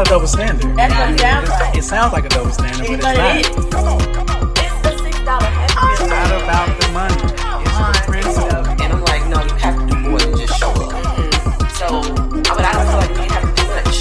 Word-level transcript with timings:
not 0.00 0.06
a 0.06 0.10
double 0.10 0.26
standard. 0.26 0.76
That's 0.76 0.94
what 0.94 1.10
it 1.10 1.20
sounds 1.20 1.48
like. 1.50 1.76
It 1.76 1.82
sounds 1.84 2.12
like 2.12 2.24
a 2.24 2.28
double 2.30 2.50
standard, 2.52 2.86
but 2.88 3.00
But 3.02 3.16
it's 3.16 3.18
not. 3.18 3.36
is. 3.36 3.46
Come 3.70 3.88
on, 3.88 4.00
come 4.14 4.28
on. 4.30 4.52
It's 4.56 4.86
a 4.86 4.98
six 4.98 5.20
dollar 5.24 5.50
It's 5.92 6.00
not 6.08 6.30
about 6.40 6.80
the 6.80 6.88
money. 6.96 7.20
It's 7.60 7.76
the 7.76 8.02
principle. 8.06 8.64
And 8.80 8.92
I'm 8.94 9.04
like, 9.04 9.28
no, 9.28 9.42
you 9.44 9.54
have 9.60 9.76
to 9.76 9.84
do 9.92 9.98
more 10.00 10.18
than 10.18 10.38
just 10.38 10.58
show 10.58 10.70
up. 10.70 10.90
So, 11.76 12.00
but 12.48 12.64
I 12.64 12.72
don't 12.72 12.88
feel 12.88 13.00
like 13.04 13.12
we 13.12 13.26
have 13.28 13.44
to 13.44 13.52
do 13.60 13.64
much. 13.68 13.96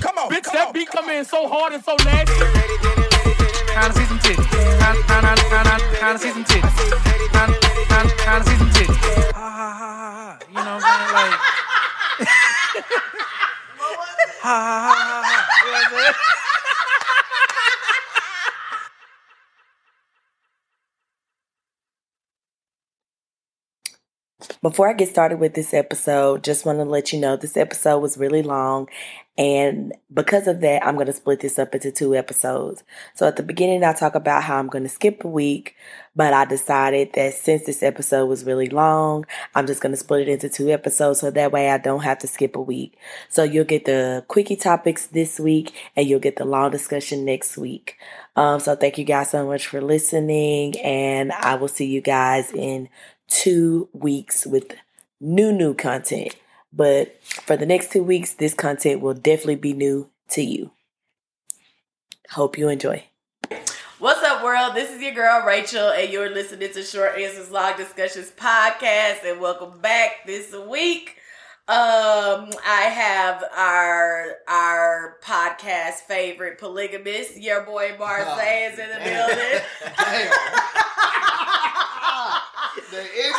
Come 0.00 0.18
on. 0.18 0.30
Bitch, 0.30 0.52
that 0.52 0.70
beat 0.72 0.88
come 0.88 1.10
in 1.10 1.24
so 1.24 1.48
hard 1.48 1.72
and 1.72 1.82
so 1.82 1.96
nasty. 2.04 2.38
Trying 3.74 3.90
to 3.90 3.98
see 3.98 4.06
some 4.06 4.18
titties. 4.20 4.46
Trying, 4.78 5.02
trying, 5.02 5.22
trying, 5.22 5.64
trying, 5.66 5.82
trying 5.98 6.14
to 6.14 6.20
see 6.22 6.30
some 6.30 6.44
titties. 6.44 6.74
Trying, 7.34 7.54
trying, 7.90 8.08
trying 8.22 8.42
to 8.44 8.50
see 8.50 8.56
some 8.56 8.70
titties. 8.70 8.98
Ha 9.34 9.50
ha 9.50 9.74
ha 9.74 9.90
ha 9.90 10.38
ha. 10.38 10.38
You 10.48 10.54
know 10.54 10.74
what 10.76 10.84
I'm 10.84 11.10
saying? 11.18 11.32
Like. 11.32 11.67
Ha 14.42 14.56
ha 14.66 14.80
ha 14.84 14.94
ha 15.02 15.22
ha. 15.24 15.64
You 15.64 15.72
know 15.72 15.78
what 15.78 15.84
I'm 15.86 15.98
saying? 15.98 16.14
Before 24.60 24.88
I 24.88 24.92
get 24.92 25.08
started 25.08 25.38
with 25.38 25.54
this 25.54 25.72
episode, 25.72 26.42
just 26.42 26.66
want 26.66 26.78
to 26.78 26.84
let 26.84 27.12
you 27.12 27.20
know 27.20 27.36
this 27.36 27.56
episode 27.56 27.98
was 28.00 28.18
really 28.18 28.42
long. 28.42 28.88
And 29.38 29.92
because 30.12 30.48
of 30.48 30.60
that, 30.62 30.84
I'm 30.84 30.96
going 30.96 31.06
to 31.06 31.12
split 31.12 31.38
this 31.38 31.60
up 31.60 31.72
into 31.72 31.92
two 31.92 32.16
episodes. 32.16 32.82
So 33.14 33.24
at 33.28 33.36
the 33.36 33.44
beginning, 33.44 33.84
I 33.84 33.92
talk 33.92 34.16
about 34.16 34.42
how 34.42 34.58
I'm 34.58 34.66
going 34.66 34.82
to 34.82 34.90
skip 34.90 35.22
a 35.22 35.28
week, 35.28 35.76
but 36.16 36.32
I 36.32 36.44
decided 36.44 37.12
that 37.12 37.34
since 37.34 37.64
this 37.64 37.84
episode 37.84 38.26
was 38.26 38.42
really 38.42 38.68
long, 38.68 39.26
I'm 39.54 39.68
just 39.68 39.80
going 39.80 39.92
to 39.92 39.96
split 39.96 40.22
it 40.22 40.32
into 40.32 40.48
two 40.48 40.70
episodes 40.70 41.20
so 41.20 41.30
that 41.30 41.52
way 41.52 41.70
I 41.70 41.78
don't 41.78 42.02
have 42.02 42.18
to 42.18 42.26
skip 42.26 42.56
a 42.56 42.60
week. 42.60 42.98
So 43.28 43.44
you'll 43.44 43.64
get 43.64 43.84
the 43.84 44.24
quickie 44.26 44.56
topics 44.56 45.06
this 45.06 45.38
week 45.38 45.72
and 45.94 46.08
you'll 46.08 46.18
get 46.18 46.34
the 46.34 46.44
long 46.44 46.72
discussion 46.72 47.24
next 47.24 47.56
week. 47.56 47.96
Um, 48.34 48.58
so 48.58 48.74
thank 48.74 48.98
you 48.98 49.04
guys 49.04 49.30
so 49.30 49.46
much 49.46 49.68
for 49.68 49.80
listening 49.80 50.76
and 50.80 51.30
I 51.30 51.54
will 51.54 51.68
see 51.68 51.86
you 51.86 52.00
guys 52.00 52.50
in 52.52 52.88
two 53.28 53.88
weeks 53.92 54.46
with 54.46 54.74
new, 55.20 55.52
new 55.52 55.74
content. 55.74 56.34
But 56.72 57.22
for 57.22 57.56
the 57.56 57.66
next 57.66 57.92
two 57.92 58.02
weeks, 58.02 58.34
this 58.34 58.54
content 58.54 59.00
will 59.00 59.14
definitely 59.14 59.56
be 59.56 59.72
new 59.72 60.10
to 60.30 60.42
you. 60.42 60.72
Hope 62.30 62.58
you 62.58 62.68
enjoy. 62.68 63.04
What's 63.98 64.22
up, 64.22 64.44
world? 64.44 64.74
This 64.74 64.90
is 64.90 65.02
your 65.02 65.12
girl 65.12 65.44
Rachel, 65.44 65.90
and 65.90 66.12
you're 66.12 66.30
listening 66.30 66.72
to 66.72 66.82
Short 66.82 67.18
Answers 67.18 67.50
Long 67.50 67.76
Discussions 67.76 68.30
podcast. 68.36 69.24
And 69.24 69.40
welcome 69.40 69.80
back 69.80 70.24
this 70.26 70.54
week. 70.68 71.16
Um, 71.68 72.48
I 72.64 72.88
have 72.90 73.44
our 73.56 74.36
our 74.46 75.16
podcast 75.22 75.94
favorite 76.06 76.58
polygamist, 76.58 77.36
your 77.36 77.62
boy 77.62 77.96
Marseille, 77.98 78.70
is 78.72 78.78
in 78.78 78.88
the 78.88 78.98
building. 79.04 80.44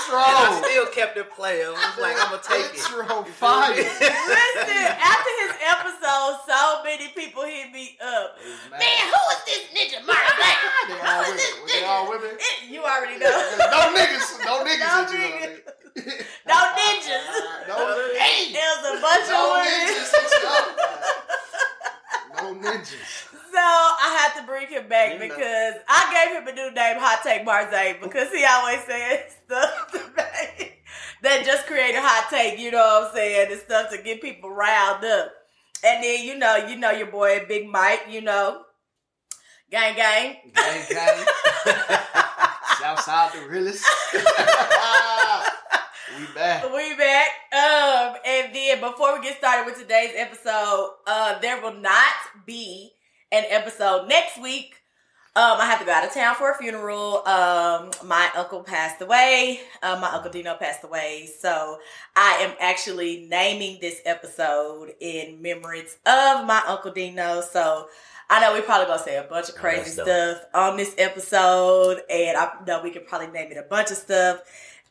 the 0.10 0.18
intro. 0.18 0.50
I 0.50 0.62
still 0.66 0.88
kept 0.94 1.18
it 1.18 1.30
playing. 1.32 1.66
I 1.70 1.72
was 1.72 1.98
like, 2.02 2.18
I'm 2.18 2.30
gonna 2.34 2.42
take 2.44 2.74
it. 2.74 2.82
intro 2.82 3.24
fire. 3.38 3.76
Listen, 3.78 4.84
after 4.98 5.32
his 5.46 5.54
episode, 5.64 6.34
so 6.50 6.82
many 6.84 7.08
people 7.16 7.44
hit 7.46 7.72
me 7.72 7.98
up. 8.02 8.38
Man, 8.72 8.82
who 8.82 9.22
is 9.32 9.42
this 9.46 9.64
ninja 9.72 10.02
Marseille? 10.06 10.58
They 10.90 11.00
all 11.00 11.22
women. 11.24 11.50
Was 11.64 11.72
they 11.72 11.84
all 11.86 12.10
women? 12.10 12.32
You 12.68 12.82
already 12.84 13.18
know. 13.20 13.30
No 13.72 13.94
niggas. 13.94 14.28
No 14.46 14.64
niggas. 14.66 14.90
No 14.90 15.06
niggas. 15.14 15.62
No 16.48 16.58
ninjas. 16.74 17.26
No 17.68 17.76
Hey, 18.18 18.52
there 18.54 18.70
was 18.78 18.98
a 18.98 19.02
bunch 19.02 19.28
No 19.30 19.38
of 19.46 19.62
women. 19.62 19.94
hit 19.94 20.10
you 20.10 20.50
up. 20.50 20.68
No 22.38 22.46
ninjas. 22.56 23.29
I 23.62 24.18
had 24.20 24.42
to 24.42 24.48
bring 24.48 24.68
him 24.68 24.88
back 24.88 25.14
You 25.14 25.20
know. 25.20 25.28
because 25.28 25.76
I 25.88 26.02
gave 26.14 26.38
him 26.42 26.48
a 26.48 26.54
new 26.54 26.74
name, 26.74 26.98
Hot 27.00 27.22
Take 27.24 27.46
Marseille, 27.46 27.96
because 28.02 28.32
he 28.32 28.46
always 28.46 28.80
says 28.84 29.36
stuff 29.46 29.92
that 31.22 31.46
just 31.46 31.66
create 31.68 31.96
a 31.96 32.02
hot 32.02 32.30
take, 32.30 32.60
you 32.60 32.72
know 32.72 32.78
what 32.78 33.10
I'm 33.10 33.16
saying, 33.16 33.52
and 33.52 33.62
stuff 33.62 33.90
to 33.92 34.02
get 34.02 34.22
people 34.22 34.50
riled 34.50 35.04
up. 35.04 35.32
And 35.84 36.04
then 36.04 36.24
you 36.26 36.38
know, 36.38 36.56
you 36.56 36.78
know 36.78 36.92
your 36.92 37.08
boy 37.08 37.46
Big 37.48 37.68
Mike, 37.70 38.06
you 38.10 38.22
know, 38.22 38.64
gang 39.72 39.96
gang. 39.96 40.38
Gang, 40.54 40.86
gang. 40.90 41.26
Southside 42.80 43.34
the 43.34 43.48
realest. 43.50 43.86
we 44.14 44.20
back. 46.34 46.64
We 46.74 46.96
back. 46.96 47.28
Um, 47.52 48.16
and 48.26 48.56
then 48.56 48.80
before 48.80 49.18
we 49.18 49.24
get 49.26 49.38
started 49.38 49.66
with 49.66 49.78
today's 49.80 50.14
episode, 50.16 50.96
uh, 51.06 51.40
there 51.40 51.62
will 51.62 51.74
not 51.76 52.14
be 52.46 52.92
an 53.32 53.46
episode 53.50 54.08
next 54.08 54.42
week. 54.42 54.76
Um, 55.36 55.58
I 55.60 55.66
have 55.66 55.80
to 55.80 55.86
go 55.86 55.92
out 55.92 56.04
of 56.04 56.14
town 56.14 56.36
for 56.36 56.52
a 56.52 56.58
funeral. 56.58 57.26
Um, 57.28 57.92
my 58.06 58.30
uncle 58.36 58.64
passed 58.64 59.00
away. 59.02 59.60
Uh, 59.82 59.98
my 60.02 60.10
uncle 60.10 60.32
Dino 60.32 60.56
passed 60.56 60.84
away. 60.84 61.30
So 61.40 61.78
I 62.16 62.40
am 62.42 62.56
actually 62.60 63.28
naming 63.30 63.78
this 63.80 64.02
episode 64.06 64.94
in 65.00 65.42
memories 65.42 65.98
of 66.06 66.46
my 66.46 66.62
uncle 66.68 66.92
Dino. 66.92 67.42
So 67.42 67.88
I 68.30 68.42
know 68.42 68.54
we 68.54 68.62
probably 68.62 68.88
gonna 68.88 69.02
say 69.02 69.18
a 69.18 69.24
bunch 69.24 69.50
of 69.50 69.56
crazy 69.56 69.90
stuff 69.90 70.44
on 70.54 70.78
this 70.78 70.94
episode, 70.98 72.02
and 72.10 72.38
I 72.38 72.52
know 72.68 72.82
we 72.84 72.92
could 72.92 73.08
probably 73.08 73.28
name 73.28 73.52
it 73.52 73.58
a 73.58 73.64
bunch 73.64 73.90
of 73.92 73.98
stuff. 73.98 74.42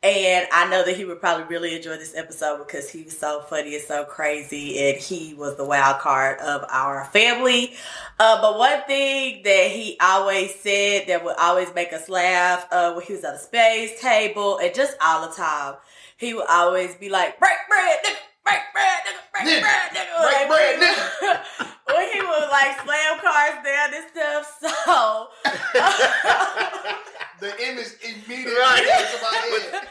And 0.01 0.47
I 0.53 0.71
know 0.71 0.85
that 0.85 0.97
he 0.97 1.05
would 1.05 1.19
probably 1.21 1.45
really 1.47 1.75
enjoy 1.75 1.97
this 1.97 2.15
episode 2.15 2.59
because 2.65 2.89
he 2.89 3.03
was 3.03 3.19
so 3.19 3.41
funny 3.51 3.75
and 3.75 3.83
so 3.85 4.05
crazy, 4.05 4.79
and 4.89 4.97
he 4.97 5.35
was 5.35 5.57
the 5.57 5.65
wild 5.65 5.99
card 5.99 6.39
of 6.39 6.65
our 6.71 7.05
family. 7.07 7.75
Uh, 8.21 8.41
but 8.41 8.57
one 8.59 8.81
thing 8.87 9.43
that 9.43 9.71
he 9.73 9.97
always 10.01 10.55
said 10.55 11.09
that 11.09 11.25
would 11.25 11.35
always 11.37 11.75
make 11.75 11.93
us 11.93 12.09
laugh 12.09 12.65
uh, 12.71 12.93
when 12.93 13.05
he 13.07 13.15
was 13.15 13.25
at 13.25 13.35
a 13.35 13.39
spades 13.39 14.01
table 14.01 14.59
and 14.59 14.73
just 14.73 14.97
all 15.05 15.29
the 15.29 15.35
time, 15.35 15.75
he 16.17 16.33
would 16.33 16.47
always 16.49 16.95
be 16.95 17.09
like, 17.09 17.37
"Break 17.41 17.59
bread, 17.69 17.99
nigga." 18.07 18.15
Break 18.45 18.61
bread, 18.73 19.01
nigga. 19.05 19.21
Break 19.35 19.47
Nigga. 19.47 19.61
bread, 19.61 19.91
nigga. 19.93 20.23
Break 20.23 20.49
Like, 20.49 20.79
bread, 20.79 21.41
when 21.87 22.13
he 22.13 22.21
would 22.21 22.49
like 22.51 22.81
slam 22.83 23.19
cars 23.21 23.59
down 23.63 23.95
and 23.95 24.07
stuff. 24.11 24.59
So 24.63 25.29
The 27.41 27.53
image 27.71 27.93
immediately 28.03 28.55
Right. 28.55 28.88
Comes 29.21 29.43
to 29.43 29.71
my 29.73 29.79
head. 29.79 29.89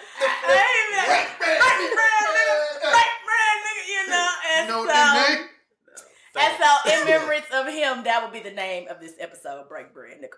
Amen. 0.47 1.05
Break 1.07 1.27
bread, 1.37 1.59
Break 1.59 1.93
bread, 1.93 2.23
nigga. 2.37 2.91
Break 2.91 3.13
bread, 3.27 3.55
nigga. 3.65 3.83
You 3.87 4.01
know, 4.09 4.27
You 4.27 4.49
and 4.57 4.67
know 4.69 4.81
so, 4.87 5.33
name? 5.33 5.47
and 6.39 6.53
so 6.59 6.69
in 6.91 7.05
memories 7.05 7.49
of 7.53 7.67
him, 7.67 8.03
that 8.03 8.21
would 8.23 8.31
be 8.33 8.47
the 8.47 8.55
name 8.55 8.87
of 8.89 8.99
this 8.99 9.13
episode, 9.19 9.67
Break 9.69 9.93
Bread, 9.93 10.17
nigga. 10.21 10.37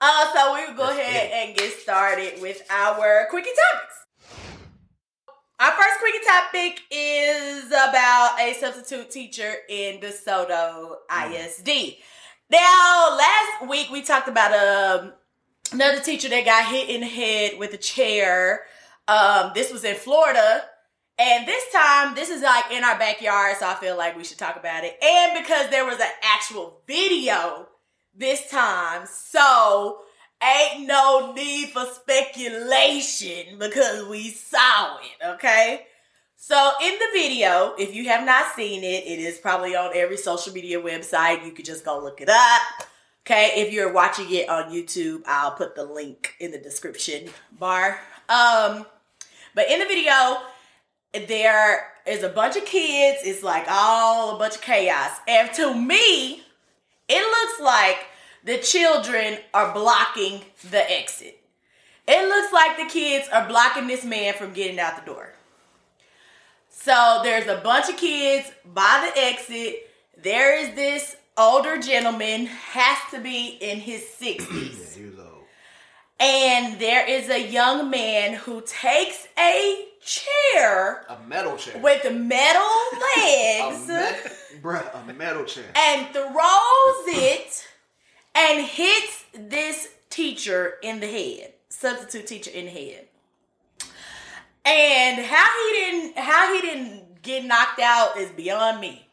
Uh, 0.00 0.32
so 0.34 0.54
we 0.54 0.66
will 0.66 0.76
go 0.76 0.86
That's 0.86 0.98
ahead 0.98 1.30
it. 1.30 1.48
and 1.48 1.56
get 1.56 1.72
started 1.80 2.40
with 2.42 2.62
our 2.70 3.26
quickie 3.30 3.48
topics. 3.72 3.94
Our 5.58 5.72
first 5.72 5.98
quickie 6.00 6.24
topic 6.26 6.80
is 6.90 7.66
about 7.68 8.36
a 8.38 8.52
substitute 8.60 9.10
teacher 9.10 9.54
in 9.70 10.00
DeSoto 10.00 10.96
ISD. 11.10 11.96
Now, 12.50 13.16
last 13.18 13.68
week 13.68 13.88
we 13.90 14.02
talked 14.02 14.28
about 14.28 14.52
um, 14.52 15.12
another 15.72 16.00
teacher 16.00 16.28
that 16.28 16.44
got 16.44 16.66
hit 16.66 16.88
in 16.88 17.00
the 17.00 17.06
head 17.06 17.58
with 17.58 17.72
a 17.74 17.78
chair. 17.78 18.62
Um, 19.08 19.52
this 19.54 19.72
was 19.72 19.84
in 19.84 19.96
Florida. 19.96 20.62
And 21.18 21.48
this 21.48 21.64
time, 21.72 22.14
this 22.14 22.28
is 22.28 22.42
like 22.42 22.70
in 22.70 22.84
our 22.84 22.98
backyard, 22.98 23.56
so 23.58 23.66
I 23.66 23.74
feel 23.74 23.96
like 23.96 24.16
we 24.16 24.24
should 24.24 24.36
talk 24.36 24.56
about 24.56 24.84
it. 24.84 25.02
And 25.02 25.42
because 25.42 25.70
there 25.70 25.86
was 25.86 25.98
an 25.98 26.06
actual 26.22 26.82
video 26.86 27.68
this 28.14 28.50
time, 28.50 29.06
so 29.06 30.00
ain't 30.42 30.86
no 30.86 31.32
need 31.32 31.70
for 31.70 31.86
speculation 31.86 33.58
because 33.58 34.06
we 34.08 34.28
saw 34.28 34.98
it, 34.98 35.26
okay? 35.36 35.86
So 36.36 36.72
in 36.82 36.92
the 36.92 37.08
video, 37.14 37.74
if 37.78 37.94
you 37.94 38.04
have 38.08 38.26
not 38.26 38.54
seen 38.54 38.84
it, 38.84 39.04
it 39.06 39.18
is 39.18 39.38
probably 39.38 39.74
on 39.74 39.92
every 39.94 40.18
social 40.18 40.52
media 40.52 40.78
website. 40.80 41.46
You 41.46 41.52
could 41.52 41.64
just 41.64 41.84
go 41.84 41.98
look 41.98 42.20
it 42.20 42.28
up. 42.28 42.86
Okay, 43.26 43.50
if 43.56 43.72
you're 43.72 43.92
watching 43.92 44.32
it 44.32 44.48
on 44.48 44.70
YouTube, 44.70 45.22
I'll 45.26 45.50
put 45.50 45.74
the 45.74 45.82
link 45.82 46.36
in 46.38 46.52
the 46.52 46.58
description 46.58 47.28
bar. 47.58 47.98
Um, 48.28 48.86
but 49.52 49.68
in 49.68 49.80
the 49.80 49.84
video, 49.84 50.42
there 51.26 51.88
is 52.06 52.22
a 52.22 52.28
bunch 52.28 52.54
of 52.54 52.64
kids. 52.64 53.22
It's 53.24 53.42
like 53.42 53.66
all 53.68 54.36
a 54.36 54.38
bunch 54.38 54.54
of 54.54 54.60
chaos. 54.60 55.10
And 55.26 55.52
to 55.54 55.74
me, 55.74 56.42
it 57.08 57.18
looks 57.18 57.60
like 57.60 57.98
the 58.44 58.58
children 58.58 59.38
are 59.52 59.74
blocking 59.74 60.42
the 60.70 60.88
exit. 60.88 61.42
It 62.06 62.28
looks 62.28 62.52
like 62.52 62.76
the 62.76 62.84
kids 62.84 63.28
are 63.32 63.48
blocking 63.48 63.88
this 63.88 64.04
man 64.04 64.34
from 64.34 64.52
getting 64.52 64.78
out 64.78 65.04
the 65.04 65.10
door. 65.10 65.32
So 66.70 67.22
there's 67.24 67.48
a 67.48 67.60
bunch 67.60 67.88
of 67.88 67.96
kids 67.96 68.52
by 68.64 69.10
the 69.12 69.20
exit. 69.20 69.90
There 70.16 70.56
is 70.56 70.76
this 70.76 71.16
older 71.38 71.78
gentleman, 71.78 72.46
has 72.46 72.98
to 73.10 73.20
be 73.20 73.48
in 73.60 73.78
his 73.78 74.02
60s. 74.20 74.40
Yeah, 74.40 75.02
he 75.02 75.04
was 75.10 75.18
old. 75.18 75.44
and 76.20 76.78
there 76.80 77.08
is 77.08 77.28
a 77.30 77.48
young 77.48 77.90
man 77.90 78.34
who 78.34 78.62
takes 78.66 79.26
a 79.38 79.84
chair 80.02 81.04
A 81.08 81.18
metal 81.26 81.56
chair. 81.56 81.80
with 81.82 82.04
metal 82.12 82.62
a 82.92 83.20
legs 83.20 83.88
met- 83.88 84.32
bruh, 84.62 85.08
a 85.08 85.12
metal 85.12 85.44
chair. 85.44 85.64
and 85.76 86.06
throws 86.12 87.04
it 87.08 87.66
and 88.34 88.64
hits 88.66 89.24
this 89.34 89.88
teacher 90.10 90.74
in 90.82 91.00
the 91.00 91.06
head, 91.06 91.52
substitute 91.68 92.26
teacher 92.26 92.50
in 92.50 92.66
the 92.66 92.70
head. 92.70 93.08
And 94.64 95.24
how 95.24 95.46
he 95.68 95.72
didn't 95.74 96.18
how 96.18 96.54
he 96.54 96.60
didn't 96.60 97.22
get 97.22 97.44
knocked 97.44 97.80
out 97.80 98.16
is 98.18 98.30
beyond 98.30 98.80
me. 98.80 99.05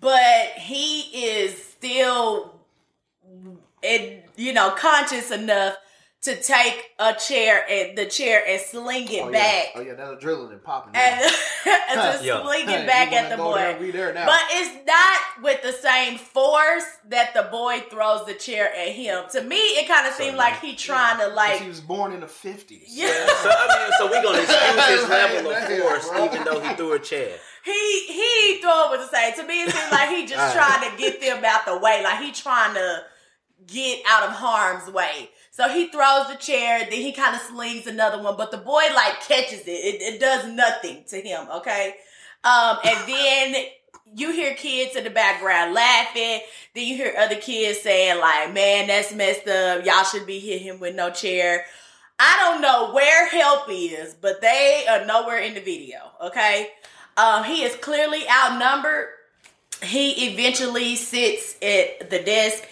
But 0.00 0.52
he 0.56 1.00
is 1.26 1.60
still 1.62 2.54
you 4.36 4.52
know, 4.52 4.70
conscious 4.70 5.30
enough 5.30 5.76
to 6.20 6.34
take 6.42 6.90
a 6.98 7.14
chair 7.14 7.64
and 7.70 7.96
the 7.96 8.04
chair 8.04 8.42
and 8.46 8.60
sling 8.60 9.06
it 9.08 9.22
oh, 9.22 9.30
back 9.30 9.66
Yeah. 9.74 9.80
Oh 9.80 9.80
yeah, 9.82 9.94
that's 9.94 10.24
adrenaline 10.24 10.60
popping. 10.62 10.96
and, 10.96 11.20
now. 11.64 11.78
and 11.90 12.18
to 12.18 12.24
Yo. 12.26 12.42
sling 12.42 12.68
it 12.68 12.86
back 12.88 13.12
at 13.12 13.30
the 13.30 13.36
boy. 13.36 13.54
there, 13.92 14.12
there. 14.12 14.26
But 14.26 14.40
it's 14.50 14.84
not 14.84 15.42
with 15.44 15.62
the 15.62 15.70
same 15.72 16.18
force 16.18 16.82
that 17.10 17.34
the 17.34 17.44
boy 17.52 17.84
throws 17.88 18.26
the 18.26 18.34
chair 18.34 18.68
at 18.74 18.88
him. 18.88 19.24
To 19.30 19.42
me, 19.42 19.56
it 19.56 19.86
kind 19.86 20.08
of 20.08 20.12
seemed 20.14 20.36
like 20.36 20.60
he 20.60 20.74
trying 20.74 21.20
to 21.20 21.28
like, 21.34 21.60
he 21.62 21.68
was 21.68 21.80
born 21.80 22.12
in 22.12 22.20
the 22.20 22.26
fifties. 22.26 22.88
yeah. 22.88 23.06
So 23.26 23.50
I 23.50 23.78
mean, 23.78 23.92
so 23.98 24.06
we 24.06 24.20
gonna 24.22 24.42
excuse 24.42 25.00
his 25.00 25.08
level 25.08 25.52
of 25.52 25.70
Yeah, 25.70 25.80
force, 25.80 26.08
bro. 26.08 26.24
even 26.24 26.44
though 26.44 26.60
he 26.60 26.74
threw 26.74 26.92
a 26.94 26.98
chair. 26.98 27.36
He 27.64 28.06
he 28.08 28.58
threw 28.60 28.70
it 28.86 28.90
with 28.98 29.08
the 29.08 29.16
same. 29.16 29.34
To 29.34 29.46
me, 29.46 29.62
it 29.62 29.70
seemed 29.72 29.92
like 29.92 30.08
he 30.08 30.26
just 30.26 30.40
All 30.40 30.46
right. 30.62 30.80
trying 30.80 30.90
to 30.90 30.96
get 30.98 31.20
them 31.20 31.44
out 31.44 31.64
the 31.64 31.78
way. 31.78 32.02
Like 32.02 32.20
he 32.24 32.32
trying 32.32 32.74
to 32.74 33.02
get 33.68 34.02
out 34.08 34.24
of 34.24 34.30
harm's 34.34 34.90
way. 34.90 35.30
So 35.58 35.68
he 35.68 35.88
throws 35.88 36.28
the 36.28 36.36
chair, 36.36 36.86
then 36.88 37.00
he 37.00 37.10
kind 37.10 37.34
of 37.34 37.40
slings 37.40 37.88
another 37.88 38.22
one, 38.22 38.36
but 38.36 38.52
the 38.52 38.58
boy 38.58 38.84
like 38.94 39.20
catches 39.22 39.62
it. 39.62 39.70
It, 39.70 40.00
it 40.00 40.20
does 40.20 40.46
nothing 40.46 41.02
to 41.08 41.20
him. 41.20 41.48
Okay, 41.52 41.96
um, 42.44 42.78
and 42.84 43.08
then 43.08 43.64
you 44.14 44.30
hear 44.30 44.54
kids 44.54 44.94
in 44.94 45.02
the 45.02 45.10
background 45.10 45.74
laughing. 45.74 46.42
Then 46.76 46.86
you 46.86 46.94
hear 46.94 47.12
other 47.18 47.34
kids 47.34 47.80
saying 47.80 48.20
like, 48.20 48.54
"Man, 48.54 48.86
that's 48.86 49.12
messed 49.12 49.48
up. 49.48 49.84
Y'all 49.84 50.04
should 50.04 50.28
be 50.28 50.38
hitting 50.38 50.68
him 50.68 50.78
with 50.78 50.94
no 50.94 51.10
chair." 51.10 51.64
I 52.20 52.36
don't 52.38 52.62
know 52.62 52.92
where 52.92 53.28
help 53.28 53.68
is, 53.68 54.14
but 54.14 54.40
they 54.40 54.86
are 54.88 55.06
nowhere 55.06 55.38
in 55.38 55.54
the 55.54 55.60
video. 55.60 55.98
Okay, 56.22 56.68
um, 57.16 57.42
he 57.42 57.64
is 57.64 57.74
clearly 57.74 58.22
outnumbered. 58.30 59.08
He 59.82 60.28
eventually 60.28 60.94
sits 60.94 61.56
at 61.60 62.10
the 62.10 62.22
desk 62.22 62.62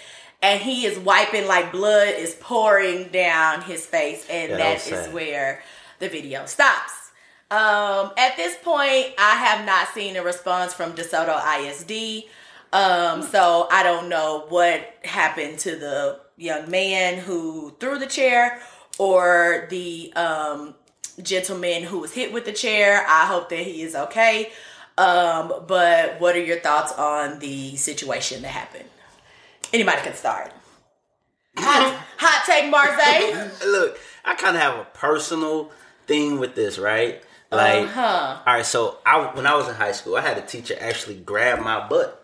and 0.46 0.62
he 0.62 0.86
is 0.86 0.98
wiping 0.98 1.46
like 1.46 1.72
blood 1.72 2.14
is 2.16 2.36
pouring 2.40 3.08
down 3.08 3.62
his 3.62 3.84
face, 3.84 4.24
and 4.30 4.50
Yeah, 4.50 4.56
that 4.56 4.78
that 4.78 4.92
is 5.08 5.12
where 5.12 5.62
the 5.98 6.08
video 6.08 6.46
stops. 6.46 6.92
Um, 7.50 8.12
at 8.16 8.36
this 8.36 8.56
point, 8.62 9.14
I 9.18 9.36
have 9.36 9.66
not 9.66 9.88
seen 9.88 10.16
a 10.16 10.22
response 10.22 10.72
from 10.72 10.92
DeSoto 10.92 11.36
ISD. 11.58 12.28
Um, 12.72 13.22
so 13.22 13.68
I 13.70 13.82
don't 13.82 14.08
know 14.08 14.46
what 14.48 14.94
happened 15.04 15.58
to 15.60 15.76
the 15.76 16.20
young 16.36 16.70
man 16.70 17.18
who 17.18 17.74
threw 17.80 17.98
the 17.98 18.06
chair 18.06 18.60
or 18.98 19.66
the 19.70 20.12
um, 20.14 20.74
gentleman 21.22 21.84
who 21.84 21.98
was 21.98 22.12
hit 22.12 22.32
with 22.32 22.44
the 22.44 22.52
chair. 22.52 23.04
I 23.08 23.26
hope 23.26 23.48
that 23.48 23.60
he 23.60 23.82
is 23.82 23.94
okay. 23.94 24.52
Um, 24.98 25.52
but 25.66 26.20
what 26.20 26.36
are 26.36 26.42
your 26.42 26.58
thoughts 26.60 26.92
on 26.92 27.38
the 27.38 27.76
situation 27.76 28.42
that 28.42 28.48
happened? 28.48 28.88
Anybody 29.72 30.00
can 30.02 30.14
start. 30.14 30.52
Hot, 31.58 32.04
hot 32.18 32.44
take, 32.46 32.70
Marze. 32.70 33.64
Look, 33.66 33.98
I 34.24 34.34
kind 34.34 34.56
of 34.56 34.62
have 34.62 34.78
a 34.78 34.84
personal 34.84 35.70
thing 36.06 36.38
with 36.38 36.54
this, 36.54 36.78
right? 36.78 37.22
Like, 37.50 37.84
Uh-huh. 37.88 38.38
all 38.46 38.54
right. 38.54 38.66
So 38.66 38.98
I, 39.06 39.26
when 39.34 39.46
I 39.46 39.54
was 39.54 39.68
in 39.68 39.74
high 39.74 39.92
school, 39.92 40.16
I 40.16 40.20
had 40.20 40.36
a 40.38 40.42
teacher 40.42 40.76
actually 40.80 41.16
grab 41.16 41.60
my 41.60 41.86
butt. 41.88 42.22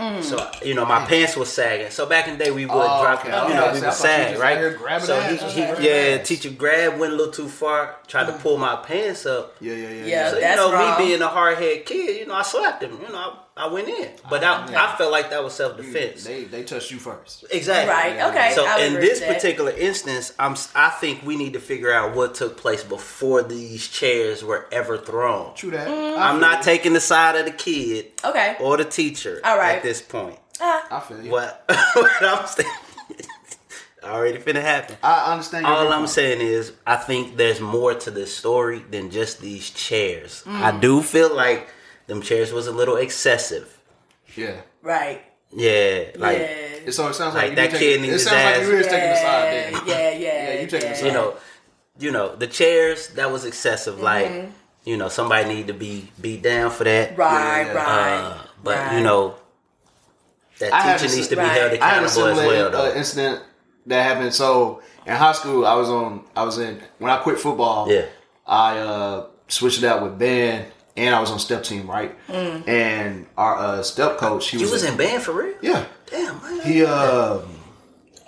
Mm. 0.00 0.24
So 0.24 0.50
you 0.64 0.74
know, 0.74 0.84
my 0.84 1.04
pants 1.06 1.36
was 1.36 1.52
sagging. 1.52 1.90
So 1.90 2.04
back 2.06 2.26
in 2.26 2.36
the 2.36 2.44
day, 2.46 2.50
we 2.50 2.66
would 2.66 2.72
Oh, 2.74 3.00
drop, 3.02 3.20
okay. 3.20 3.28
you 3.48 3.54
know, 3.54 3.66
I 3.66 3.72
we 3.72 3.78
see. 3.78 3.84
I 3.84 3.88
would 3.90 3.94
sag, 3.96 4.38
right? 4.40 4.58
here 4.58 4.74
grabbing 4.76 5.06
so 5.06 5.20
he, 5.20 5.36
he 5.36 5.60
yeah, 5.60 6.18
ass. 6.20 6.26
teacher 6.26 6.50
grab 6.50 6.98
went 6.98 7.12
a 7.12 7.16
little 7.16 7.32
too 7.32 7.46
far, 7.48 7.94
tried 8.08 8.26
to 8.26 8.32
pull 8.32 8.56
my 8.58 8.74
pants 8.74 9.24
up. 9.24 9.54
Yeah, 9.60 9.74
yeah, 9.74 9.88
yeah. 9.90 10.04
Yeah. 10.04 10.30
So 10.30 10.40
That's 10.40 10.60
you 10.60 10.66
know, 10.68 10.72
wrong. 10.72 10.98
me 11.00 11.06
being 11.06 11.22
a 11.22 11.28
hard 11.28 11.58
head 11.58 11.86
kid, 11.86 12.18
you 12.18 12.26
know, 12.26 12.34
I 12.34 12.42
slapped 12.42 12.82
him. 12.82 12.98
You 13.00 13.08
know, 13.12 13.18
I, 13.18 13.36
I 13.56 13.68
went 13.68 13.88
in, 13.88 14.08
but 14.28 14.42
I, 14.42 14.68
yeah. 14.68 14.84
I 14.84 14.96
felt 14.96 15.12
like 15.12 15.30
that 15.30 15.44
was 15.44 15.54
self 15.54 15.76
defense. 15.76 16.24
They 16.24 16.42
they 16.44 16.64
touched 16.64 16.90
you 16.90 16.98
first. 16.98 17.44
Exactly. 17.52 17.92
Right, 17.94 18.20
okay, 18.30 18.52
So 18.52 18.64
in 18.80 18.94
this 18.94 19.20
particular 19.20 19.70
instance, 19.70 20.32
I'm 20.40 20.56
I 20.74 20.90
think 20.90 21.22
we 21.24 21.36
need 21.36 21.52
to 21.52 21.60
figure 21.60 21.92
out 21.92 22.16
what 22.16 22.34
took 22.34 22.56
place 22.56 22.82
before 22.82 23.44
these 23.44 23.86
chairs 23.86 24.42
were 24.42 24.66
ever 24.72 24.98
thrown. 24.98 25.54
True 25.54 25.70
that. 25.70 25.86
Mm. 25.86 26.18
I'm 26.18 26.40
not 26.40 26.62
taking 26.64 26.94
the 26.94 27.00
side 27.00 27.36
of 27.36 27.44
the 27.44 27.52
kid 27.52 28.06
Okay. 28.24 28.56
or 28.58 28.76
the 28.76 28.84
teacher 28.84 29.40
All 29.44 29.56
right. 29.56 29.76
at 29.76 29.82
this 29.84 30.02
point. 30.02 30.38
I 30.60 31.00
feel 31.06 31.22
you. 31.22 31.30
What 31.30 31.64
what 31.94 32.22
I'm 32.22 32.46
saying 32.48 32.68
already 34.04 34.38
finna 34.38 34.60
happen. 34.62 34.96
I 35.02 35.32
understand. 35.32 35.66
All 35.66 35.78
I'm 35.86 35.88
viewpoint. 35.90 36.10
saying 36.10 36.40
is, 36.40 36.72
I 36.86 36.96
think 36.96 37.36
there's 37.36 37.60
more 37.60 37.94
to 37.94 38.10
this 38.10 38.36
story 38.36 38.80
than 38.90 39.10
just 39.10 39.40
these 39.40 39.70
chairs. 39.70 40.42
Mm. 40.44 40.60
I 40.60 40.78
do 40.80 41.02
feel 41.02 41.34
like 41.34 41.68
them 42.06 42.20
chairs 42.22 42.52
was 42.52 42.66
a 42.66 42.72
little 42.72 42.96
excessive. 42.96 43.78
Yeah. 44.36 44.60
Right. 44.82 45.22
Yeah, 45.56 46.06
like 46.16 46.38
yeah. 46.38 46.90
So 46.90 47.06
it 47.08 47.14
sounds 47.14 47.34
Like 47.34 47.34
like, 47.34 47.50
you 47.50 47.56
that 47.56 47.70
take- 47.70 47.78
kid 47.80 48.00
needs 48.00 48.10
It 48.10 48.12
his 48.14 48.24
sounds 48.24 48.34
like 48.44 48.54
ass- 48.56 48.66
you 48.66 48.76
is 48.76 48.86
taking 48.86 49.08
the 49.10 49.16
side. 49.16 49.24
yeah, 49.24 49.70
Then. 49.70 49.72
yeah, 49.86 50.10
yeah, 50.10 50.52
Yeah, 50.54 50.60
you 50.60 50.66
taking 50.66 50.88
the 50.90 50.94
side. 50.96 51.06
you 51.06 51.12
know, 51.12 51.34
you 51.98 52.10
know, 52.10 52.34
the 52.34 52.46
chairs 52.48 53.08
that 53.10 53.30
was 53.30 53.44
excessive. 53.44 54.00
Like, 54.00 54.48
you 54.84 54.96
know, 54.96 55.08
somebody 55.08 55.48
need 55.54 55.68
to 55.68 55.72
be 55.74 56.10
beat 56.20 56.42
down 56.42 56.70
for 56.72 56.82
that. 56.84 57.10
Mm-hmm. 57.10 57.20
Right, 57.20 57.66
Yeah, 57.66 57.72
right. 57.72 58.18
Uh, 58.20 58.38
but 58.64 58.76
right. 58.78 58.98
you 58.98 59.04
know, 59.04 59.36
that 60.58 60.72
I 60.72 60.80
had 60.80 60.98
teacher 60.98 61.12
a 61.12 61.16
needs 61.16 61.28
si- 61.28 61.34
to 61.34 61.36
be 61.36 61.42
right. 61.42 61.50
held 61.52 61.72
I 61.80 61.88
had 61.88 62.02
a 62.02 62.06
accountable 62.06 62.26
as 62.26 62.38
similar 62.38 62.70
well, 62.70 62.82
uh, 62.92 62.94
incident 62.94 63.42
that 63.86 64.02
happened. 64.02 64.34
So 64.34 64.82
in 65.06 65.14
high 65.14 65.32
school, 65.32 65.64
I 65.66 65.74
was 65.74 65.88
on. 65.88 66.24
I 66.36 66.42
was 66.42 66.58
in 66.58 66.80
when 66.98 67.10
I 67.12 67.18
quit 67.18 67.38
football. 67.38 67.90
Yeah. 67.90 68.06
I 68.46 68.78
uh, 68.78 69.26
switched 69.48 69.78
it 69.78 69.84
out 69.84 70.02
with 70.02 70.18
band, 70.18 70.66
and 70.96 71.14
I 71.14 71.20
was 71.20 71.30
on 71.30 71.38
step 71.38 71.62
team, 71.64 71.88
right? 71.90 72.14
Mm. 72.28 72.68
And 72.68 73.26
our 73.36 73.56
uh, 73.56 73.82
step 73.82 74.16
coach, 74.18 74.48
he 74.50 74.58
was, 74.58 74.70
was 74.70 74.84
a- 74.84 74.88
in 74.88 74.96
band 74.96 75.22
for 75.22 75.32
real? 75.32 75.54
yeah. 75.62 75.86
Damn, 76.06 76.40
man. 76.42 76.60
He 76.66 76.84
um 76.84 77.42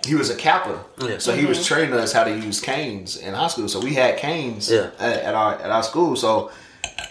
he 0.05 0.15
was 0.15 0.29
a 0.29 0.35
kappa, 0.35 0.83
Yeah. 0.99 1.17
so 1.17 1.33
he 1.35 1.45
was 1.45 1.65
training 1.65 1.93
us 1.93 2.13
how 2.13 2.23
to 2.23 2.31
use 2.31 2.59
canes 2.61 3.17
in 3.17 3.33
high 3.33 3.47
school. 3.47 3.67
So 3.67 3.79
we 3.79 3.93
had 3.93 4.17
canes 4.17 4.69
Yeah. 4.71 4.91
at, 4.99 5.21
at 5.23 5.35
our 5.35 5.55
at 5.55 5.69
our 5.71 5.83
school. 5.83 6.15
So 6.15 6.51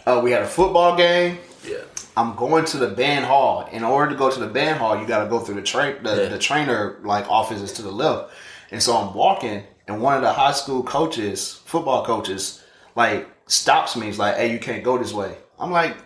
uh, 0.06 0.20
we 0.22 0.30
had 0.32 0.42
a 0.42 0.46
football 0.46 0.96
game. 0.96 1.38
Yeah. 1.66 1.78
I'm 2.16 2.34
going 2.36 2.64
to 2.66 2.78
the 2.78 2.88
band 2.88 3.26
hall. 3.26 3.68
In 3.72 3.84
order 3.84 4.10
to 4.12 4.16
go 4.16 4.30
to 4.30 4.40
the 4.40 4.46
band 4.46 4.78
hall, 4.78 4.98
you 4.98 5.06
got 5.06 5.22
to 5.24 5.28
go 5.28 5.38
through 5.38 5.56
the 5.56 5.62
train 5.62 6.02
the, 6.02 6.22
Yeah. 6.22 6.28
the 6.28 6.38
trainer 6.38 6.98
like 7.02 7.28
offices 7.30 7.72
to 7.74 7.82
the 7.82 7.90
left. 7.92 8.32
And 8.70 8.82
so 8.82 8.96
I'm 8.96 9.14
walking, 9.14 9.62
and 9.86 10.00
one 10.00 10.16
of 10.16 10.22
the 10.22 10.32
high 10.32 10.52
school 10.52 10.82
coaches, 10.82 11.60
football 11.66 12.04
coaches, 12.04 12.62
like 12.96 13.28
stops 13.46 13.94
me. 13.96 14.06
He's 14.06 14.18
like, 14.18 14.36
"Hey, 14.36 14.52
you 14.52 14.58
can't 14.58 14.82
go 14.82 14.96
this 14.98 15.12
way." 15.12 15.36
I'm 15.58 15.70
like, 15.70 15.96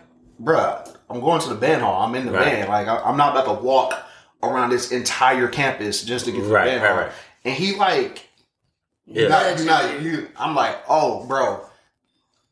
"Bruh, 0.41 0.95
I'm 1.09 1.19
going 1.19 1.41
to 1.41 1.49
the 1.49 1.55
band 1.55 1.81
hall. 1.81 2.01
I'm 2.03 2.15
in 2.15 2.25
the 2.25 2.31
Right. 2.31 2.45
band. 2.45 2.69
Like, 2.69 2.87
I, 2.87 2.97
I'm 3.03 3.17
not 3.17 3.31
about 3.35 3.45
to 3.57 3.61
walk 3.63 3.93
around 4.43 4.69
this 4.71 4.91
entire 4.91 5.47
campus 5.47 6.03
just 6.03 6.25
to 6.25 6.31
get 6.31 6.39
to 6.41 6.47
Right, 6.47 6.65
the 6.65 6.71
band 6.71 6.83
right, 6.83 6.89
hall." 6.91 6.99
right. 7.03 7.11
And 7.45 7.53
he 7.55 7.75
like, 7.75 8.27
Yeah. 9.05 9.27
not, 9.27 9.59
you 9.59 9.65
not, 9.65 10.01
you, 10.01 10.27
I'm 10.37 10.55
like, 10.55 10.77
"Oh, 10.87 11.25
bro." 11.25 11.65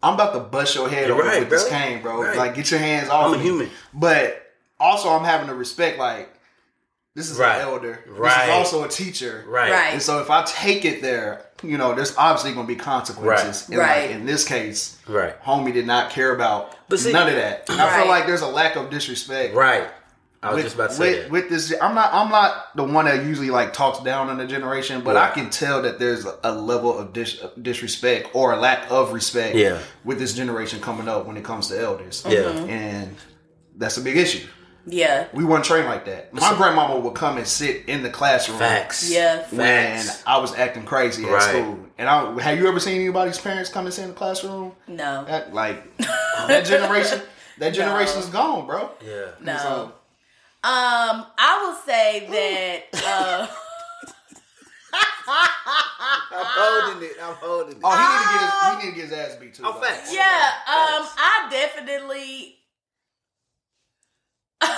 I'm 0.01 0.13
about 0.13 0.31
to 0.33 0.39
bust 0.39 0.75
your 0.75 0.87
head 0.87 1.09
right, 1.09 1.39
with 1.41 1.49
this 1.49 1.67
cane, 1.67 2.01
bro. 2.01 2.21
Like, 2.21 2.55
get 2.55 2.71
your 2.71 2.79
hands 2.79 3.09
off 3.09 3.25
I'm 3.27 3.33
a 3.33 3.37
me. 3.37 3.43
human. 3.43 3.69
But 3.93 4.41
also, 4.79 5.09
I'm 5.09 5.25
having 5.25 5.47
to 5.47 5.53
respect 5.53 5.99
like 5.99 6.33
this 7.15 7.29
is 7.29 7.37
Right. 7.37 7.55
an 7.57 7.61
elder. 7.67 8.03
This 8.07 8.17
Right. 8.17 8.49
is 8.49 8.53
also 8.55 8.83
a 8.83 8.87
teacher. 8.87 9.43
Right. 9.47 9.71
Right. 9.71 9.93
And 9.93 10.01
so 10.01 10.19
if 10.19 10.29
I 10.29 10.43
take 10.45 10.85
it 10.85 11.01
there, 11.01 11.45
you 11.63 11.77
know, 11.77 11.93
there's 11.93 12.15
obviously 12.17 12.53
going 12.53 12.65
to 12.67 12.73
be 12.73 12.79
consequences. 12.79 13.67
And 13.69 13.77
Right. 13.77 14.01
Like 14.07 14.11
in 14.11 14.25
this 14.25 14.45
case, 14.45 14.97
Right. 15.07 15.41
homie 15.43 15.73
did 15.73 15.87
not 15.87 16.11
care 16.11 16.33
about 16.33 16.75
But 16.87 16.99
see- 16.99 17.11
none 17.11 17.27
of 17.27 17.35
that. 17.35 17.65
And 17.69 17.81
I 17.81 17.97
feel 17.99 18.07
like 18.07 18.27
there's 18.27 18.41
a 18.41 18.47
lack 18.47 18.75
of 18.75 18.89
disrespect. 18.89 19.55
Right. 19.55 19.87
I 20.41 20.53
was 20.53 20.55
With, 20.55 20.63
just 20.67 20.75
about 20.75 20.89
to 20.91 20.95
say 20.95 21.09
with, 21.09 21.21
that. 21.23 21.31
with 21.31 21.49
this, 21.49 21.73
I'm 21.81 21.93
not. 21.95 22.13
I'm 22.13 22.29
not 22.29 22.67
the 22.73 22.85
one 22.85 23.03
that 23.03 23.25
usually 23.25 23.49
like 23.49 23.73
talks 23.73 23.99
down 23.99 24.29
on 24.29 24.37
the 24.37 24.45
generation, 24.45 25.01
but 25.01 25.17
I 25.17 25.31
can 25.31 25.49
tell 25.49 25.81
that 25.81 25.99
there's 25.99 26.25
a, 26.25 26.33
a 26.45 26.53
level 26.53 26.97
of 26.97 27.11
dis, 27.11 27.41
disrespect 27.61 28.29
or 28.33 28.53
a 28.53 28.55
lack 28.55 28.89
of 28.89 29.11
respect 29.11 29.55
Yeah. 29.57 29.79
with 30.05 30.17
this 30.17 30.31
generation 30.31 30.79
coming 30.79 31.09
up 31.09 31.25
when 31.25 31.35
it 31.35 31.43
comes 31.43 31.67
to 31.67 31.77
elders. 31.81 32.23
Yeah. 32.25 32.39
Mm-hmm. 32.43 32.69
and 32.69 33.17
that's 33.75 33.97
a 33.97 34.01
big 34.01 34.15
issue. 34.15 34.47
Yeah. 34.91 35.27
We 35.33 35.43
weren't 35.45 35.63
trained 35.65 35.85
like 35.87 36.05
that. 36.05 36.33
My 36.33 36.53
grandmama 36.55 36.99
would 36.99 37.13
come 37.13 37.37
and 37.37 37.45
sit 37.47 37.85
in 37.87 38.01
the 38.03 38.09
classroom 38.09 38.57
Facts. 38.59 39.09
Yeah. 39.11 39.45
when 39.51 39.57
Facts. 40.03 40.23
I 40.25 40.37
was 40.37 40.53
acting 40.55 40.83
crazy 40.85 41.25
at 41.25 41.31
Right. 41.31 41.41
school. 41.43 41.79
And 41.97 42.09
I 42.09 42.39
have 42.41 42.57
you 42.57 42.67
ever 42.67 42.79
seen 42.79 42.95
anybody's 42.95 43.37
parents 43.39 43.69
come 43.69 43.85
and 43.85 43.93
sit 43.93 44.03
in 44.03 44.09
the 44.09 44.15
classroom? 44.15 44.73
No. 44.87 45.25
That 45.25 45.53
like 45.53 45.97
that 46.47 46.65
generation, 46.65 47.21
that 47.59 47.73
generation's 47.73 48.27
gone, 48.29 48.65
bro. 48.65 48.89
Yeah. 49.05 49.27
No. 49.41 49.57
So- 49.57 49.93
Um, 50.61 51.25
I 51.37 51.63
will 51.63 51.75
say 51.85 52.27
that 52.91 53.03
uh 53.05 53.47
I 55.31 56.29
holding 56.31 57.09
it. 57.09 57.15
I'm 57.21 57.35
holding 57.35 57.73
it. 57.73 57.81
Oh, 57.83 57.91
he 57.93 58.05
need 58.09 58.21
to 58.23 58.29
get 58.33 58.41
his, 58.41 58.51
he 58.69 58.85
need 58.85 58.91
to 58.91 58.95
get 58.95 59.09
his 59.09 59.33
ass 59.33 59.39
beat 59.39 59.53
too. 59.53 59.63
Oh, 59.65 59.73
facts. 59.73 60.13
Yeah, 60.13 60.21
um, 60.21 61.07
I 61.17 61.47
definitely. 61.51 62.55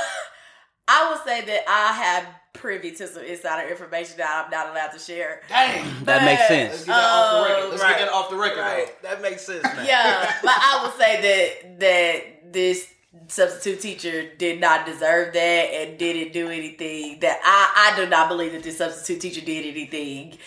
I 0.87 1.09
would 1.11 1.23
say 1.25 1.45
that 1.45 1.61
I 1.67 1.93
have 1.93 2.25
privy 2.53 2.91
to 2.91 3.07
some 3.07 3.23
insider 3.23 3.69
information 3.69 4.17
that 4.17 4.43
I'm 4.45 4.51
not 4.51 4.69
allowed 4.69 4.89
to 4.91 4.99
share. 4.99 5.41
Dang. 5.47 5.85
That 6.05 6.25
makes 6.25 6.47
sense. 6.47 6.71
Let's 6.71 6.85
get 6.85 6.93
that 6.95 7.09
off 7.09 7.31
the 7.39 7.47
record. 7.49 7.63
Um, 7.63 7.69
Let's 7.71 7.81
Right. 7.83 7.97
get 7.97 8.05
that 8.05 8.13
off 8.13 8.29
the 8.29 8.35
record. 8.35 8.57
though. 8.57 8.61
Right, 8.63 9.01
that 9.03 9.21
makes 9.21 9.41
sense. 9.45 9.63
Now. 9.63 9.83
Yeah, 9.83 10.33
but 10.43 10.51
I 10.53 10.83
would 10.83 10.99
say 10.99 11.21
that 11.21 11.79
that 11.79 12.53
this 12.53 12.87
substitute 13.27 13.81
teacher 13.81 14.29
did 14.37 14.59
not 14.61 14.85
deserve 14.85 15.33
that 15.33 15.39
and 15.39 15.97
didn't 15.97 16.33
do 16.33 16.49
anything 16.49 17.19
that 17.21 17.39
I 17.43 17.91
I 17.93 17.95
do 17.95 18.09
not 18.09 18.27
believe 18.29 18.51
that 18.53 18.63
this 18.63 18.77
substitute 18.77 19.21
teacher 19.21 19.45
did 19.45 19.65
anything 19.65 20.37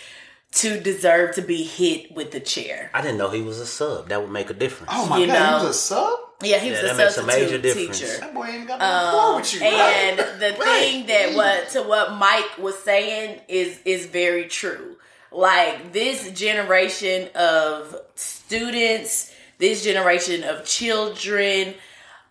to 0.52 0.78
deserve 0.80 1.34
to 1.34 1.42
be 1.42 1.62
hit 1.64 2.12
with 2.12 2.30
the 2.30 2.40
chair. 2.40 2.90
I 2.94 3.00
didn't 3.02 3.18
know 3.18 3.30
he 3.30 3.42
was 3.42 3.58
a 3.60 3.66
sub. 3.66 4.08
That 4.10 4.20
would 4.22 4.30
make 4.30 4.50
a 4.50 4.54
difference. 4.54 4.92
Oh 4.94 5.06
my 5.06 5.18
You 5.18 5.26
god, 5.26 5.32
know. 5.32 5.58
he 5.58 5.66
was 5.66 5.76
a 5.76 5.78
sub. 5.78 6.18
Yeah, 6.42 6.58
he 6.58 6.70
was 6.70 6.80
Yeah, 6.80 6.84
a 6.84 6.88
that 6.88 6.96
makes 6.96 7.10
a 7.12 7.14
substitute 7.22 7.50
major 7.50 7.58
difference. 7.62 7.98
teacher. 8.00 8.20
That 8.20 8.34
boy 8.34 8.46
ain't 8.46 8.68
got 8.68 8.78
no 8.80 8.84
rapport 8.86 9.36
with 9.36 9.54
you. 9.54 9.60
And 9.62 10.18
right? 10.18 10.38
the 10.40 10.52
thing 10.64 11.06
that 11.06 11.34
what 11.34 11.68
to 11.70 11.82
what 11.82 12.12
Mike 12.14 12.58
was 12.58 12.78
saying 12.78 13.40
is 13.48 13.80
is 13.84 14.06
very 14.06 14.46
true. 14.48 14.96
Like 15.30 15.92
this 15.92 16.30
generation 16.32 17.28
of 17.34 17.96
students, 18.14 19.32
this 19.58 19.82
generation 19.84 20.44
of 20.44 20.64
children, 20.64 21.74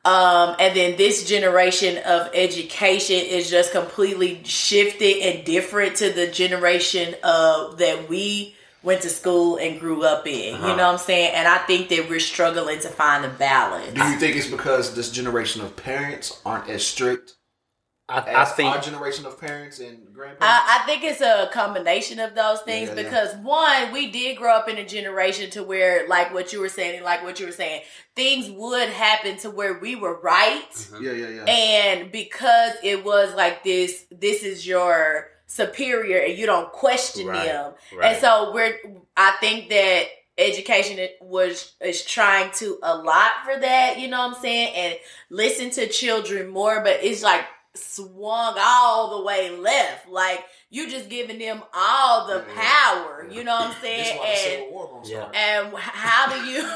um, 0.05 0.55
and 0.59 0.75
then 0.75 0.97
this 0.97 1.27
generation 1.27 1.97
of 2.05 2.29
education 2.33 3.15
is 3.25 3.49
just 3.49 3.71
completely 3.71 4.43
shifted 4.43 5.17
and 5.21 5.45
different 5.45 5.95
to 5.97 6.11
the 6.11 6.27
generation 6.27 7.15
of 7.23 7.77
that 7.77 8.09
we 8.09 8.55
went 8.83 9.01
to 9.01 9.09
school 9.09 9.57
and 9.57 9.79
grew 9.79 10.03
up 10.03 10.27
in. 10.27 10.33
You 10.33 10.53
uh-huh. 10.53 10.75
know 10.75 10.85
what 10.85 10.93
I'm 10.93 10.97
saying? 10.97 11.33
And 11.33 11.47
I 11.47 11.59
think 11.59 11.89
that 11.89 12.09
we're 12.09 12.19
struggling 12.19 12.79
to 12.81 12.89
find 12.89 13.25
a 13.25 13.29
balance. 13.29 13.93
Do 13.93 14.03
you 14.03 14.17
think 14.17 14.35
it's 14.35 14.47
because 14.47 14.93
this 14.95 15.09
generation 15.09 15.61
of 15.61 15.75
parents 15.75 16.39
aren't 16.45 16.69
as 16.69 16.85
strict 16.85 17.35
I, 18.09 18.19
as 18.19 18.49
I 18.49 18.51
think 18.51 18.75
our 18.75 18.81
generation 18.81 19.25
of 19.25 19.39
parents 19.39 19.79
and 19.79 20.13
grandparents? 20.13 20.41
I, 20.41 20.81
I 20.81 20.85
think 20.85 21.05
it's 21.05 21.21
a 21.21 21.49
combination 21.53 22.19
of 22.19 22.35
those 22.35 22.59
things 22.61 22.89
Yeah, 22.89 22.95
yeah, 22.95 23.01
yeah. 23.01 23.09
because 23.09 23.35
one, 23.37 23.93
we 23.93 24.11
did 24.11 24.37
grow 24.37 24.53
up 24.53 24.67
in 24.67 24.77
a 24.77 24.85
generation 24.85 25.49
to 25.51 25.63
where, 25.63 26.07
like 26.09 26.33
what 26.33 26.51
you 26.51 26.59
were 26.59 26.69
saying, 26.69 27.03
like 27.03 27.23
what 27.23 27.39
you 27.39 27.45
were 27.45 27.53
saying, 27.53 27.83
things 28.17 28.49
would 28.51 28.89
happen 28.89 29.37
to 29.37 29.49
where 29.49 29.79
we 29.79 29.95
were 29.95 30.19
right, 30.19 30.89
yeah, 31.01 31.13
yeah, 31.13 31.29
yeah. 31.29 31.45
and 31.45 32.11
because 32.11 32.73
it 32.83 33.05
was 33.05 33.33
like 33.33 33.63
this, 33.63 34.05
this 34.11 34.43
is 34.43 34.67
your 34.67 35.29
superior, 35.47 36.19
and 36.19 36.37
you 36.37 36.45
don't 36.45 36.71
question 36.71 37.27
Right, 37.27 37.45
them, 37.45 37.73
right. 37.97 38.13
and 38.13 38.21
so 38.21 38.51
we're. 38.53 38.77
I 39.15 39.35
think 39.39 39.69
that 39.69 40.05
education 40.37 41.07
was 41.21 41.73
is 41.81 42.03
trying 42.03 42.51
to 42.53 42.79
allot 42.81 43.31
for 43.45 43.59
that. 43.59 43.99
You 43.99 44.07
know 44.07 44.27
what 44.27 44.35
I'm 44.37 44.41
saying, 44.41 44.73
and 44.75 44.97
listen 45.29 45.69
to 45.71 45.87
children 45.87 46.47
more, 46.49 46.81
but 46.81 47.03
it's 47.03 47.21
like 47.23 47.45
swung 47.75 48.55
all 48.59 49.17
the 49.19 49.25
way 49.25 49.49
left. 49.51 50.09
Like 50.09 50.43
you 50.69 50.89
just 50.89 51.09
giving 51.09 51.39
them 51.39 51.61
all 51.73 52.27
the 52.27 52.39
mm-hmm. 52.39 52.49
Yeah, 52.49 52.55
yeah. 52.55 52.93
power. 52.93 53.27
You 53.31 53.43
know 53.43 53.53
what 53.55 53.75
I'm 53.75 53.81
saying? 53.81 54.17
why 54.17 54.25
the 54.25 54.31
And 54.31 54.39
Civil 54.39 54.71
War 54.71 54.87
gonna 54.91 55.09
Yeah. 55.09 55.29
and 55.33 55.75
how 55.77 56.29
do 56.33 56.45
you? 56.49 56.63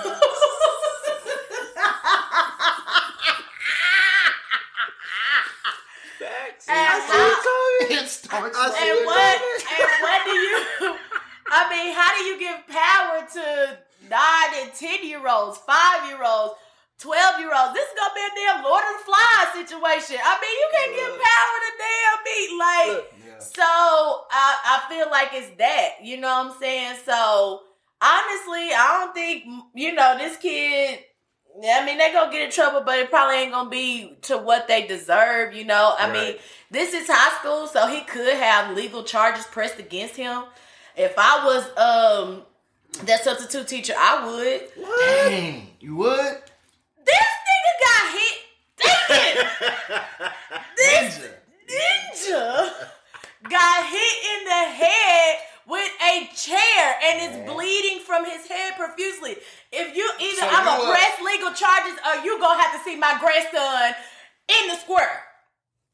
Facts. 6.19 6.56
And 6.69 6.77
I 6.77 6.99
see 6.99 7.93
it. 7.93 8.03
It 8.03 8.09
starts 8.09 8.57
I 8.57 8.67
like- 8.67 8.77
see 8.77 8.89
and 8.89 9.05
what 9.05 9.37
and 9.71 10.01
what 10.03 10.19
do 10.25 10.31
you? 10.31 10.95
I 11.49 11.61
mean, 11.71 11.93
how 11.95 12.11
do 12.15 12.21
you 12.23 12.35
give 12.39 12.67
power 12.67 13.23
to 13.33 13.77
nine 14.09 14.51
and 14.63 14.73
ten 14.73 15.07
year 15.07 15.21
olds, 15.27 15.57
five 15.59 16.07
year 16.09 16.21
olds? 16.23 16.55
12 16.99 17.39
year 17.41 17.51
olds, 17.53 17.73
this 17.75 17.87
is 17.87 17.93
gonna 17.93 18.13
be 18.15 18.21
a 18.25 18.33
damn 18.35 18.63
Lord 18.63 18.81
of 18.83 18.97
the 18.97 19.05
Flies 19.05 19.53
situation. 19.53 20.17
I 20.17 20.33
mean, 20.41 20.49
you 20.49 20.67
can't 20.73 20.95
give 20.97 21.13
power 21.13 21.57
to 21.61 21.71
damn 21.77 22.23
beat. 22.25 22.57
Like, 22.57 22.87
Look. 22.87 23.13
Yeah. 23.27 23.39
So 23.39 24.25
I, 24.31 24.81
I 24.81 24.89
feel 24.89 25.07
like 25.11 25.29
it's 25.33 25.55
that, 25.59 25.89
you 26.03 26.17
know 26.17 26.27
what 26.27 26.53
I'm 26.55 26.59
saying? 26.59 26.95
So 27.05 27.61
honestly, 28.01 28.73
I 28.73 28.97
don't 29.05 29.13
think 29.13 29.43
you 29.75 29.93
know 29.93 30.17
this 30.17 30.37
kid. 30.37 30.99
I 31.63 31.85
mean, 31.85 31.97
they 31.97 32.11
gonna 32.11 32.31
get 32.31 32.43
in 32.43 32.51
trouble, 32.51 32.81
but 32.81 32.99
it 32.99 33.09
probably 33.09 33.37
ain't 33.37 33.51
gonna 33.51 33.69
be 33.69 34.17
to 34.23 34.37
what 34.37 34.67
they 34.67 34.85
deserve. 34.85 35.55
You 35.55 35.65
know, 35.65 35.95
I 35.97 36.11
mean, 36.11 36.35
this 36.69 36.93
is 36.93 37.07
high 37.09 37.39
school, 37.39 37.67
so 37.67 37.87
he 37.87 38.01
could 38.01 38.35
have 38.35 38.75
legal 38.75 39.03
charges 39.03 39.45
pressed 39.45 39.79
against 39.79 40.15
him. 40.15 40.43
If 40.95 41.13
I 41.17 41.45
was 41.45 41.63
um 41.77 42.43
that 43.05 43.23
substitute 43.23 43.67
teacher, 43.67 43.93
I 43.97 44.25
would. 44.25 44.85
Dang, 45.29 45.67
you 45.79 45.95
would? 45.95 46.41
This 47.05 47.27
nigga 47.47 47.73
got 47.85 48.13
hit. 48.17 48.37
Damn. 49.09 50.31
this 50.77 51.19
Ninja. 51.67 52.31
ninja 52.31 52.73
got 53.49 53.85
hit 53.85 54.39
in 54.39 54.45
the 54.45 54.63
head 54.75 55.37
with 55.67 55.91
a 56.01 56.27
chair 56.33 56.95
and 57.03 57.15
is 57.27 57.51
bleeding 57.53 57.99
from 57.99 58.23
his 58.25 58.47
head 58.47 58.73
profusely. 58.77 59.35
If 59.71 59.95
you 59.95 60.09
either 60.19 60.41
So 60.41 60.47
I'm 60.47 60.63
you 60.65 60.71
uh, 60.71 60.77
gonna 60.77 60.91
press 60.91 61.13
legal 61.23 61.51
charges 61.53 61.99
or 62.07 62.23
you 62.23 62.39
gonna 62.39 62.61
have 62.61 62.71
to 62.77 62.83
see 62.83 62.95
my 62.95 63.17
grandson 63.19 63.93
in 64.47 64.69
the 64.69 64.75
square. 64.77 65.23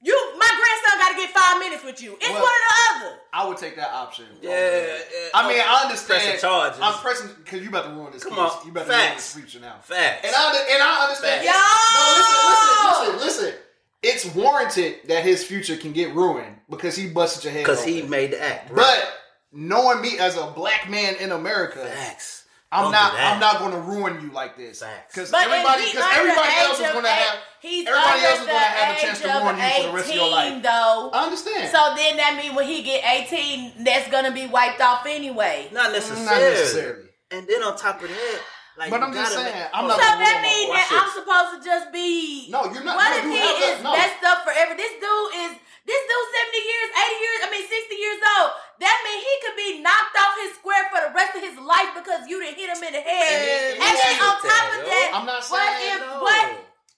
You, 0.05 0.13
my 0.37 0.45
grandson, 0.49 0.99
got 0.99 1.09
to 1.11 1.15
get 1.15 1.29
five 1.29 1.59
minutes 1.59 1.81
with 1.81 2.03
you. 2.03 2.17
It's 2.19 2.27
Well- 2.29 2.41
one 2.41 2.51
or 2.51 2.99
the 2.99 3.05
other. 3.07 3.19
I 3.31 3.47
would 3.47 3.57
take 3.57 3.77
that 3.77 3.89
option. 3.93 4.25
Yeah, 4.41 4.51
yeah. 4.51 4.97
I 5.33 5.47
mean, 5.47 5.59
I 5.65 5.83
understand. 5.83 6.21
Pressing 6.21 6.39
charges. 6.41 6.79
I'm 6.81 6.93
pressing 6.95 7.29
because 7.41 7.61
you 7.61 7.69
about 7.69 7.85
to 7.85 7.91
ruin 7.91 8.11
this. 8.11 8.23
Come 8.23 8.33
kid's- 8.35 8.53
on, 8.53 8.65
you 8.65 8.71
about 8.71 8.85
to 8.85 8.89
ruin 8.91 8.99
facts. 9.01 9.33
this 9.33 9.41
future 9.41 9.59
now. 9.65 9.77
Facts. 9.81 10.27
And 10.27 10.35
I 10.35 10.67
and 10.73 10.83
I 10.83 11.03
understand. 11.05 11.45
Facts. 11.45 11.57
No, 11.95 12.15
listen, 12.19 13.15
listen, 13.15 13.15
listen, 13.15 13.43
listen. 13.47 13.59
It's 14.03 14.35
warranted 14.35 14.95
that 15.07 15.23
his 15.23 15.43
future 15.45 15.77
can 15.77 15.93
get 15.93 16.13
ruined 16.13 16.57
because 16.69 16.97
he 16.97 17.07
busted 17.07 17.45
your 17.45 17.53
head. 17.53 17.63
Because 17.63 17.83
he 17.85 18.01
made 18.01 18.31
the 18.31 18.43
act. 18.43 18.69
Right. 18.71 18.75
But 18.75 19.22
knowing 19.53 20.01
me 20.01 20.17
as 20.19 20.35
a 20.37 20.47
black 20.47 20.89
man 20.89 21.15
in 21.15 21.31
America, 21.31 21.79
Facts. 21.85 22.41
I'm 22.71 22.85
Don't 22.85 22.91
not. 22.93 23.13
I'm 23.13 23.39
not 23.39 23.59
going 23.59 23.71
to 23.71 23.79
ruin 23.79 24.19
you 24.21 24.31
like 24.31 24.57
this. 24.57 24.81
Because 25.07 25.31
everybody, 25.31 25.85
because 25.85 26.09
everybody 26.11 26.49
else 26.57 26.79
is 26.79 26.89
going 26.91 27.05
to 27.05 27.09
eight- 27.09 27.21
have. 27.29 27.37
He's 27.63 27.87
everybody 27.87 28.19
else 28.27 28.39
is 28.43 28.47
gonna 28.47 28.59
have 28.59 28.91
a 28.91 28.99
chance 28.99 29.21
to 29.23 29.27
age 29.31 29.35
of 29.39 29.39
ruin 29.39 29.55
you 29.55 29.63
for 29.71 29.87
the 29.87 29.93
rest 29.95 30.09
of 30.11 30.15
your 30.19 30.27
18 30.27 30.35
life. 30.35 30.63
Though, 30.67 31.15
I 31.15 31.23
understand. 31.23 31.71
So 31.71 31.79
then 31.95 32.19
that 32.19 32.35
means 32.35 32.51
when 32.59 32.67
he 32.67 32.83
get 32.83 32.99
18, 33.07 33.87
that's 33.87 34.11
gonna 34.11 34.35
be 34.35 34.51
wiped 34.51 34.81
off 34.83 35.07
anyway. 35.07 35.71
Not 35.71 35.95
not 35.95 35.95
necessarily. 35.95 36.59
necessarily. 36.59 37.07
And 37.31 37.47
then 37.47 37.63
on 37.63 37.79
top 37.79 38.03
of 38.03 38.11
that, 38.11 38.39
like, 38.75 38.91
But 38.91 38.99
I'm 38.99 39.15
just 39.15 39.31
saying, 39.31 39.47
make- 39.47 39.71
I'm 39.71 39.85
Oh, 39.85 39.87
not 39.87 39.95
So 39.95 40.03
that 40.03 40.19
ruin 40.19 40.43
my 40.43 40.43
means 40.43 40.69
that 40.75 40.91
I'm 40.91 41.07
supposed 41.15 41.49
to 41.55 41.59
just 41.63 41.87
be. 41.95 42.51
No, 42.51 42.67
you're 42.67 42.83
not- 42.83 42.99
What 42.99 43.15
no, 43.15 43.17
if 43.23 43.31
he 43.31 43.39
is 43.39 43.79
that- 43.79 43.83
no. 43.87 43.95
messed 43.95 44.23
up 44.27 44.43
forever? 44.43 44.75
This 44.75 44.91
dude 44.99 45.31
is. 45.47 45.51
This 45.85 45.99
dude 46.07 46.27
70 46.31 46.63
years, 46.63 46.89
80 46.95 47.15
years, 47.19 47.39
I 47.43 47.47
mean 47.51 47.65
60 47.67 47.95
years 47.95 48.19
old. 48.39 48.51
That 48.79 48.97
means 49.05 49.21
he 49.23 49.35
could 49.45 49.57
be 49.57 49.69
knocked 49.81 50.15
off 50.17 50.33
his 50.41 50.55
square 50.57 50.85
for 50.89 50.99
the 51.07 51.13
rest 51.13 51.35
of 51.37 51.41
his 51.45 51.57
life 51.61 51.93
because 51.93 52.27
you 52.27 52.41
didn't 52.41 52.57
hit 52.57 52.69
him 52.69 52.81
in 52.83 52.93
the 52.93 53.01
head. 53.05 53.77
Man, 53.79 53.87
and 53.87 53.95
then 53.97 54.15
on 54.21 54.35
top 54.41 54.43
that, 54.43 54.65
of 54.73 54.83
yo. 54.83 54.89
that, 54.89 55.09
I'm 55.13 55.25
not 55.25 55.43
what 55.45 55.61
saying 55.61 55.93
if 55.95 56.01
No. 56.01 56.19
what 56.21 56.45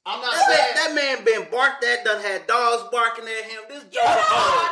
I'm 0.07 0.21
not 0.21 0.31
That 0.33 0.45
man, 0.45 0.55
saying 0.55 0.73
that 0.75 0.91
man 0.95 1.15
been 1.25 1.43
barked 1.51 1.83
at, 1.83 2.05
done 2.05 2.21
had 2.21 2.45
dogs 2.47 2.83
barking 2.91 3.25
at 3.25 3.43
him. 3.49 3.61
This 3.69 3.83
you 3.91 3.99
joke. 3.99 4.05
don't. 4.05 4.71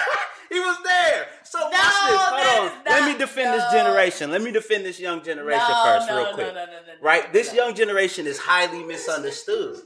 He 0.50 0.58
was 0.58 0.78
there. 0.82 1.26
So 1.44 1.58
No, 1.60 1.68
watch 1.70 1.80
this. 2.08 2.18
Hold 2.18 2.70
on. 2.72 2.82
Let 2.84 3.04
me 3.04 3.10
not- 3.12 3.18
defend 3.20 3.54
this 3.54 3.70
generation. 3.72 4.30
Let 4.32 4.42
me 4.42 4.50
defend 4.50 4.84
this 4.84 4.98
young 4.98 5.22
generation 5.22 5.64
No, 5.68 5.82
first, 5.84 6.08
no, 6.08 6.16
real 6.16 6.34
quick. 6.34 6.46
no, 6.48 6.52
no, 6.54 6.66
no, 6.66 6.72
no, 6.72 6.92
right? 7.00 7.32
This 7.32 7.52
no. 7.52 7.64
young 7.64 7.74
generation 7.76 8.26
is 8.26 8.36
highly 8.38 8.82
misunderstood. 8.82 9.78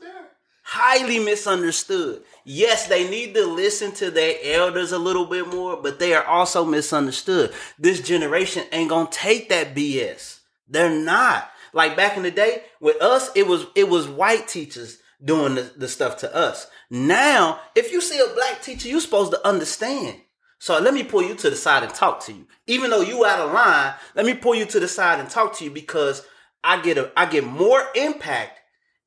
Highly 0.63 1.19
misunderstood. 1.19 2.23
Yes, 2.45 2.87
they 2.87 3.09
need 3.09 3.35
to 3.35 3.47
listen 3.47 3.93
to 3.93 4.11
their 4.11 4.37
elders 4.43 4.93
a 4.93 4.99
little 4.99 5.25
bit 5.25 5.49
more, 5.49 5.81
but 5.81 5.99
they 5.99 6.15
are 6.15 6.25
also 6.25 6.65
misunderstood. 6.65 7.53
This 7.79 8.01
generation 8.01 8.65
ain't 8.71 8.91
gonna 8.91 9.09
take 9.11 9.49
that 9.49 9.75
BS. 9.75 10.41
They're 10.69 10.91
not. 10.91 11.51
Like 11.73 11.97
back 11.97 12.17
in 12.17 12.23
the 12.23 12.31
day, 12.31 12.63
with 12.81 13.01
us, 13.03 13.31
it 13.35 13.47
was 13.47 13.67
it 13.75 13.89
was 13.89 14.07
white 14.07 14.47
teachers 14.47 14.99
doing 15.25 15.55
the, 15.55 15.73
the 15.77 15.89
stuff 15.89 16.19
to 16.19 16.35
us. 16.35 16.69
Now, 16.91 17.61
if 17.75 17.91
you 17.93 18.01
see 18.01 18.21
a 18.21 18.35
black 18.35 18.63
teacher, 18.63 18.89
you're 18.89 19.01
supposed 19.01 19.33
to 19.33 19.47
understand. 19.47 20.21
So 20.59 20.79
let 20.79 20.95
me 20.95 21.03
pull 21.03 21.23
you 21.23 21.35
to 21.35 21.51
the 21.51 21.57
side 21.57 21.83
and 21.83 21.93
talk 21.93 22.21
to 22.25 22.33
you. 22.33 22.47
Even 22.67 22.91
though 22.91 23.01
you 23.01 23.25
out 23.25 23.41
of 23.41 23.53
line, 23.53 23.95
let 24.15 24.25
me 24.25 24.35
pull 24.35 24.55
you 24.55 24.65
to 24.67 24.81
the 24.81 24.89
side 24.89 25.21
and 25.21 25.29
talk 25.29 25.57
to 25.57 25.65
you 25.65 25.71
because 25.71 26.25
I 26.63 26.81
get 26.81 26.99
a 26.99 27.11
I 27.17 27.27
get 27.27 27.45
more 27.45 27.83
impact 27.95 28.61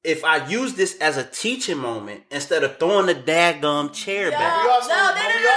if 0.08 0.24
I 0.24 0.48
use 0.48 0.74
this 0.76 0.98
as 1.00 1.18
a 1.18 1.24
teaching 1.24 1.78
moment 1.78 2.24
instead 2.32 2.64
of 2.64 2.78
throwing 2.78 3.08
the 3.08 3.16
daggum 3.16 3.94
chair 3.94 4.32
No. 4.32 4.38
back. 4.38 4.64
we 4.64 4.70
also, 4.70 4.88
No, 4.90 4.96
no, 4.96 5.14
but 5.14 5.22
no, 5.22 5.28
we 5.28 5.34
no, 5.34 5.50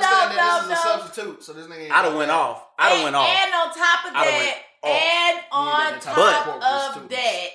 no, 0.00 0.36
no, 0.36 0.54
this 0.54 0.62
is 0.62 0.68
no. 0.68 0.74
a 0.74 0.76
substitute, 0.98 1.44
so 1.44 1.52
this 1.52 1.66
nigga 1.66 1.82
ain't 1.84 1.92
I 1.92 2.02
done 2.02 2.12
got 2.12 2.18
went 2.18 2.28
that. 2.30 2.34
off. 2.38 2.66
I 2.78 2.88
done 2.88 2.96
and, 2.96 3.04
went 3.04 3.16
off. 3.16 3.28
And 3.28 3.54
on 3.54 3.66
top 3.74 4.04
of 4.06 4.12
that, 4.14 4.54
and 4.84 5.40
on 5.52 5.92
that 5.92 6.00
type 6.00 6.14
top 6.14 6.44
support 6.44 6.96
of 6.96 7.08
the 7.08 7.14
that, 7.16 7.46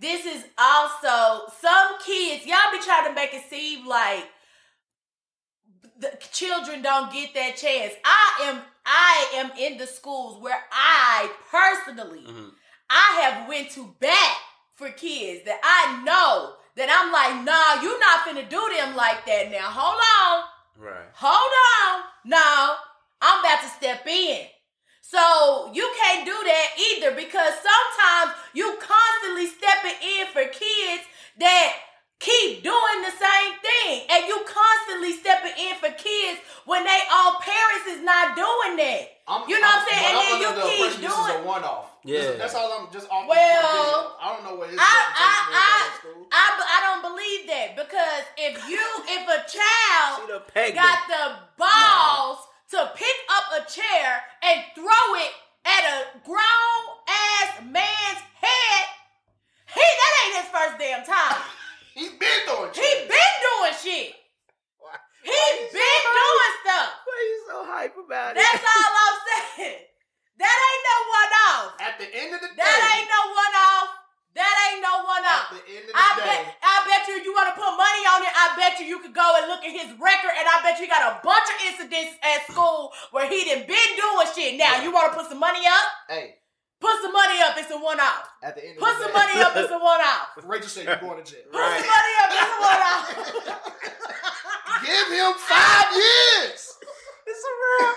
this 0.00 0.24
is 0.26 0.44
also 0.56 1.52
some 1.60 1.98
kids. 2.06 2.46
Y'all 2.46 2.72
be 2.72 2.78
trying 2.80 3.06
to 3.08 3.14
make 3.14 3.34
it 3.34 3.42
seem 3.50 3.86
like 3.86 4.24
the 6.00 6.16
children 6.32 6.80
don't 6.82 7.12
get 7.12 7.34
that 7.34 7.56
chance. 7.56 7.92
I 8.04 8.44
am. 8.44 8.62
I 8.86 9.26
am 9.34 9.50
in 9.58 9.76
the 9.76 9.86
schools 9.86 10.40
where 10.42 10.58
I 10.72 11.28
personally 11.50 12.20
Mhm. 12.26 12.52
I 12.88 13.20
have 13.20 13.46
went 13.48 13.70
to 13.72 13.94
bat 14.00 14.36
for 14.78 14.88
kids 14.90 15.42
that 15.44 15.58
I 15.58 15.98
know 16.06 16.54
that 16.78 16.86
I'm 16.86 17.10
like, 17.10 17.42
nah, 17.42 17.82
you're 17.82 17.98
not 17.98 18.22
finna 18.22 18.48
do 18.48 18.62
them 18.78 18.94
like 18.94 19.26
that 19.26 19.50
now. 19.50 19.66
Hold 19.66 19.98
on. 19.98 20.46
Right. 20.78 21.10
Hold 21.18 21.52
on. 21.82 22.06
No, 22.24 22.78
I'm 23.20 23.40
about 23.42 23.60
to 23.66 23.68
step 23.74 24.06
in. 24.06 24.46
So 25.02 25.72
you 25.74 25.82
can't 25.98 26.22
do 26.24 26.30
that 26.32 26.68
either 26.94 27.10
because 27.16 27.54
sometimes 27.58 28.38
you 28.54 28.78
constantly 28.78 29.50
stepping 29.50 29.98
in 29.98 30.30
for 30.30 30.46
kids 30.46 31.02
that 31.42 31.74
keep 32.20 32.62
doing 32.62 32.98
the 33.02 33.10
same 33.18 33.52
thing. 33.58 34.06
And 34.14 34.28
you 34.30 34.38
constantly 34.46 35.18
stepping 35.18 35.58
in 35.58 35.74
for 35.82 35.90
kids 35.98 36.38
when 36.66 36.84
they 36.84 37.00
all 37.10 37.42
parents 37.42 37.98
is 37.98 38.04
not 38.04 38.36
doing 38.36 38.78
that. 38.78 39.02
I'm, 39.26 39.48
You 39.50 39.58
know 39.58 39.66
what 39.66 39.82
I'm 39.82 39.88
saying? 39.90 40.06
And 40.06 40.16
then 40.22 40.38
you 40.38 40.48
keep 40.70 40.78
impression 40.78 41.02
This 41.02 41.10
is 41.10 41.18
a 41.18 41.32
doing- 41.42 41.46
one-off. 42.02 42.04
Yeah. 42.04 42.30
This- 42.32 42.38
that's 42.38 42.54
all 42.54 42.72
I'm 42.72 42.92
just 42.92 43.08
off. 43.10 43.28
Well. 43.28 44.16
I 44.20 44.34
don't 44.34 44.44
know 44.44 44.54
what 44.56 44.70
his 44.70 44.78
I, 44.78 44.84
I, 44.84 45.90
interpretation 45.98 46.28
I. 46.32 46.38
I, 46.38 46.46
I 46.62 46.78
don't 46.86 47.02
believe 47.10 47.46
that 47.48 47.68
because 47.76 48.24
if 48.36 48.54
you, 48.68 48.84
if 49.08 49.22
a 49.26 49.40
child 49.48 50.28
She 50.54 50.72
got 50.72 50.98
him. 50.98 51.10
the 51.10 51.24
balls 51.56 52.38
to 52.70 52.92
pick 52.94 53.16
up 53.30 53.62
a 53.64 53.70
chair 53.70 54.20
and 54.42 54.62
throw 54.74 55.06
it 55.16 55.32
at 55.64 55.82
a 55.84 56.18
grown 56.24 56.80
ass 57.08 57.60
man's 57.64 58.22
head, 58.40 58.84
he 59.74 59.80
that 59.80 60.12
ain't 60.24 60.36
his 60.44 60.48
first 60.52 60.78
damn 60.78 61.04
time. 61.04 61.40
He's 61.94 62.14
been 62.14 62.40
doing 62.46 62.70
Shit. 62.72 62.84
He 62.84 62.90
shit. 62.94 63.08
been 63.10 63.36
doing 63.42 63.74
shit. 63.82 64.14
He 65.26 65.34
been 65.74 66.04
doing 66.14 66.52
stuff. 66.62 66.90
Why 67.04 67.10
are 67.10 67.26
you 67.26 67.38
so 67.50 67.56
hype 67.66 67.96
about 67.98 68.32
it? 68.32 68.38
That's 68.38 68.62
all 68.62 68.92
I'm 68.94 69.18
saying. 69.26 69.82
That 70.38 70.54
ain't 70.54 70.84
no 70.86 70.98
one 71.10 71.32
off. 71.50 71.70
At 71.82 71.94
the 71.98 72.06
end 72.06 72.30
of 72.32 72.40
the 72.40 72.54
day, 72.54 72.62
That 72.62 72.78
ain't 72.94 73.10
no 73.10 73.22
one 73.34 73.54
off. 73.58 73.88
That 74.38 74.54
ain't 74.70 74.78
no 74.78 74.94
one 75.02 75.24
at 75.26 75.50
off. 75.50 75.50
the 75.50 75.62
end 75.66 75.90
of 75.90 75.92
the 75.92 75.98
I 75.98 76.08
day, 76.22 76.38
bet, 76.46 76.54
I 76.62 76.74
bet 76.86 77.02
you, 77.10 77.18
you 77.26 77.34
want 77.34 77.50
to 77.50 77.58
put 77.58 77.66
money 77.74 78.04
on 78.06 78.22
it. 78.22 78.30
I 78.30 78.54
bet 78.54 78.78
you, 78.78 78.86
you 78.86 79.02
could 79.02 79.10
go 79.12 79.26
and 79.42 79.50
look 79.50 79.66
at 79.66 79.74
his 79.74 79.90
record, 79.98 80.30
and 80.38 80.46
I 80.46 80.62
bet 80.62 80.78
you 80.78 80.86
he 80.86 80.90
got 80.94 81.02
a 81.02 81.18
bunch 81.26 81.50
of 81.50 81.58
incidents 81.78 82.16
at 82.22 82.46
school 82.50 82.90
where 83.12 83.28
he 83.28 83.44
done 83.44 83.66
been 83.66 83.90
doing 83.96 84.26
shit. 84.34 84.58
Now, 84.58 84.82
you 84.82 84.92
want 84.92 85.12
to 85.12 85.18
put 85.18 85.28
some 85.28 85.38
money 85.40 85.60
up? 85.66 85.84
hey, 86.08 86.34
Put 86.80 86.94
some 87.02 87.12
money 87.12 87.40
up. 87.42 87.54
It's 87.58 87.70
a 87.72 87.76
one 87.78 87.98
off. 87.98 88.28
at 88.42 88.54
the 88.54 88.64
end 88.64 88.78
of 88.78 88.82
Put 88.84 88.94
the 88.98 89.02
some 89.02 89.12
day, 89.12 89.18
money 89.18 89.42
up. 89.42 89.52
It's 89.56 89.70
a 89.72 89.78
one 89.78 90.00
off. 90.00 90.28
Rachel 90.44 90.68
said 90.68 90.84
you're 90.86 90.96
going 90.98 91.22
to 91.24 91.30
jail. 91.30 91.42
Put 91.50 91.58
some 91.58 91.86
money 91.90 92.14
up. 92.22 92.30
It's 92.30 92.52
a 92.54 92.60
one 92.62 92.82
off. 92.86 93.06
Give 94.86 95.08
him 95.18 95.32
five 95.38 95.86
years. 95.94 96.74
It's 97.28 97.44
a 97.44 97.52
real. 97.60 97.92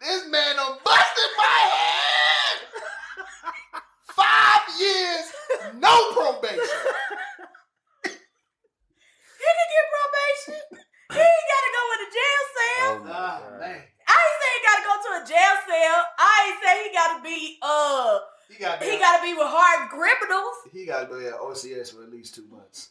this 0.00 0.22
man 0.30 0.54
done 0.56 0.78
busted 0.84 1.30
my 1.36 1.58
head. 1.74 2.56
Five 4.14 4.62
years, 4.78 5.26
no 5.74 5.90
probation. 6.14 6.62
he 8.06 9.42
can 9.42 9.68
get 9.74 9.86
probation. 9.90 10.62
He 11.10 11.18
ain't 11.18 11.48
got 11.50 11.62
to 11.66 11.70
go 11.74 11.82
in 11.92 11.98
a 11.98 12.10
jail 12.14 12.42
cell. 12.54 12.86
Oh 12.86 13.02
my 13.02 13.10
Ah, 13.10 13.40
God. 13.42 13.58
man. 13.58 13.82
I 14.06 14.14
ain't 14.22 14.38
say 14.38 14.50
he 14.54 14.60
got 14.62 14.76
to 14.78 14.84
go 14.86 14.94
to 15.02 15.10
a 15.18 15.22
jail 15.26 15.54
cell. 15.66 15.98
I 16.18 16.32
ain't 16.46 16.58
say 16.62 16.74
he 16.78 16.88
got 16.94 17.10
to 17.16 17.20
be 17.26 17.58
He 18.62 18.68
got 18.68 18.82
he 18.82 18.98
got 18.98 19.16
to 19.18 19.22
be 19.24 19.32
with 19.34 19.46
hard 19.48 19.90
criminals. 19.90 20.54
he 20.72 20.86
got 20.86 21.10
to 21.10 21.18
be 21.18 21.26
at 21.26 21.34
OCS 21.34 21.94
for 21.94 22.02
at 22.04 22.10
least 22.10 22.34
two 22.36 22.46
months. 22.46 22.90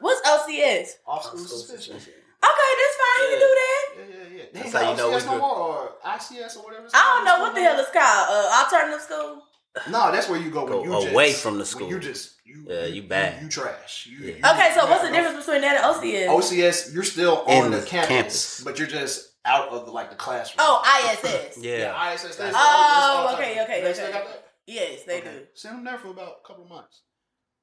What's 0.00 0.26
OCS? 0.26 0.92
Off 1.06 1.24
school 1.26 1.38
suspension. 1.44 1.96
Okay, 1.96 2.70
that's 2.80 2.96
fine. 3.04 3.20
He 3.20 3.28
can 3.30 3.38
do 3.38 3.54
that. 3.60 3.84
Yeah, 3.96 4.04
yeah, 4.04 4.36
yeah. 4.36 4.44
That's 4.52 4.72
They 4.72 4.78
how 4.78 4.90
ain't 4.90 4.98
you 4.98 5.04
know 5.04 5.10
OCS 5.10 5.20
we 5.20 5.26
no 5.26 5.32
good. 5.32 5.40
more, 5.40 5.56
or 5.56 5.92
ICS 6.06 6.56
or 6.56 6.62
whatever. 6.64 6.86
I 6.86 6.90
called. 6.90 7.16
don't 7.16 7.24
know 7.24 7.38
what 7.44 7.54
the 7.54 7.60
hell 7.62 7.78
it's 7.80 7.90
called. 7.90 8.26
Uh, 8.30 8.64
alternative 8.64 9.00
school. 9.02 9.42
No, 9.90 10.12
that's 10.12 10.28
where 10.28 10.38
you 10.40 10.50
go, 10.50 10.66
Go 10.66 10.80
when 10.82 10.90
you 10.90 10.96
away 11.10 11.30
just, 11.30 11.42
from 11.42 11.58
the 11.58 11.66
school. 11.66 11.88
You 11.90 11.98
just 11.98 12.36
you 12.44 12.64
Yeah, 12.68 12.84
you 12.86 13.02
bad. 13.02 13.42
You, 13.42 13.48
trash. 13.48 14.06
You, 14.10 14.18
Yeah. 14.18 14.34
you- 14.36 14.54
Okay, 14.54 14.72
so 14.74 14.84
you 14.84 14.90
what's 14.90 15.02
the 15.02 15.08
go. 15.08 15.14
difference 15.16 15.44
between 15.44 15.60
that 15.62 15.76
and 15.84 15.84
OCS? 15.84 16.28
OCS, 16.28 16.94
you're 16.94 17.02
still 17.04 17.44
In 17.46 17.64
on 17.64 17.70
the 17.72 17.78
the 17.78 17.86
campus, 17.86 18.08
campus. 18.08 18.60
but 18.64 18.78
you're 18.78 18.86
just 18.88 19.32
out 19.44 19.68
of 19.70 19.84
the 19.86 19.90
like 19.92 20.10
the 20.10 20.16
classroom. 20.16 20.58
oh, 20.60 20.82
ISS. 21.20 21.58
Yeah. 21.58 22.12
ISS. 22.12 22.36
That's, 22.36 22.56
Oh, 22.56 23.30
okay, 23.34 23.60
okay, 23.62 23.90
okay. 23.90 24.22
Got 24.66 24.72
that? 24.72 24.72
Yes, 24.72 25.02
they 25.04 25.18
Okay. 25.20 25.30
do. 25.30 25.46
Send 25.54 25.78
him 25.78 25.84
there 25.84 25.98
for 25.98 26.08
about 26.08 26.36
a 26.44 26.46
couple 26.46 26.64
of 26.64 26.70
months. 26.70 27.02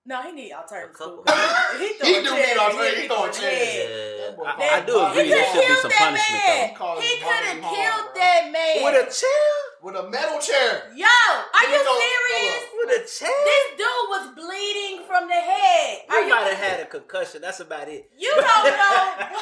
No, 0.03 0.19
he 0.23 0.31
need 0.31 0.51
alternative 0.51 0.95
school. 0.95 1.21
couple. 1.21 1.77
he 1.77 1.87
He 1.87 1.93
throwing 1.93 2.23
do 2.23 2.29
chairs 2.31 2.41
need 2.41 2.51
and 2.51 2.59
alternative. 2.59 2.95
hit 2.95 3.01
He 3.03 3.07
throwing 3.07 3.31
people 3.31 3.41
chairs. 3.41 3.89
Yeah. 4.31 4.41
I, 4.41 4.69
I 4.73 4.81
do 4.81 4.93
He 4.97 5.05
agree. 5.05 5.29
There 5.29 5.45
could 5.45 5.51
should 5.53 5.61
be 5.61 5.65
have 5.67 5.77
some 5.77 5.91
killed 5.91 5.93
that 5.93 5.99
punishment 6.01 6.41
man. 6.41 6.73
Call 6.73 6.95
He 7.01 7.07
him 7.13 7.19
could 7.21 7.43
have 7.45 7.61
killed 7.61 8.05
Hall, 8.09 8.13
that 8.17 8.41
man. 8.51 8.75
With 8.81 8.97
a 8.97 9.05
chair? 9.13 9.45
With 9.83 9.95
a 9.95 10.09
metal 10.09 10.39
chair. 10.41 10.71
Yo, 10.97 11.05
are 11.05 11.67
you 11.69 11.81
serious? 11.85 12.63
With 12.73 12.89
a 12.97 13.01
chair? 13.05 13.37
This 13.45 13.65
dude 13.77 14.07
was 14.09 14.25
bleeding 14.33 15.05
from 15.05 15.27
the 15.29 15.37
head. 15.37 16.01
Are 16.09 16.17
You 16.21 16.25
you? 16.25 16.33
might 16.33 16.49
have 16.49 16.57
had 16.57 16.79
a 16.81 16.85
concussion. 16.89 17.41
That's 17.41 17.59
about 17.61 17.87
it. 17.87 18.09
You 18.17 18.33
don't 18.33 18.45
know. 18.73 19.05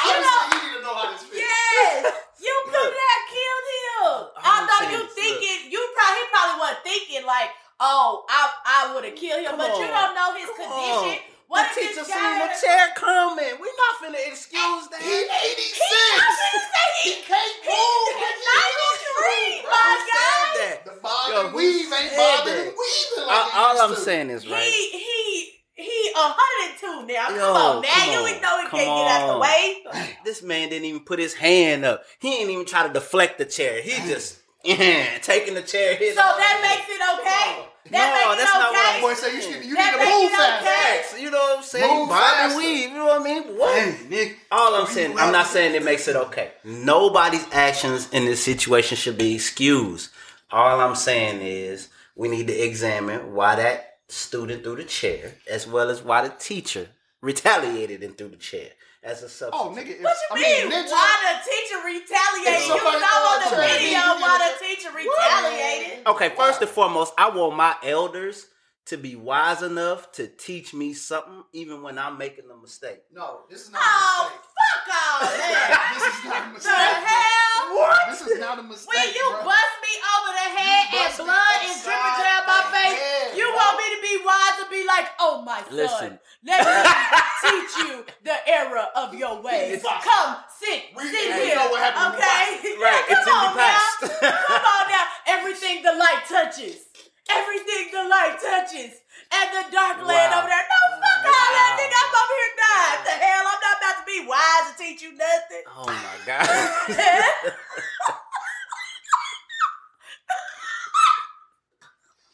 Obviously, 0.00 0.48
you 0.48 0.58
need 0.64 0.76
to 0.78 0.82
know 0.82 0.94
how 0.94 1.10
this 1.12 1.22
feels. 1.22 1.42
yes, 1.42 2.12
you 2.40 2.54
could 2.66 2.94
have 2.94 3.22
killed 3.28 3.66
him. 3.68 4.30
I'm 4.38 4.62
Although 4.62 4.78
saying, 4.78 4.92
you 4.92 4.98
look. 5.02 5.12
thinking, 5.12 5.58
you 5.72 5.80
probably 5.94 6.18
he 6.22 6.24
probably 6.30 6.56
wasn't 6.60 6.82
thinking 6.84 7.26
like, 7.26 7.50
oh, 7.80 8.24
I 8.28 8.50
I 8.64 8.94
would 8.94 9.04
have 9.58 9.66
killed 9.66 9.78
but 9.78 9.82
you 9.82 9.88
don't 9.90 10.14
know 10.14 10.30
his 10.38 10.48
Come 10.54 10.56
condition. 10.62 11.18
on. 11.18 11.36
What 11.48 11.64
the 11.74 11.80
if 11.80 11.88
teacher 11.96 12.04
seen 12.04 12.12
guy? 12.14 12.44
the 12.44 12.50
chair 12.60 12.84
coming. 12.94 13.54
We 13.56 13.68
not 13.72 13.94
finna 14.04 14.20
excuse 14.28 14.84
that. 14.92 15.00
He 15.00 15.16
86. 15.24 15.80
I'm 15.88 16.20
gonna 16.20 16.60
say 16.60 16.88
he, 17.02 17.10
He 17.10 17.22
can't 17.24 17.56
move. 17.64 18.04
like 18.12 18.36
he 18.36 18.84
93, 19.16 19.48
used 19.48 19.64
to. 19.64 19.68
my 19.68 19.80
Who 19.88 20.12
guy. 20.12 20.44
that? 20.60 20.76
The 20.84 20.94
bob 21.00 21.30
Yo, 21.32 21.40
and 21.40 21.48
who 21.50 21.56
weave 21.56 21.92
ain't 21.92 22.10
said 22.12 22.16
bobbing 22.20 22.52
that? 22.52 22.66
and 22.68 22.76
weaving 22.76 23.26
like 23.26 23.54
all 23.56 23.64
all 23.64 23.80
I'm 23.80 23.94
to. 23.94 24.00
saying 24.00 24.28
is 24.30 24.46
right. 24.46 24.60
He 24.62 24.90
he 24.92 25.52
he 25.72 26.12
102 26.12 27.06
now. 27.08 27.28
Yo, 27.30 27.36
come 27.38 27.56
on 27.56 27.82
now. 27.82 27.88
come 27.88 28.08
You 28.12 28.18
on, 28.18 28.42
know 28.42 28.58
he 28.60 28.66
come 28.68 28.80
can't 28.80 28.92
get 29.00 29.08
out 29.08 29.32
the 29.32 29.38
way. 29.38 29.84
This 30.24 30.42
man 30.42 30.68
didn't 30.68 30.84
even 30.84 31.00
put 31.04 31.18
his 31.18 31.32
hand 31.34 31.84
up. 31.86 32.02
He 32.18 32.40
ain't 32.42 32.50
even 32.50 32.66
try 32.66 32.86
to 32.86 32.92
deflect 32.92 33.38
the 33.38 33.46
chair. 33.46 33.80
He 33.80 33.92
just 34.06 34.38
taking 34.64 35.54
the 35.54 35.62
chair. 35.62 35.96
So 35.96 36.14
that 36.14 36.60
makes 36.60 36.88
it 36.92 37.00
okay. 37.20 37.64
That 37.90 38.24
No, 38.26 38.36
that's 38.36 38.50
it 38.50 38.58
not 38.58 38.72
what. 38.72 38.94
I'm 38.94 39.00
Boy, 39.02 39.14
say 39.14 39.34
you, 39.34 39.42
should, 39.42 39.64
you 39.64 39.74
That 39.74 39.96
need 39.98 40.04
to 40.04 40.10
move 40.10 40.32
it 40.32 40.36
fast. 40.36 41.14
okay. 41.14 41.22
You 41.22 41.30
know 41.30 41.38
what 41.38 41.58
I'm 41.58 41.64
saying? 41.64 41.96
Move 41.98 42.08
Bob 42.08 42.18
and 42.20 42.52
faster. 42.52 42.58
weave. 42.58 42.90
You 42.90 42.94
know 42.96 43.06
what 43.06 43.20
I 43.20 43.24
mean? 43.24 43.42
What? 43.58 43.78
Hey, 43.82 43.92
nigga. 44.08 44.34
All 44.50 44.74
I'm 44.74 44.86
saying, 44.86 45.18
I'm 45.18 45.32
not 45.32 45.46
saying 45.46 45.74
it 45.74 45.84
makes 45.84 46.08
it 46.08 46.16
okay. 46.16 46.52
Nobody's 46.64 47.46
actions 47.52 48.08
in 48.12 48.24
this 48.24 48.42
situation 48.42 48.96
should 48.96 49.18
be 49.18 49.34
excused. 49.34 50.10
All 50.50 50.80
I'm 50.80 50.94
saying 50.94 51.40
is 51.42 51.88
we 52.16 52.28
need 52.28 52.46
to 52.48 52.54
examine 52.54 53.34
why 53.34 53.56
that 53.56 53.98
student 54.08 54.64
threw 54.64 54.76
the 54.76 54.84
chair, 54.84 55.34
as 55.50 55.66
well 55.66 55.90
as 55.90 56.02
why 56.02 56.22
the 56.26 56.34
teacher 56.34 56.88
retaliated 57.20 58.02
and 58.02 58.16
threw 58.16 58.28
the 58.28 58.36
chair 58.36 58.70
as 59.02 59.22
a 59.22 59.26
oh, 59.26 59.28
substitute. 59.28 59.52
Oh, 59.54 59.70
nigga. 59.70 59.90
If, 59.98 60.02
What 60.02 60.16
you 60.16 60.28
I 60.30 60.34
mean? 60.34 60.68
mean, 60.68 60.84
ninja. 60.84 60.90
why 60.90 61.14
the 61.22 61.50
teacher 61.50 61.78
retaliated? 61.84 62.62
You 62.62 62.68
somebody 62.68 62.98
saw 62.98 63.34
on 63.34 63.40
the 63.42 63.50
to 63.50 63.56
video 63.56 63.78
hit 63.78 64.18
you, 64.18 64.22
why 64.22 64.54
the 64.58 64.66
teacher 64.66 64.90
retaliated. 64.94 66.06
Okay, 66.06 66.28
first 66.36 66.60
and 66.60 66.70
foremost, 66.70 67.14
I 67.18 67.30
want 67.30 67.56
my 67.56 67.76
elders 67.82 68.46
to 68.88 68.96
be 68.96 69.16
wise 69.16 69.62
enough 69.62 70.12
to 70.12 70.26
teach 70.26 70.72
me 70.72 70.94
something, 70.94 71.44
even 71.52 71.82
when 71.82 71.98
I'm 71.98 72.16
making 72.16 72.44
a 72.50 72.56
mistake. 72.56 73.02
No, 73.12 73.40
this 73.50 73.62
is 73.62 73.70
not 73.70 73.82
Oh, 73.84 74.28
a 74.28 74.32
mistake. 74.32 74.48
fuck 74.56 74.88
all 74.88 75.20
that. 75.28 75.92
this 75.92 76.04
is 76.08 76.24
not 76.24 76.40
a 76.40 76.46
the 76.48 76.54
mistake. 76.54 76.72
hell? 76.72 77.76
What? 77.76 78.00
This 78.10 78.22
is 78.24 78.38
not 78.40 78.58
a 78.58 78.62
mistake. 78.64 78.88
When 78.88 79.08
you 79.12 79.26
bro. 79.28 79.44
bust 79.44 79.74
me 79.84 79.92
over 80.08 80.30
the 80.40 80.48
head 80.56 80.84
and 80.88 81.10
blood 81.20 81.60
is 81.68 81.76
dripping 81.84 82.16
down 82.24 82.42
my 82.48 82.62
face, 82.72 82.96
head, 82.96 83.36
you 83.36 83.44
bro. 83.44 83.56
want 83.60 83.74
me 83.76 83.86
to 83.92 84.00
be 84.00 84.14
wise 84.24 84.56
and 84.64 84.70
be 84.72 84.82
like, 84.88 85.06
oh 85.20 85.42
my 85.44 85.60
son, 85.68 86.18
let 86.48 86.58
me 86.64 86.72
teach 87.44 87.72
you 87.84 87.94
the 88.24 88.36
error 88.48 88.86
of 88.96 89.12
your 89.14 89.42
ways. 89.44 89.84
Come, 89.84 90.36
sit, 90.48 90.96
We- 90.96 91.12
sit 91.12 91.28
we 91.36 91.52
here. 91.52 91.56
know 91.60 91.68
what 91.68 91.84
happened 91.84 92.16
okay? 92.16 92.56
Right, 92.80 93.04
Come 93.04 93.20
it's 93.20 93.28
in 93.28 93.36
the 93.36 93.52
on 93.52 93.52
past. 93.52 93.96
now. 94.00 94.32
Come 94.48 94.64
on 94.64 94.84
now. 94.88 95.04
Everything 95.28 95.82
the 95.84 95.92
light 95.92 96.24
touches. 96.24 96.87
Everything 97.30 97.92
the 97.92 98.04
light 98.08 98.36
touches. 98.40 98.94
And 99.30 99.48
the 99.52 99.64
dark 99.72 100.00
land 100.06 100.32
over 100.34 100.48
there. 100.48 100.66
No, 100.68 100.80
fuck 100.98 101.26
all 101.26 101.32
that, 101.32 101.76
Wow. 101.76 101.80
nigga. 101.80 101.98
I'm 102.00 102.14
over 102.16 102.36
here 102.40 102.54
dying. 102.56 102.98
What 102.98 103.04
The 103.04 103.16
hell? 103.20 103.44
I'm 103.44 103.60
not 103.60 103.76
about 103.78 103.96
to 104.00 104.04
be 104.06 104.18
wise 104.26 104.66
to 104.70 104.74
teach 104.78 105.00
you 105.02 105.12
nothing. 105.12 105.64
Oh 105.68 105.86
my 105.86 106.16
god. 106.24 106.48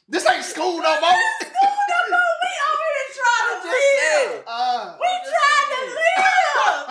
This 0.08 0.28
ain't 0.30 0.44
school 0.44 0.78
no 0.82 1.00
more. 1.00 1.10
No, 1.10 1.98
no, 2.10 2.22
we 2.42 2.50
over 2.68 2.88
here 2.92 3.10
trying 3.16 3.48
to 3.62 3.68
live. 3.68 4.44
Uh, 4.46 4.96
We 5.00 5.08
trying 5.32 5.70
to 5.72 5.80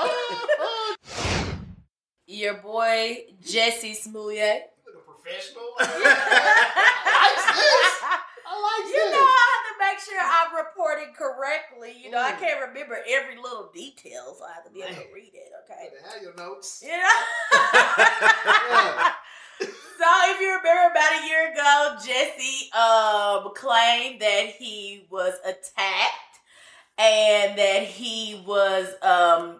live. 0.09 0.97
Your 2.25 2.55
boy 2.55 3.25
Jesse 3.45 3.93
Smollett. 3.93 4.71
a 4.87 4.91
professional. 5.05 5.63
I 5.79 5.83
like 7.29 7.37
this. 7.53 7.93
I 8.01 8.53
like 8.59 8.85
You 8.89 8.93
this. 8.97 9.11
know 9.13 9.21
I 9.23 9.45
have 9.53 9.65
to 9.69 9.73
make 9.79 9.99
sure 9.99 10.19
I'm 10.19 10.55
reporting 10.65 11.13
Know, 12.13 12.21
I 12.21 12.33
can't 12.33 12.61
remember 12.67 12.99
every 13.09 13.37
little 13.41 13.71
detail, 13.73 14.35
so 14.37 14.45
I 14.45 14.53
have 14.53 14.65
to 14.65 14.71
be 14.71 14.83
able 14.83 14.93
to 14.93 15.13
read 15.13 15.31
it. 15.33 15.51
Okay. 15.65 15.89
Have 16.13 16.21
your 16.21 16.35
notes. 16.35 16.83
You 16.85 16.91
know? 16.91 17.09
so 19.59 20.05
if 20.29 20.39
you 20.41 20.47
remember 20.47 20.91
about 20.91 21.23
a 21.23 21.27
year 21.27 21.51
ago, 21.51 21.97
Jesse 22.05 22.71
um 22.73 23.51
claimed 23.55 24.21
that 24.21 24.53
he 24.57 25.07
was 25.09 25.33
attacked 25.43 26.39
and 26.97 27.57
that 27.57 27.83
he 27.83 28.43
was 28.45 28.93
um 29.01 29.59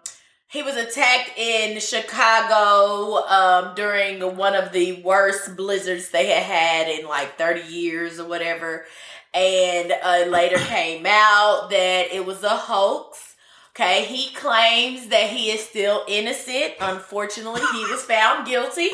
he 0.53 0.61
was 0.61 0.75
attacked 0.75 1.35
in 1.35 1.79
Chicago 1.79 3.25
um, 3.25 3.73
during 3.73 4.21
one 4.37 4.53
of 4.53 4.71
the 4.71 5.01
worst 5.01 5.55
blizzards 5.57 6.09
they 6.09 6.27
had 6.27 6.43
had 6.43 6.99
in 6.99 7.07
like 7.07 7.39
30 7.39 7.73
years 7.73 8.19
or 8.19 8.27
whatever. 8.27 8.85
And 9.33 9.91
uh, 10.03 10.25
later 10.29 10.57
came 10.57 11.05
out 11.07 11.67
that 11.71 12.13
it 12.13 12.25
was 12.25 12.43
a 12.43 12.49
hoax. 12.49 13.35
Okay, 13.71 14.05
he 14.05 14.31
claims 14.35 15.07
that 15.07 15.29
he 15.31 15.49
is 15.49 15.61
still 15.67 16.03
innocent. 16.07 16.73
Unfortunately, 16.79 17.61
he 17.73 17.85
was 17.91 18.03
found 18.03 18.45
guilty. 18.45 18.89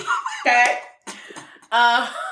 Okay. 0.45 0.78
Um, 1.71 2.08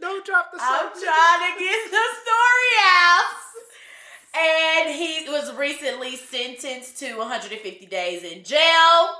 Don't 0.00 0.24
drop 0.26 0.50
the 0.50 0.58
I'm 0.60 0.86
subject. 0.86 1.04
trying 1.04 1.52
to 1.52 1.58
get 1.60 1.90
the 1.90 2.04
story 2.22 2.72
out. 2.82 3.24
And 4.34 4.94
he 4.94 5.28
was 5.28 5.54
recently 5.56 6.16
sentenced 6.16 6.98
to 7.00 7.16
150 7.18 7.86
days 7.86 8.22
in 8.24 8.42
jail, 8.42 9.10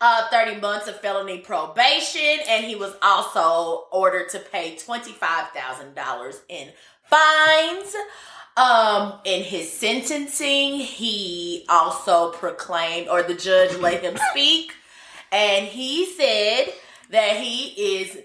uh, 0.00 0.28
30 0.30 0.60
months 0.60 0.88
of 0.88 1.00
felony 1.00 1.38
probation, 1.38 2.38
and 2.48 2.64
he 2.64 2.74
was 2.74 2.94
also 3.02 3.86
ordered 3.92 4.28
to 4.30 4.38
pay 4.38 4.76
$25,000 4.76 6.40
in 6.48 6.68
fines. 7.04 7.94
Um, 8.56 9.20
in 9.24 9.42
his 9.42 9.70
sentencing, 9.72 10.80
he 10.80 11.64
also 11.68 12.32
proclaimed, 12.32 13.08
or 13.08 13.22
the 13.22 13.34
judge 13.34 13.76
let 13.78 14.02
him 14.02 14.16
speak, 14.30 14.72
and 15.30 15.66
he 15.66 16.06
said 16.06 16.72
that 17.10 17.36
he 17.36 18.00
is 18.00 18.18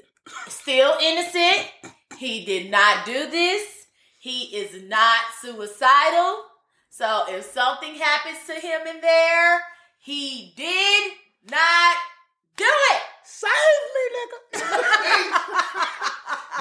still 0.47 0.95
innocent. 1.01 1.69
He 2.17 2.45
did 2.45 2.71
not 2.71 3.05
do 3.05 3.29
this. 3.29 3.87
He 4.19 4.55
is 4.55 4.83
not 4.89 5.19
suicidal. 5.41 6.43
So 6.89 7.25
if 7.27 7.43
something 7.45 7.95
happens 7.95 8.39
to 8.47 8.53
him 8.53 8.87
in 8.87 9.01
there, 9.01 9.61
he 9.99 10.53
did 10.55 11.11
not 11.49 11.95
do 12.57 12.65
it. 12.65 13.01
Save 13.23 13.51
me, 13.95 14.03
nigga. 14.15 14.61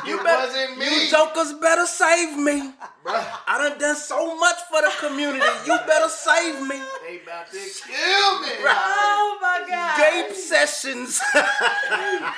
It 0.06 0.22
better- 0.22 0.46
wasn't 0.46 0.76
me. 0.78 1.04
You 1.04 1.10
jokers 1.10 1.52
better 1.54 1.86
save 1.86 2.36
me. 2.36 2.72
Bruh, 3.06 3.24
I 3.46 3.56
done 3.68 3.78
done 3.78 3.96
so 3.96 4.36
much 4.36 4.56
for 4.70 4.82
the 4.82 4.92
community. 5.00 5.46
You 5.66 5.78
better 5.86 6.08
save 6.10 6.60
me. 6.60 6.78
they 7.06 7.20
about 7.22 7.46
to 7.50 7.56
kill 7.56 8.40
me. 8.42 8.48
Oh 8.66 9.38
my 9.40 9.64
god. 9.66 9.96
Gabe 9.96 10.34
Sessions. 10.34 11.22
oh 11.34 12.32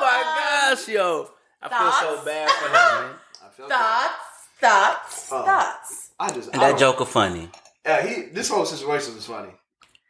my 0.00 0.70
um, 0.70 0.76
gosh, 0.76 0.88
yo. 0.88 1.28
I 1.60 1.68
feel 1.68 1.92
so 2.18 2.24
bad 2.24 2.50
for 2.50 2.66
him, 2.66 2.72
man. 2.72 3.14
I 3.44 3.48
felt 3.50 3.68
that. 3.68 4.16
Thoughts, 4.60 4.60
thoughts, 4.60 5.28
Oh. 5.32 5.42
thoughts. 5.44 6.10
I 6.18 6.30
just 6.32 6.48
I 6.54 6.58
That 6.58 6.68
don't- 6.70 6.78
Joker 6.78 7.04
funny. 7.04 7.50
Yeah, 7.84 8.06
he. 8.06 8.22
This 8.32 8.48
whole 8.48 8.64
situation 8.64 9.14
was 9.16 9.26
funny, 9.26 9.50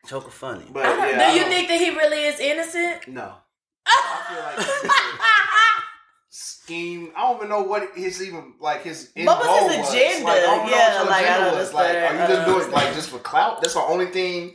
Joker 0.09 0.31
funny. 0.31 0.64
but 0.73 0.83
don't- 0.85 0.99
yeah, 0.99 1.33
do 1.33 1.38
you 1.38 1.44
think 1.47 1.68
that 1.68 1.79
he 1.79 1.90
really 1.90 2.25
is 2.25 2.40
innocent? 2.40 3.09
No. 3.09 3.35
I 3.87 4.55
like 4.57 4.57
this 4.57 4.85
is 4.85 4.90
a 4.90 5.83
scheme. 6.31 7.12
I 7.16 7.21
don't 7.23 7.37
even 7.37 7.49
know 7.49 7.62
what 7.62 7.90
his 7.97 8.23
even 8.23 8.55
like 8.61 8.83
his 8.83 9.11
end 9.16 9.27
What 9.27 9.38
was 9.38 9.47
goal 9.47 9.68
his 9.68 9.79
was. 9.79 10.25
Like, 10.25 10.37
I 10.38 10.40
don't 10.42 10.66
know 10.66 10.71
Yeah, 10.71 10.94
what 10.94 11.03
your 11.05 11.11
like, 11.11 11.25
agenda 11.27 11.57
was. 11.57 11.75
Like, 11.75 11.97
are 11.97 12.12
you 12.12 12.18
just 12.18 12.29
doing 12.47 12.59
don't 12.61 12.68
it 12.68 12.73
like 12.75 12.94
just 12.94 13.11
for 13.11 13.18
clout? 13.18 13.61
That's 13.62 13.75
the 13.75 13.81
only 13.81 14.07
thing 14.07 14.55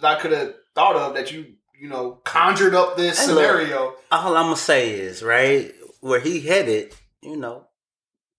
that 0.00 0.18
I 0.18 0.20
could 0.20 0.32
have 0.32 0.54
thought 0.74 0.96
of 0.96 1.14
that 1.14 1.30
you 1.32 1.54
you 1.80 1.88
know 1.88 2.20
conjured 2.24 2.74
up 2.74 2.96
this 2.96 3.18
Hey, 3.26 3.32
look. 3.32 3.44
scenario. 3.44 3.94
All 4.10 4.36
I'm 4.36 4.44
gonna 4.46 4.56
say 4.56 4.90
is, 4.92 5.22
right, 5.22 5.72
where 6.00 6.20
he 6.20 6.40
headed, 6.40 6.94
you 7.22 7.36
know, 7.36 7.66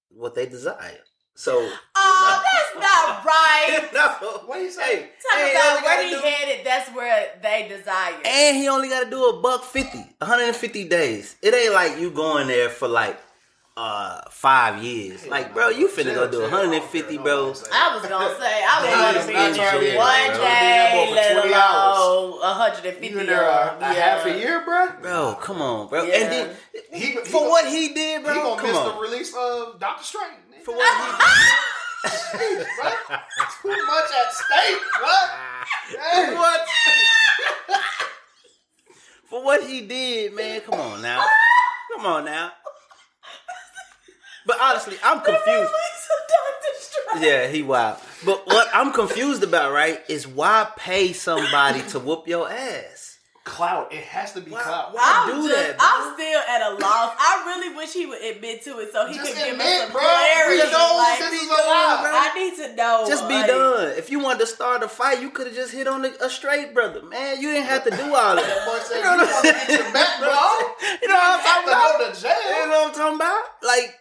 what 0.10 0.36
they 0.36 0.46
desire. 0.46 1.00
So 1.36 1.70
Oh, 2.06 2.44
that's 2.44 2.86
not 2.86 3.26
right. 3.34 3.90
no. 3.94 4.08
What 4.46 4.58
do 4.58 4.64
you 4.64 4.72
say? 4.72 4.82
Hey, 4.96 5.02
Talk 5.02 5.40
hey, 5.40 5.52
about 5.56 5.80
he 5.80 5.86
where 5.86 5.96
gotta 5.96 6.08
he 6.08 6.14
do- 6.16 6.22
headed. 6.22 6.66
That's 6.66 6.90
where 6.92 7.28
they 7.42 7.68
desire. 7.70 8.16
And 8.26 8.58
he 8.58 8.68
only 8.68 8.90
got 8.90 9.06
to 9.06 9.10
do 9.10 9.26
a 9.26 9.40
buck 9.42 9.64
50, 9.64 9.98
150 10.20 10.88
days. 10.90 11.36
It 11.42 11.54
ain't 11.54 11.74
like 11.74 12.00
you 12.00 12.12
going 12.12 12.48
there 12.48 12.70
for 12.70 12.88
like 12.88 13.18
uh 13.76 14.22
five 14.30 14.84
years. 14.84 15.26
Like, 15.26 15.52
bro, 15.56 15.70
you 15.70 15.88
finna 15.88 16.14
go 16.14 16.30
do 16.30 16.42
150, 16.42 17.18
bro. 17.18 17.54
I 17.74 17.96
was 17.98 18.06
gonna 18.08 18.36
say 18.40 18.64
I 18.64 19.14
was 19.16 19.26
gonna 19.26 19.28
be 19.28 19.34
in 19.34 19.54
there 19.58 19.98
one 19.98 20.28
Bro. 20.28 20.38
day, 20.46 21.06
Be 21.10 21.16
let 21.16 21.34
for 21.34 21.42
20 21.42 21.54
hours. 21.56 21.98
alone 21.98 22.32
150 22.40 23.08
You 23.08 23.20
in 23.20 23.26
there 23.26 23.42
a, 23.42 23.52
of 23.72 23.78
a 23.78 23.80
them. 23.80 23.96
half 23.96 24.26
a 24.28 24.38
year, 24.38 24.62
bro? 24.64 24.90
Bro, 25.02 25.38
come 25.42 25.62
on, 25.64 25.88
bro. 25.90 26.04
Yeah. 26.04 26.16
And 26.18 26.32
then 26.32 26.56
He, 26.92 27.00
he 27.08 27.12
for 27.18 27.40
gon- 27.42 27.50
what 27.50 27.66
he 27.68 27.94
did, 27.96 28.24
bro. 28.24 28.34
he 28.36 28.40
gonna 28.42 28.62
come 28.62 28.70
miss 28.70 28.78
on. 28.78 28.96
the 28.96 29.02
release 29.02 29.34
of 29.36 29.80
Doctor 29.80 30.04
Strange. 30.04 30.34
nigga. 30.54 30.62
For 30.66 30.76
what 30.76 30.86
he 30.86 31.24
Shit, 32.04 32.68
bro. 32.82 32.90
Too 33.62 33.88
much 33.88 34.10
at 34.12 34.34
stake, 34.34 34.82
bro. 35.00 36.00
Hey. 36.00 36.36
what? 36.36 36.62
For 39.26 39.44
what 39.44 39.64
he 39.64 39.82
did, 39.82 40.34
man. 40.34 40.62
Come 40.62 40.80
on 40.80 41.02
now. 41.02 41.26
Come 41.96 42.06
on 42.06 42.26
now. 42.26 42.52
But 44.46 44.58
honestly, 44.62 44.98
I'm 45.04 45.22
confused. 45.22 45.72
Yeah, 47.20 47.48
he 47.48 47.62
wild. 47.62 47.98
But 48.26 48.46
what 48.48 48.68
I'm 48.74 48.92
confused 48.92 49.44
about, 49.44 49.72
right, 49.72 50.02
is 50.10 50.28
why 50.28 50.68
pay 50.76 51.14
somebody 51.14 51.82
to 51.90 52.00
whoop 52.00 52.28
your 52.28 52.50
ass? 52.50 53.13
Clout. 53.44 53.92
It 53.92 54.06
has 54.06 54.32
to 54.34 54.42
be 54.42 54.52
Why- 54.52 54.62
clout. 54.64 54.94
why- 54.94 55.04
I'm 55.04 55.42
do 55.42 55.50
just, 55.50 55.60
that, 55.68 55.78
bro. 55.78 55.86
I'm 55.86 56.14
still 56.16 56.40
at 56.48 56.62
a 56.62 56.70
loss. 56.80 57.12
I 57.20 57.44
really 57.46 57.76
wish 57.76 57.92
he 57.92 58.06
would 58.06 58.22
admit 58.24 58.64
to 58.64 58.80
it 58.80 58.94
so 58.94 59.06
he 59.06 59.16
Just 59.16 59.28
could 59.34 59.38
give 59.44 59.52
admit, 59.52 59.68
us 59.68 59.82
some 59.84 59.92
bro. 59.92 60.00
clarity. 60.02 60.64
We 60.64 60.72
know 60.72 60.96
Like, 60.98 61.20
this 61.20 61.34
is 61.34 61.42
be 61.42 61.48
done, 61.48 62.02
bro. 62.04 62.12
I 62.14 62.32
need 62.40 62.56
to 62.56 62.76
know. 62.76 63.06
Just 63.06 63.28
be 63.28 63.34
like, 63.34 63.48
done. 63.48 63.88
If 63.98 64.10
you 64.10 64.20
wanted 64.20 64.40
to 64.40 64.48
start 64.48 64.82
a 64.82 64.88
fight, 64.88 65.20
you 65.22 65.30
could 65.30 65.48
have 65.48 65.56
just 65.56 65.74
hit 65.74 65.88
on 65.90 66.06
a, 66.06 66.12
a 66.22 66.30
straight 66.30 66.74
brother, 66.74 67.04
man. 67.04 67.42
You 67.42 67.52
didn't 67.52 67.68
have 67.68 67.84
to 67.84 67.90
do 67.92 68.16
all 68.16 68.36
that. 68.38 68.48
That 68.48 68.66
boy 68.66 68.80
said, 68.80 68.98
You 69.00 69.04
know 69.04 69.12
you 69.12 69.20
what 69.20 69.34
want 69.34 69.44
to 69.44 69.52
I'm 69.52 69.68
get 69.68 69.80
your 69.84 69.94
back, 69.94 70.20
bro. 70.20 70.30
You 71.04 71.08
know 71.10 71.16
what 71.16 71.40
I'm 71.40 71.44
talking 71.44 71.68
to 71.68 71.72
about? 71.74 72.00
go 72.00 72.12
to 72.14 72.22
jail. 72.22 72.32
You 72.48 72.68
know 72.70 72.80
what 72.80 72.88
I'm 72.88 72.94
talking 72.94 73.16
about? 73.18 73.44
Like, 73.62 73.96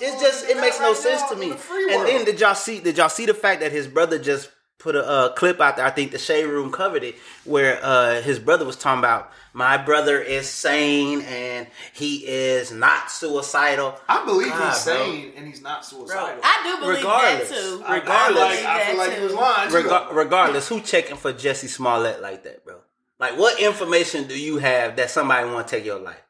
it's 0.00 0.20
just 0.22 0.48
it 0.48 0.58
makes 0.60 0.78
no 0.78 0.94
sense 0.94 1.22
to 1.30 1.34
me. 1.36 1.50
And 1.50 2.06
then 2.06 2.24
did 2.24 2.38
y'all 2.38 2.54
see? 2.54 2.78
Did 2.78 2.98
y'all 2.98 3.08
see 3.08 3.26
the 3.26 3.34
fact 3.34 3.60
that 3.62 3.72
his 3.72 3.88
brother 3.88 4.18
just 4.20 4.48
put 4.86 4.94
a 4.94 5.06
uh, 5.08 5.28
clip 5.30 5.60
out 5.60 5.76
there? 5.76 5.84
I 5.84 5.90
think 5.90 6.12
the 6.12 6.18
shade 6.18 6.44
room 6.46 6.70
covered 6.70 7.02
it, 7.02 7.16
where 7.44 7.80
uh, 7.82 8.20
his 8.22 8.38
brother 8.38 8.64
was 8.64 8.76
talking 8.76 9.00
about 9.00 9.32
my 9.52 9.76
brother 9.78 10.20
is 10.20 10.48
sane 10.48 11.22
and 11.22 11.66
he 11.92 12.26
is 12.26 12.70
not 12.70 13.10
suicidal. 13.10 13.98
I 14.08 14.24
believe 14.24 14.50
God, 14.50 14.72
he's 14.74 14.84
bro. 14.84 14.94
sane 14.94 15.32
and 15.36 15.46
he's 15.46 15.62
not 15.62 15.84
suicidal. 15.84 16.40
I 16.42 16.60
do 16.62 16.80
believe 16.84 16.98
Regardless. 16.98 17.48
that 17.48 17.58
too. 17.58 17.82
I- 17.84 17.92
I, 17.92 17.98
regardless. 17.98 18.40
like, 18.40 18.64
I 18.64 18.84
feel 18.86 18.98
like 18.98 19.12
he 19.18 19.24
was 19.24 19.32
lying. 19.34 19.72
Rega- 19.72 20.08
regardless, 20.12 20.68
who 20.68 20.80
checking 20.80 21.16
for 21.16 21.32
Jesse 21.32 21.68
Smollett 21.68 22.20
like 22.22 22.44
that, 22.44 22.64
bro? 22.64 22.76
Like, 23.18 23.38
what 23.38 23.58
information 23.60 24.28
do 24.28 24.38
you 24.38 24.58
have 24.58 24.96
that 24.96 25.10
somebody 25.10 25.48
want 25.50 25.66
to 25.66 25.76
take 25.76 25.84
your 25.84 25.98
life? 25.98 26.22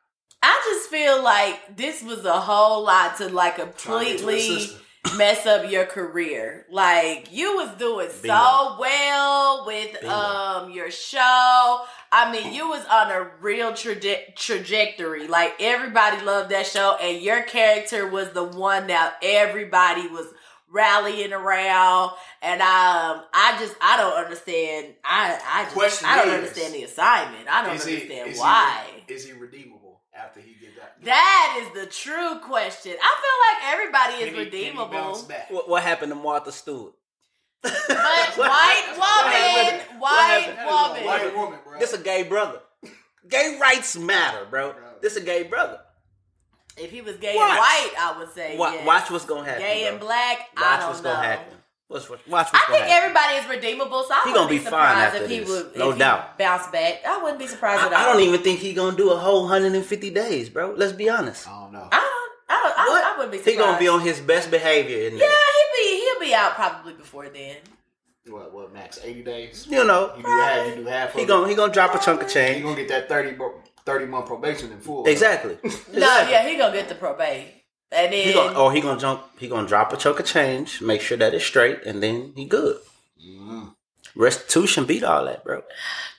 I 0.43 0.63
just 0.73 0.89
feel 0.91 1.23
like 1.23 1.77
this 1.77 2.03
was 2.05 2.25
a 2.25 2.41
whole 2.41 2.85
lot 2.85 3.17
to 3.19 3.29
like 3.29 3.57
Trying 3.57 3.67
to 3.73 3.73
completely 3.83 4.39
assist 4.39 4.77
mess 5.17 5.47
up 5.47 5.71
your 5.71 5.85
career. 5.87 6.67
Like 6.71 7.29
you 7.33 7.57
was 7.57 7.71
doing 7.79 8.09
Bingo. 8.23 8.35
so 8.37 8.77
well 8.79 9.65
with 9.67 9.93
Bingo. 10.01 10.15
um 10.15 10.71
your 10.73 10.91
show. 10.91 11.81
I 12.13 12.31
mean, 12.33 12.53
you 12.55 12.69
was 12.69 12.85
on 12.87 13.11
a 13.11 13.31
real 13.41 13.73
traje- 13.73 14.35
trajectory. 14.37 15.27
Like 15.29 15.55
everybody 15.61 16.23
loved 16.25 16.51
that 16.51 16.67
show, 16.67 16.97
and 17.01 17.21
your 17.23 17.43
character 17.43 18.07
was 18.09 18.31
the 18.31 18.45
one 18.45 18.87
that 18.89 19.17
everybody 19.23 20.07
was 20.09 20.27
rallying 20.71 21.33
around. 21.33 22.13
And 22.43 22.61
um, 22.63 23.25
I 23.35 23.57
just 23.59 23.75
I 23.83 23.97
don't 23.97 24.13
understand. 24.25 24.95
I 25.05 25.39
I 25.45 25.63
just 25.65 25.75
Question 25.75 26.09
I 26.09 26.17
don't 26.17 26.29
is, 26.29 26.35
understand 26.35 26.75
the 26.75 26.83
assignment. 26.85 27.49
I 27.49 27.65
don't 27.67 27.77
Is 27.77 27.85
he- 27.85 27.95
understand 27.95 28.29
is 28.31 28.37
he- 28.37 28.41
why. 28.41 28.85
Is 29.09 29.25
he 29.27 29.33
redeemable 29.33 30.01
after 30.15 30.41
he 30.41 30.55
get 30.61 30.66
that? 31.05 31.05
That 31.05 31.63
is 31.63 31.83
the 31.85 31.91
true 31.91 32.39
question. 32.41 32.95
I 33.01 33.17
feel 33.23 33.71
like 33.71 33.73
everybody 33.75 34.13
is 34.15 34.19
Can 34.19 34.29
he- 34.29 34.51
can 34.51 34.53
he 34.53 34.69
redeemable. 34.81 35.23
back? 35.29 35.51
What, 35.51 35.69
what 35.69 35.83
happened 35.83 36.11
to 36.13 36.17
Martha 36.17 36.53
Stewart? 36.53 36.93
But 37.63 37.73
white 37.89 38.83
happened? 38.97 39.83
woman, 39.89 40.01
What 40.01 40.13
white 40.13 40.43
happened? 40.45 40.67
woman. 40.67 41.05
White 41.05 41.37
woman, 41.37 41.59
bro. 41.65 41.79
This 41.79 41.93
a 41.93 41.99
gay 41.99 42.23
brother. 42.23 42.61
Gay 43.29 43.59
rights 43.61 43.97
matter, 43.97 44.45
bro. 44.49 44.75
This 45.03 45.17
a 45.17 45.21
gay 45.21 45.43
brother. 45.45 45.81
If 46.77 46.91
he 46.91 47.01
was 47.01 47.17
gay 47.17 47.35
Watch. 47.35 47.51
and 47.51 47.59
white, 47.59 47.91
I 47.99 48.19
would 48.19 48.33
say 48.35 48.57
Wa- 48.57 48.71
yes. 48.73 48.87
Watch 48.87 49.11
what's 49.11 49.25
gonna 49.25 49.45
happen. 49.45 49.63
Gay 49.63 49.83
bro. 49.85 49.91
and 49.93 50.01
black, 50.01 50.39
Watch 50.39 50.65
I 50.65 50.79
don't 50.79 50.89
what's 50.91 51.03
know. 51.03 51.11
Gonna 51.89 52.01
happen. 52.01 52.11
Watch, 52.11 52.27
watch 52.29 52.53
what's 52.53 52.55
I 52.55 52.73
think 52.73 52.85
happen. 52.85 52.93
everybody 53.05 53.35
is 53.37 53.49
redeemable, 53.49 54.03
so 54.05 54.15
I 54.15 54.23
He 54.25 54.31
wouldn't 54.33 54.37
gonna 54.37 54.49
be 54.51 54.59
be 54.59 54.65
fine 54.65 54.71
surprised 54.71 55.15
after 55.15 55.25
if 55.25 55.31
he 55.31 55.39
this. 55.41 55.49
would 55.49 55.77
No 55.77 55.89
if 55.91 55.95
he 55.95 55.99
doubt. 56.01 56.39
bounce 56.39 56.67
back. 56.69 57.03
I 57.07 57.19
wouldn't 57.23 57.39
be 57.39 57.47
surprised 57.47 57.83
at 57.83 57.93
I, 57.93 58.03
I 58.03 58.13
don't 58.13 58.23
even 58.23 58.41
think 58.43 58.61
he 58.61 58.73
gonna 58.75 58.97
do 58.97 59.11
a 59.11 59.17
whole 59.17 59.43
150 59.43 60.11
days, 60.11 60.49
bro. 60.49 60.75
Let's 60.77 60.93
be 60.93 61.09
honest. 61.09 61.47
I 61.49 61.53
don't 61.63 61.73
know. 61.73 61.89
I 61.91 62.01
don't. 62.01 62.13
I, 62.49 62.63
don't, 62.63 62.79
I 62.79 62.83
I, 62.83 62.89
what? 62.91 63.05
I 63.05 63.17
wouldn't 63.17 63.33
be 63.33 63.39
he 63.39 63.43
surprised. 63.45 63.59
gonna 63.59 63.79
be 63.79 63.89
on 63.89 64.01
his 64.01 64.21
best 64.21 64.51
behavior 64.51 65.09
in 65.09 65.19
there. 65.19 65.29
Yeah, 65.29 65.37
he'll 65.57 65.85
be 65.85 66.01
he'll 66.05 66.21
be 66.29 66.35
out 66.35 66.55
probably 66.55 66.93
before 66.95 67.29
then. 67.29 67.57
What? 68.29 68.53
What? 68.53 68.73
Max? 68.73 68.99
Eighty 69.05 69.23
days. 69.23 69.67
You 69.71 69.85
know, 69.85 70.13
You 70.17 70.23
do 70.23 70.29
half. 70.29 70.67
You 70.69 70.75
do 70.77 70.85
half. 70.87 71.15
he 71.15 71.25
gonna 71.25 71.47
it. 71.47 71.51
he 71.51 71.55
gonna 71.55 71.73
drop 71.73 71.95
a 71.95 71.99
chunk 71.99 72.23
of 72.23 72.29
change. 72.29 72.55
change. 72.57 72.63
gonna 72.65 72.77
get 72.77 72.89
that 72.89 73.09
30, 73.09 73.37
30 73.85 74.07
month 74.07 74.27
probation 74.27 74.73
in 74.73 74.81
full. 74.81 75.07
Exactly. 75.07 75.57
No, 75.93 76.07
yeah, 76.29 76.47
he 76.49 76.57
gonna 76.57 76.75
get 76.75 76.89
the 76.89 76.95
probate, 76.97 77.63
and 77.93 78.13
then 78.13 78.27
He 78.27 78.33
gonna, 78.33 78.59
oh, 78.59 78.69
he 78.71 78.81
gonna 78.81 79.01
jump. 79.01 79.23
He 79.39 79.49
gonna 79.49 79.67
drop 79.69 79.93
a 79.93 79.97
chunk 79.97 80.21
of 80.21 80.27
change, 80.27 80.81
make 80.81 81.01
sure 81.01 81.17
that 81.19 81.35
it's 81.35 81.45
straight, 81.45 81.83
and 81.85 82.03
then 82.03 82.33
he 82.37 82.45
good. 82.45 82.79
Mm. 83.25 83.75
Restitution 84.15 84.85
beat 84.87 85.05
all 85.05 85.25
that, 85.27 85.45
bro. 85.45 85.63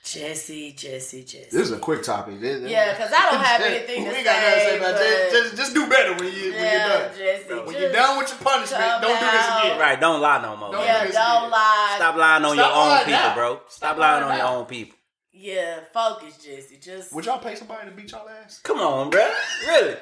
Jesse, 0.04 0.72
Jesse, 0.72 1.22
Jesse. 1.24 1.48
This 1.50 1.62
is 1.68 1.72
a 1.72 1.78
quick 1.78 2.02
topic. 2.02 2.40
This- 2.40 2.70
Yeah, 2.70 2.96
'cause 2.96 3.12
I 3.14 3.30
don't 3.30 3.44
have 3.44 3.60
anything 3.70 4.04
to 4.04 4.10
we 4.10 4.16
ain't 4.16 4.24
got 4.24 4.40
nothing 4.40 4.54
to 4.54 4.60
say, 4.60 4.70
say 4.70 4.78
about 4.78 4.94
that. 4.94 5.28
Just, 5.32 5.56
just 5.56 5.74
do 5.74 5.86
better 5.88 6.14
when 6.14 6.32
you 6.32 6.52
when 6.52 6.62
you're 6.62 6.88
done. 6.88 7.10
Jesse. 7.18 7.54
When 7.54 7.76
you're 7.76 7.92
done 7.92 8.18
with 8.18 8.28
your 8.28 8.38
punishment, 8.38 9.02
don't 9.02 9.18
do 9.20 9.26
this 9.26 9.46
again. 9.58 9.78
Right? 9.80 10.00
Don't 10.00 10.20
lie 10.20 10.40
no 10.40 10.56
more. 10.56 10.72
Don't 10.72 10.84
Yeah, 10.84 11.04
do 11.06 11.12
don't 11.12 11.36
again. 11.38 11.50
lie. 11.50 11.92
Stop 11.96 12.16
lying 12.16 12.44
on 12.44 12.54
Stop 12.54 12.66
your 12.70 12.76
own 12.82 12.98
people, 12.98 13.12
now. 13.12 13.34
bro. 13.34 13.54
Stop, 13.56 13.72
Stop 13.72 13.98
lying 13.98 14.22
lying 14.24 14.32
on 14.32 14.38
your 14.48 14.58
own 14.58 14.64
people. 14.66 14.94
Yeah, 15.32 15.80
focus, 15.92 16.38
Jesse. 16.38 16.78
Just 16.80 17.12
Would 17.12 17.26
y'all 17.26 17.38
pay 17.38 17.54
somebody 17.54 17.90
to 17.90 17.94
beat 17.94 18.10
y'all 18.12 18.28
ass? 18.28 18.60
Come 18.60 18.78
on, 18.80 19.10
bro. 19.10 19.30
Really? 19.66 19.96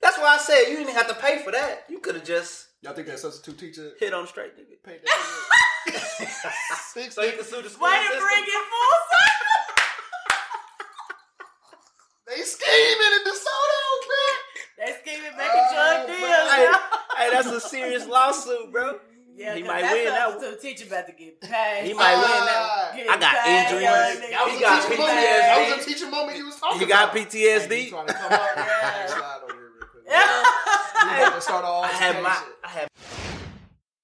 That's 0.00 0.16
why 0.18 0.34
I 0.34 0.38
said 0.38 0.70
you 0.70 0.76
didn't 0.76 0.94
have 0.94 1.08
to 1.08 1.14
pay 1.14 1.38
for 1.42 1.50
that. 1.52 1.84
You 1.88 1.98
could 1.98 2.14
have 2.16 2.24
just 2.24 2.66
Y'all 2.82 2.92
think 2.94 3.08
that 3.08 3.18
substitute 3.18 3.58
teacher 3.58 3.92
hit 3.98 4.14
on 4.14 4.26
straight, 4.28 4.56
nigga. 4.56 4.80
paid 4.84 5.00
that? 5.04 5.18
Six 6.94 7.14
So 7.14 7.22
you 7.22 7.32
can 7.32 7.44
sue 7.44 7.62
the 7.62 7.68
school 7.70 7.86
way 7.88 7.94
to 7.96 8.02
system. 8.04 8.20
bring 8.20 8.44
it 8.44 8.64
full 8.70 8.98
circle. 9.10 9.58
They 12.28 12.42
scheming 12.42 13.12
in 13.18 13.22
DeSoto, 13.26 13.82
man. 14.08 14.36
They 14.78 14.92
scheming 15.00 15.36
making 15.36 15.50
oh, 15.54 15.74
drug 15.74 15.96
Oh, 15.98 16.06
deals. 16.06 16.52
Hey, 16.52 16.64
now. 16.70 16.78
hey, 17.16 17.30
that's 17.32 17.48
a 17.48 17.60
serious 17.60 18.06
lawsuit, 18.06 18.70
bro. 18.70 19.00
Yeah, 19.34 19.54
he 19.54 19.62
'cause 19.62 19.68
might 19.68 19.82
that 19.82 19.92
win 19.94 20.04
that 20.06 20.28
one. 20.30 20.40
substitute 20.40 20.76
teacher 20.76 20.86
about 20.92 21.06
to 21.06 21.12
get 21.12 21.40
paid. 21.40 21.86
He 21.86 21.94
might 21.94 22.14
win 22.14 22.44
that. 22.46 22.92
Get 22.96 23.08
I 23.08 23.16
got 23.18 23.44
paid, 23.44 23.58
injuries. 23.58 24.30
That 24.30 24.44
was 24.44 24.52
He 24.52 24.58
a 24.58 24.60
got 24.60 24.82
PTSD. 24.82 24.98
moment. 24.98 25.16
That 25.18 25.76
was 25.76 25.86
a 25.86 25.88
teacher 25.88 26.10
moment 26.10 26.38
you 26.38 26.46
was 26.46 26.56
talking 26.56 26.78
He 26.80 26.86
got 26.86 27.08
about. 27.10 27.14
Hey, 30.08 30.14
you 30.16 30.20
PTSD. 30.20 30.42
trying 30.42 30.42
to 30.42 31.02
come 31.02 31.02
up? 31.02 31.02
Yeah. 31.02 31.02
Slide 31.02 31.04
over 31.04 31.14
here 31.14 31.18
real 31.18 31.20
quick. 31.20 31.20
We 31.20 31.22
about 31.22 31.34
to 31.34 31.40
start 31.40 31.64
all 31.64 31.82
I 31.84 31.88
had 31.88 32.22
my, 32.22 32.34
shit. 32.34 32.54
I 32.64 32.68
had 32.68 32.88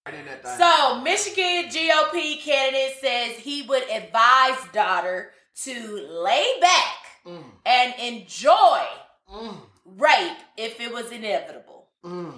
Right 0.06 0.14
in 0.16 0.26
that 0.26 0.42
thing. 0.42 0.58
So, 0.58 1.00
Michigan 1.00 1.70
GOP 1.70 2.40
candidate 2.42 2.96
says 3.00 3.36
he 3.38 3.62
would 3.62 3.84
advise 3.90 4.58
daughter 4.72 5.30
to 5.62 6.06
lay 6.10 6.52
back 6.60 6.94
Mm. 7.26 7.42
and 7.64 7.94
enjoy 7.98 8.80
Mm. 9.32 9.56
rape 9.86 10.36
if 10.58 10.78
it 10.78 10.92
was 10.92 11.10
inevitable. 11.10 11.88
Mm. 12.04 12.34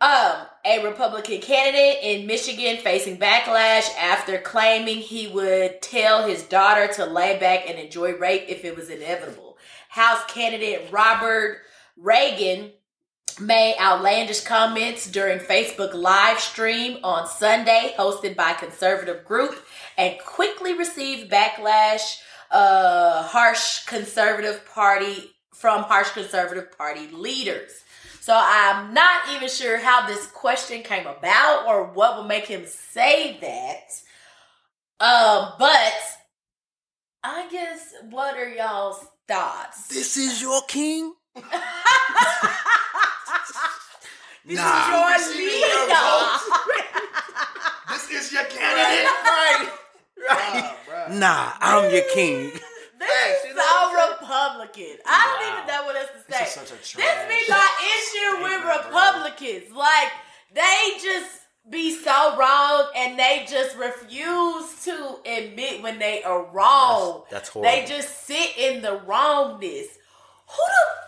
Um, 0.00 0.46
a 0.64 0.82
Republican 0.82 1.42
candidate 1.42 1.98
in 2.02 2.26
Michigan 2.26 2.78
facing 2.78 3.18
backlash 3.18 3.94
after 3.98 4.38
claiming 4.38 4.96
he 5.00 5.28
would 5.28 5.82
tell 5.82 6.26
his 6.26 6.42
daughter 6.44 6.88
to 6.94 7.04
lay 7.04 7.38
back 7.38 7.68
and 7.68 7.78
enjoy 7.78 8.14
rape 8.16 8.44
if 8.48 8.64
it 8.64 8.74
was 8.74 8.88
inevitable. 8.88 9.58
House 9.90 10.24
candidate 10.28 10.88
Robert 10.90 11.58
Regan 12.00 12.72
made 13.38 13.76
outlandish 13.78 14.40
comments 14.40 15.10
during 15.10 15.38
Facebook 15.38 15.94
live 15.94 16.40
stream 16.40 16.98
on 17.04 17.26
Sunday 17.26 17.94
hosted 17.98 18.36
by 18.36 18.54
conservative 18.54 19.24
group 19.24 19.54
and 19.96 20.18
quickly 20.18 20.76
received 20.76 21.30
backlash 21.30 22.18
uh 22.50 23.22
harsh 23.22 23.84
conservative 23.84 24.66
party 24.66 25.30
from 25.54 25.82
harsh 25.82 26.10
conservative 26.10 26.76
party 26.76 27.06
leaders. 27.08 27.70
So 28.20 28.34
I'm 28.36 28.92
not 28.94 29.22
even 29.34 29.48
sure 29.48 29.78
how 29.78 30.06
this 30.06 30.26
question 30.26 30.82
came 30.82 31.06
about 31.06 31.66
or 31.66 31.84
what 31.92 32.18
would 32.18 32.28
make 32.28 32.46
him 32.46 32.64
say 32.66 33.38
that. 33.40 33.90
Um, 35.04 35.52
but 35.58 35.94
I 37.22 37.48
guess 37.50 37.92
what 38.10 38.36
are 38.36 38.48
y'all's 38.48 39.04
thoughts? 39.26 39.88
This 39.88 40.16
is 40.16 40.40
your 40.40 40.62
king? 40.68 41.14
This 44.44 44.56
Nah. 44.56 44.70
is 44.70 44.88
your 44.88 45.10
Receiving 45.12 45.60
leader. 45.60 45.94
This 47.90 48.10
is 48.10 48.32
your 48.32 48.44
candidate. 48.44 49.06
right. 49.24 49.68
Bruh, 50.18 50.74
bruh. 50.88 51.18
Nah, 51.18 51.52
I'm 51.60 51.92
your 51.92 52.04
king. 52.14 52.50
This 52.98 53.44
is 53.44 53.50
you 53.50 53.60
so 53.60 53.92
Republican. 53.94 54.96
I 55.06 55.36
don't 55.38 55.42
even 55.52 55.66
know 55.66 55.84
what 55.86 55.96
else 55.96 56.08
to 56.10 56.22
This 56.28 56.36
say. 56.38 56.44
is 56.44 56.50
such 56.50 56.70
a 56.70 56.74
This 56.76 56.90
trash 56.90 57.28
be 57.28 57.40
my 57.52 57.68
issue 57.80 58.42
with 58.42 58.52
statement, 58.52 58.62
bro. 58.62 59.00
Republicans. 59.02 59.72
Like 59.76 60.10
they 60.54 60.92
just 61.02 61.30
be 61.68 61.94
so 61.94 62.36
wrong 62.36 62.86
and 62.96 63.18
they 63.18 63.44
just 63.48 63.76
refuse 63.76 64.84
to 64.84 65.18
admit 65.26 65.82
when 65.82 65.98
they 65.98 66.22
are 66.22 66.44
wrong. 66.52 67.22
That's- 67.30 67.30
that's 67.30 67.48
horrible. 67.50 67.70
They 67.72 67.84
just 67.86 68.26
sit 68.26 68.56
in 68.56 68.82
the 68.82 68.96
wrongness. 69.06 69.86
Who 70.46 70.56
the 70.56 70.99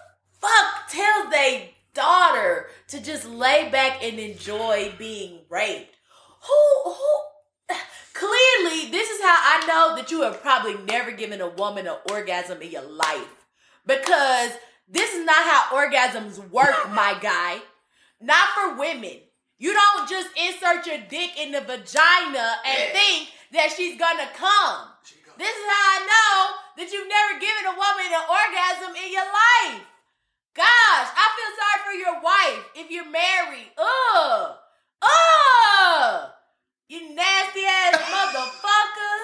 fuck 0.42 0.88
tells 0.90 1.30
they 1.30 1.74
daughter 1.94 2.66
to 2.88 3.00
just 3.00 3.26
lay 3.26 3.70
back 3.70 4.02
and 4.02 4.18
enjoy 4.18 4.92
being 4.98 5.40
raped? 5.48 5.96
Who 6.42 6.92
who 6.92 7.76
clearly 8.12 8.90
this 8.90 9.08
is 9.08 9.20
how 9.22 9.36
I 9.36 9.66
know 9.66 9.96
that 9.96 10.10
you 10.10 10.22
have 10.22 10.42
probably 10.42 10.76
never 10.84 11.12
given 11.12 11.40
a 11.40 11.48
woman 11.48 11.86
an 11.86 11.96
orgasm 12.10 12.60
in 12.60 12.70
your 12.70 12.88
life. 12.88 13.46
Because 13.86 14.50
this 14.88 15.14
is 15.14 15.24
not 15.24 15.36
how 15.36 15.76
orgasms 15.76 16.38
work, 16.50 16.90
my 16.94 17.16
guy. 17.20 17.60
Not 18.20 18.48
for 18.50 18.78
women. 18.78 19.18
You 19.58 19.72
don't 19.72 20.08
just 20.08 20.28
insert 20.36 20.86
your 20.86 20.98
dick 21.08 21.38
in 21.38 21.52
the 21.52 21.60
vagina 21.60 22.56
and 22.66 22.92
think 22.92 23.28
that 23.52 23.72
she's 23.76 23.98
gonna 23.98 24.28
come. 24.34 24.88
This 25.38 25.54
is 25.54 25.64
how 25.66 25.84
I 25.86 25.98
know 26.06 26.56
that 26.76 26.92
you've 26.92 27.08
never 27.08 27.40
given 27.40 27.66
a 27.66 27.78
woman 27.78 28.10
an 28.10 28.26
orgasm 28.26 28.94
in 28.96 29.12
your 29.12 29.26
life. 29.26 29.86
Gosh, 30.54 31.08
I 31.16 31.26
feel 31.32 31.52
sorry 31.56 31.80
for 31.80 31.96
your 31.96 32.20
wife 32.20 32.64
if 32.76 32.90
you're 32.90 33.08
married. 33.08 33.72
Ugh. 33.78 34.52
Ugh. 35.00 36.30
You 36.88 37.14
nasty 37.14 37.64
ass 37.64 37.96
motherfucker. 37.96 39.16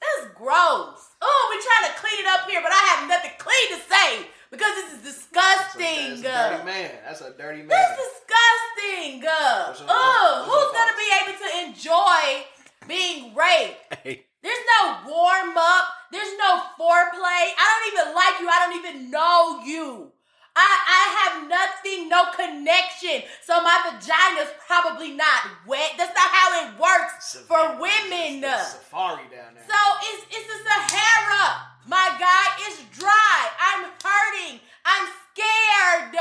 That's 0.00 0.34
gross. 0.36 1.00
Oh, 1.22 1.40
we're 1.48 1.64
trying 1.64 1.92
to 1.92 1.98
clean 1.98 2.20
it 2.20 2.28
up 2.28 2.48
here, 2.48 2.60
but 2.62 2.72
I 2.72 2.82
have 2.92 3.08
nothing 3.08 3.32
clean 3.38 3.68
to 3.72 3.80
say 3.88 4.28
because 4.50 4.74
this 4.74 4.92
is 4.92 5.00
disgusting. 5.00 6.20
That's 6.20 6.20
a 6.20 6.52
dirty 6.52 6.64
man. 6.64 6.90
That's 7.04 7.20
a 7.22 7.32
dirty 7.32 7.58
man. 7.60 7.68
That's 7.68 7.96
disgusting. 7.96 9.22
What's 9.24 9.82
oh, 9.88 10.44
who's 10.44 10.70
gonna 10.76 10.98
be 11.00 11.08
able 11.24 11.36
to 11.40 11.48
enjoy 11.64 12.44
being 12.86 13.34
raped? 13.34 13.80
Hey, 14.04 14.26
There's 14.42 14.64
no 14.78 14.98
warm 15.08 15.56
up. 15.56 15.86
There's 16.12 16.36
no 16.38 16.60
foreplay. 16.78 17.50
I 17.56 17.64
don't 17.64 17.86
even 17.92 18.14
like 18.14 18.40
you. 18.40 18.48
I 18.48 18.58
don't 18.62 18.76
even 18.78 19.10
know 19.10 19.60
you. 19.64 20.12
I, 20.56 20.72
I 20.88 21.04
have 21.20 21.34
nothing, 21.48 22.08
no 22.08 22.32
connection. 22.32 23.28
So 23.44 23.60
my 23.60 23.76
vagina's 23.84 24.48
probably 24.66 25.12
not 25.12 25.52
wet. 25.66 25.92
That's 25.98 26.16
not 26.16 26.30
how 26.32 26.48
it 26.64 26.80
works 26.80 27.36
for 27.46 27.76
women. 27.76 28.40
It's 28.40 28.72
a 28.72 28.80
safari 28.80 29.28
down 29.28 29.52
there. 29.52 29.68
So 29.68 29.76
it's 30.08 30.24
it's 30.32 30.48
the 30.48 30.58
Sahara, 30.64 31.76
my 31.86 32.16
guy. 32.18 32.56
It's 32.64 32.80
dry. 32.98 33.38
I'm 33.60 33.84
hurting. 34.00 34.60
I'm 34.86 35.06
scared, 35.28 36.16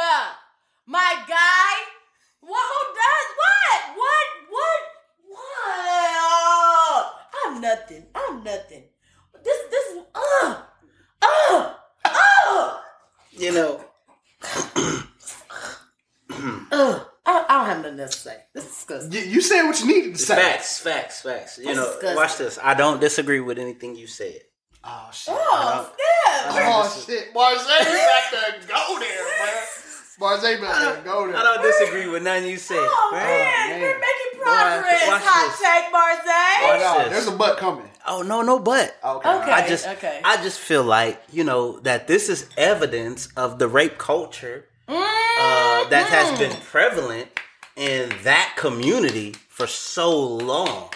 my 0.86 1.16
guy. 1.28 1.74
What? 2.42 2.60
Who 2.60 2.94
does 2.94 3.30
what? 3.40 3.98
What? 3.98 4.28
What? 4.52 4.82
What? 5.32 7.06
I'm 7.46 7.62
nothing. 7.62 8.06
I'm 8.14 8.44
nothing. 8.44 8.84
This 9.44 9.58
this 9.72 9.98
uh 10.14 10.62
uh 11.22 11.74
uh 12.04 12.80
you 13.32 13.52
know, 13.52 13.85
uh. 16.72 17.04
I, 17.28 17.46
I 17.50 17.58
don't 17.58 17.66
have 17.68 17.84
nothing 17.84 18.00
else 18.00 18.16
to 18.16 18.22
say. 18.30 18.38
This 18.54 18.66
is 18.66 18.70
disgusting. 18.72 19.12
you, 19.14 19.20
you 19.22 19.42
said 19.42 19.64
what 19.64 19.80
you 19.80 19.88
needed 19.88 20.14
to 20.16 20.22
say. 20.22 20.36
facts, 20.36 20.80
facts, 20.80 21.22
facts. 21.24 21.58
You 21.58 21.66
That's 21.66 21.78
know, 21.78 21.86
disgusting. 21.86 22.16
watch 22.16 22.38
this. 22.38 22.60
I 22.62 22.74
don't 22.76 23.02
disagree 23.02 23.40
with 23.40 23.58
anything 23.58 23.96
you 23.96 24.06
said. 24.06 24.42
Oh 24.84 25.10
shit. 25.12 25.34
Oh 25.36 25.92
snap! 25.96 26.68
Oh 26.68 27.04
shit. 27.08 27.34
Marseille 27.34 27.66
back 27.68 28.62
to 28.62 28.68
go 28.68 29.00
there, 29.00 29.24
man. 29.46 29.64
Marseille 30.20 30.62
back 30.62 30.98
to 30.98 31.02
go 31.04 31.26
there. 31.26 31.36
I 31.36 31.42
don't 31.42 31.64
disagree 31.64 32.08
with 32.08 32.22
nothing 32.22 32.48
you 32.48 32.58
said. 32.58 32.78
Oh 32.78 33.10
right? 33.12 33.70
man, 33.70 33.82
man. 33.82 34.00
We're 34.46 34.52
Watch- 34.52 34.82
progress. 34.82 35.08
watch 35.08 35.22
Hot 35.26 35.52
this. 35.52 35.60
take, 35.60 35.92
Marseille. 35.92 36.62
Oh, 36.62 37.04
no, 37.04 37.10
there's 37.10 37.28
a 37.28 37.32
butt 37.36 37.58
coming. 37.58 37.90
Oh 38.08 38.22
no, 38.22 38.42
no, 38.44 38.60
butt. 38.60 38.96
Okay. 39.04 39.30
Okay. 39.30 39.52
I 39.52 39.68
just, 39.68 39.88
okay. 39.88 40.22
I 40.24 40.38
just 40.44 40.60
feel 40.60 40.84
like 40.84 41.22
you 41.32 41.44
know 41.44 41.80
that 41.80 42.08
this 42.08 42.30
is 42.30 42.48
evidence 42.56 43.28
of 43.36 43.58
the 43.60 43.68
rape 43.68 43.98
culture 43.98 44.66
uh, 44.88 44.94
that 45.90 46.06
has 46.10 46.28
Mm-hmm. 46.30 46.40
been 46.40 46.62
prevalent 46.62 47.28
in 47.76 48.12
that 48.24 48.54
community 48.58 49.34
for 49.50 49.68
so 49.68 50.16
long. 50.28 50.90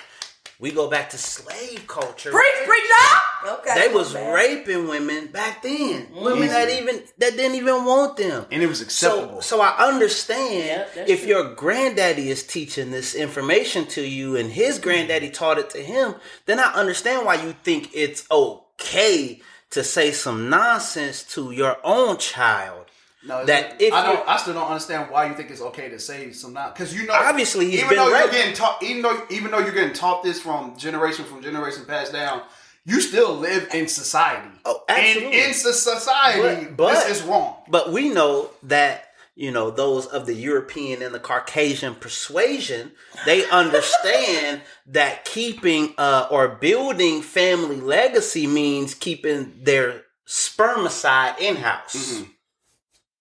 We 0.62 0.72
go 0.72 0.89
back 0.89 1.12
to 1.12 1.17
slave 1.17 1.88
culture. 1.88 2.32
Preach, 2.32 2.67
preach, 2.67 2.84
y'all. 2.89 3.54
Okay. 3.60 3.80
They 3.88 3.93
was 3.93 4.13
Okay. 4.13 4.30
raping 4.30 4.89
women 4.89 5.28
back 5.28 5.63
then. 5.63 6.08
Mm-hmm. 6.08 6.24
Women 6.24 6.43
Easy. 6.43 6.50
that 6.50 6.69
even 6.69 7.04
that 7.17 7.38
didn't 7.38 7.56
even 7.56 7.86
want 7.86 8.17
them. 8.17 8.45
And 8.52 8.62
it 8.62 8.67
was 8.67 8.82
acceptable. 8.82 9.41
so 9.41 9.62
I 9.62 9.88
understand 9.88 10.86
Yep, 10.95 11.08
if 11.08 11.19
true. 11.22 11.30
your 11.30 11.54
granddaddy 11.56 12.30
is 12.30 12.43
teaching 12.43 12.91
this 12.91 13.15
information 13.15 13.86
to 13.88 14.02
you 14.02 14.36
and 14.36 14.52
his 14.52 14.76
mm-hmm. 14.76 14.84
granddaddy 14.84 15.30
taught 15.30 15.60
it 15.60 15.69
to 15.69 15.82
him, 15.82 16.15
then 16.45 16.60
I 16.60 16.74
understand 16.74 17.26
why 17.26 17.36
you 17.36 17.56
think 17.63 17.91
it's 17.93 18.26
okay 18.30 19.41
to 19.69 19.84
say 19.84 20.12
some 20.12 20.50
nonsense 20.50 21.24
to 21.36 21.52
your 21.52 21.78
own 21.86 22.17
child. 22.17 22.79
No, 23.22 23.46
that 23.46 23.82
if 23.82 23.94
I 23.94 24.06
don't, 24.06 24.28
I 24.28 24.38
still 24.38 24.54
don't 24.54 24.68
understand 24.68 25.12
why 25.12 25.26
you 25.28 25.34
think 25.34 25.52
it's 25.52 25.62
okay 25.62 25.90
to 25.90 26.00
say 26.00 26.32
some 26.32 26.54
not 26.54 26.74
because 26.74 26.96
you 26.96 27.06
know 27.06 27.14
Obviously, 27.14 27.66
he's 27.66 27.80
even 27.80 27.90
been 27.90 27.98
though 27.98 28.18
you're 28.18 28.32
getting 28.32 28.54
taught 28.54 28.82
even 28.82 29.02
though 29.02 29.22
even 29.30 29.52
though 29.52 29.60
you're 29.60 29.74
getting 29.74 29.94
taught 29.94 30.24
this 30.24 30.40
from 30.42 30.78
generation 30.78 31.26
from 31.26 31.42
generation 31.42 31.84
passed 31.86 32.14
down, 32.14 32.44
you 32.86 33.02
still 33.02 33.34
live 33.36 33.68
in 33.74 33.88
society. 33.90 34.50
Oh, 34.64 34.84
and 34.88 34.98
absolutely. 35.00 35.44
in 35.44 35.54
society, 35.54 36.66
But- 36.66 36.78
but- 36.78 36.94
this 37.08 37.20
is 37.20 37.24
wrong. 37.24 37.58
But 37.68 37.92
we 37.92 38.08
know 38.10 38.52
that, 38.64 39.10
you 39.36 39.52
know, 39.52 39.70
those 39.70 40.06
of 40.06 40.26
the 40.26 40.34
European 40.34 41.02
and 41.02 41.14
the 41.14 41.20
Caucasian 41.20 41.96
persuasion, 41.96 42.94
they 43.26 43.48
understand 43.50 44.62
that 44.88 45.26
keeping 45.26 45.94
uh, 45.98 46.28
or 46.32 46.48
building 46.48 47.22
family 47.22 47.82
legacy 47.82 48.48
means 48.48 48.94
keeping 48.94 49.60
their 49.62 50.04
spermicide 50.26 51.38
in 51.40 51.58
house. 51.58 52.24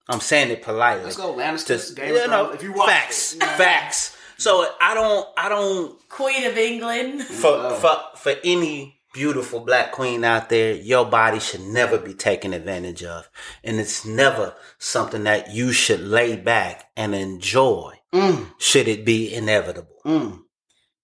I'm 0.08 0.20
saying 0.20 0.50
it 0.50 0.62
politely. 0.62 1.04
Let's 1.04 1.16
go, 1.16 1.34
Lannisters, 1.34 1.88
To- 1.88 1.94
Game 1.94 2.14
of 2.14 2.20
you 2.22 2.28
know, 2.28 2.50
If 2.50 2.62
you 2.62 2.72
watch 2.72 2.88
facts, 2.88 3.34
it, 3.34 3.40
you 3.42 3.46
know. 3.46 3.52
facts. 3.56 4.16
So 4.38 4.66
I 4.80 4.94
don't, 4.94 5.28
I 5.36 5.48
don't 5.48 6.08
Queen 6.08 6.44
of 6.44 6.56
England. 6.56 7.22
for 7.24 7.50
oh. 7.52 7.74
for 7.74 8.18
for 8.18 8.34
any 8.44 9.00
beautiful 9.12 9.60
black 9.60 9.90
queen 9.92 10.22
out 10.24 10.48
there, 10.48 10.74
your 10.74 11.04
body 11.04 11.40
should 11.40 11.62
never 11.62 11.98
be 11.98 12.14
taken 12.14 12.52
advantage 12.52 13.02
of, 13.02 13.28
and 13.64 13.78
it's 13.80 14.04
never 14.04 14.54
something 14.78 15.24
that 15.24 15.50
you 15.52 15.72
should 15.72 16.00
lay 16.00 16.36
back 16.36 16.88
and 16.96 17.14
enjoy. 17.14 17.94
Mm. 18.14 18.52
Should 18.58 18.86
it 18.88 19.04
be 19.04 19.34
inevitable? 19.34 19.96
Mm. 20.06 20.42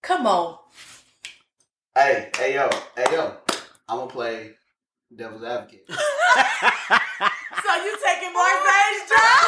Come 0.03 0.27
on. 0.27 0.59
Hey, 1.95 2.31
hey 2.37 2.55
yo, 2.55 2.71
hey 2.97 3.05
yo, 3.13 3.37
I'm 3.89 3.99
gonna 3.99 4.11
play 4.11 4.53
devil's 5.15 5.43
advocate. 5.45 5.89
So 7.65 7.73
you 7.81 7.97
taking 8.05 8.33
Marseille's 8.33 9.09
oh, 9.09 9.09
job? 9.15 9.45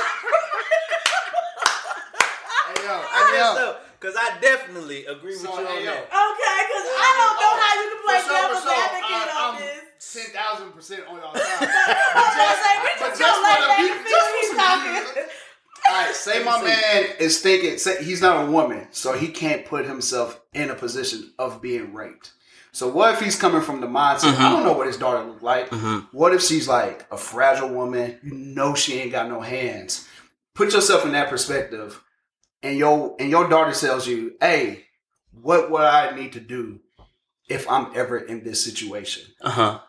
hey 2.66 2.80
yo, 2.86 2.96
hey 3.12 3.36
yo. 3.36 3.76
Because 4.00 4.16
I 4.18 4.38
definitely 4.40 5.04
agree 5.06 5.32
with 5.32 5.40
So, 5.40 5.58
you 5.60 5.66
hey, 5.66 5.76
on 5.76 5.82
yo. 5.84 5.90
that. 5.92 6.04
Okay, 6.08 6.58
because 6.68 6.86
I 6.96 7.08
don't 7.16 7.36
know 7.36 7.44
oh, 7.44 7.52
oh, 7.52 7.60
how 7.60 7.72
you 7.76 7.86
can 7.92 8.00
play 8.04 8.18
For 8.20 8.28
sure, 8.28 8.36
devil's 8.40 8.64
for 8.64 8.68
sure. 8.72 8.84
advocate 8.84 9.28
I- 9.28 9.36
on 9.36 9.54
I'm 9.56 9.60
this. 9.60 9.82
Ten 10.12 10.30
thousand 10.32 10.72
percent 10.72 11.02
on 11.08 11.16
y'all 11.16 11.34
side. 11.36 11.68
Marseille, 12.14 12.80
we 12.84 12.90
but 13.00 13.08
just 13.08 13.20
just 13.20 13.36
gonna 13.36 13.44
lay 13.44 13.54
for 13.56 13.60
the 13.60 13.68
back 13.68 13.78
beat- 13.80 13.92
and 13.92 14.00
see 14.06 14.12
just 14.12 14.24
what 14.24 14.40
he's 14.40 14.48
for 14.50 14.56
some 14.56 14.80
talking. 14.80 15.14
beat. 15.14 15.28
All 15.88 15.94
right, 15.94 16.14
say 16.14 16.44
my 16.44 16.62
man 16.62 17.04
is 17.20 17.40
thinking. 17.40 17.78
Say 17.78 18.02
he's 18.04 18.20
not 18.22 18.44
a 18.46 18.50
woman, 18.50 18.88
so 18.92 19.12
he 19.12 19.28
can't 19.28 19.64
put 19.66 19.84
himself 19.86 20.40
in 20.54 20.70
a 20.70 20.74
position 20.74 21.32
of 21.38 21.60
being 21.62 21.92
raped. 21.94 22.32
So 22.76 22.88
what 22.88 23.14
if 23.14 23.20
he's 23.20 23.36
coming 23.36 23.62
from 23.62 23.80
the 23.80 23.86
mindset? 23.86 24.36
I 24.36 24.50
don't 24.50 24.62
know 24.62 24.74
what 24.74 24.86
his 24.86 24.98
daughter 24.98 25.26
looked 25.26 25.42
like. 25.42 25.70
What 26.12 26.34
if 26.34 26.42
she's 26.42 26.68
like 26.68 27.06
a 27.10 27.16
fragile 27.16 27.70
woman? 27.70 28.18
You 28.22 28.34
know 28.34 28.74
she 28.74 28.98
ain't 29.00 29.12
got 29.12 29.30
no 29.30 29.40
hands. 29.40 30.06
Put 30.52 30.74
yourself 30.74 31.06
in 31.06 31.12
that 31.12 31.30
perspective, 31.30 31.98
and 32.62 32.76
your 32.76 33.16
and 33.18 33.30
your 33.30 33.48
daughter 33.48 33.72
tells 33.72 34.06
you, 34.06 34.34
"Hey, 34.42 34.84
what 35.32 35.70
would 35.70 35.80
I 35.80 36.14
need 36.14 36.34
to 36.34 36.40
do 36.40 36.80
if 37.48 37.66
I'm 37.66 37.92
ever 37.94 38.18
in 38.18 38.44
this 38.44 38.62
situation? 38.62 39.24
Uh 39.40 39.50
huh. 39.50 39.80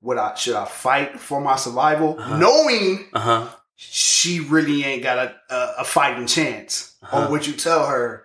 Would 0.00 0.16
I 0.16 0.34
should 0.34 0.56
I 0.56 0.64
fight 0.64 1.20
for 1.20 1.38
my 1.38 1.56
survival, 1.56 2.16
knowing 2.16 3.10
Uh 3.12 3.20
huh. 3.20 3.48
she 3.76 4.40
really 4.40 4.84
ain't 4.84 5.02
got 5.02 5.18
a, 5.18 5.54
a, 5.54 5.74
a 5.80 5.84
fighting 5.84 6.26
chance? 6.26 6.96
Uh-huh. 7.02 7.26
Or 7.26 7.30
would 7.30 7.46
you 7.46 7.52
tell 7.52 7.86
her, 7.88 8.24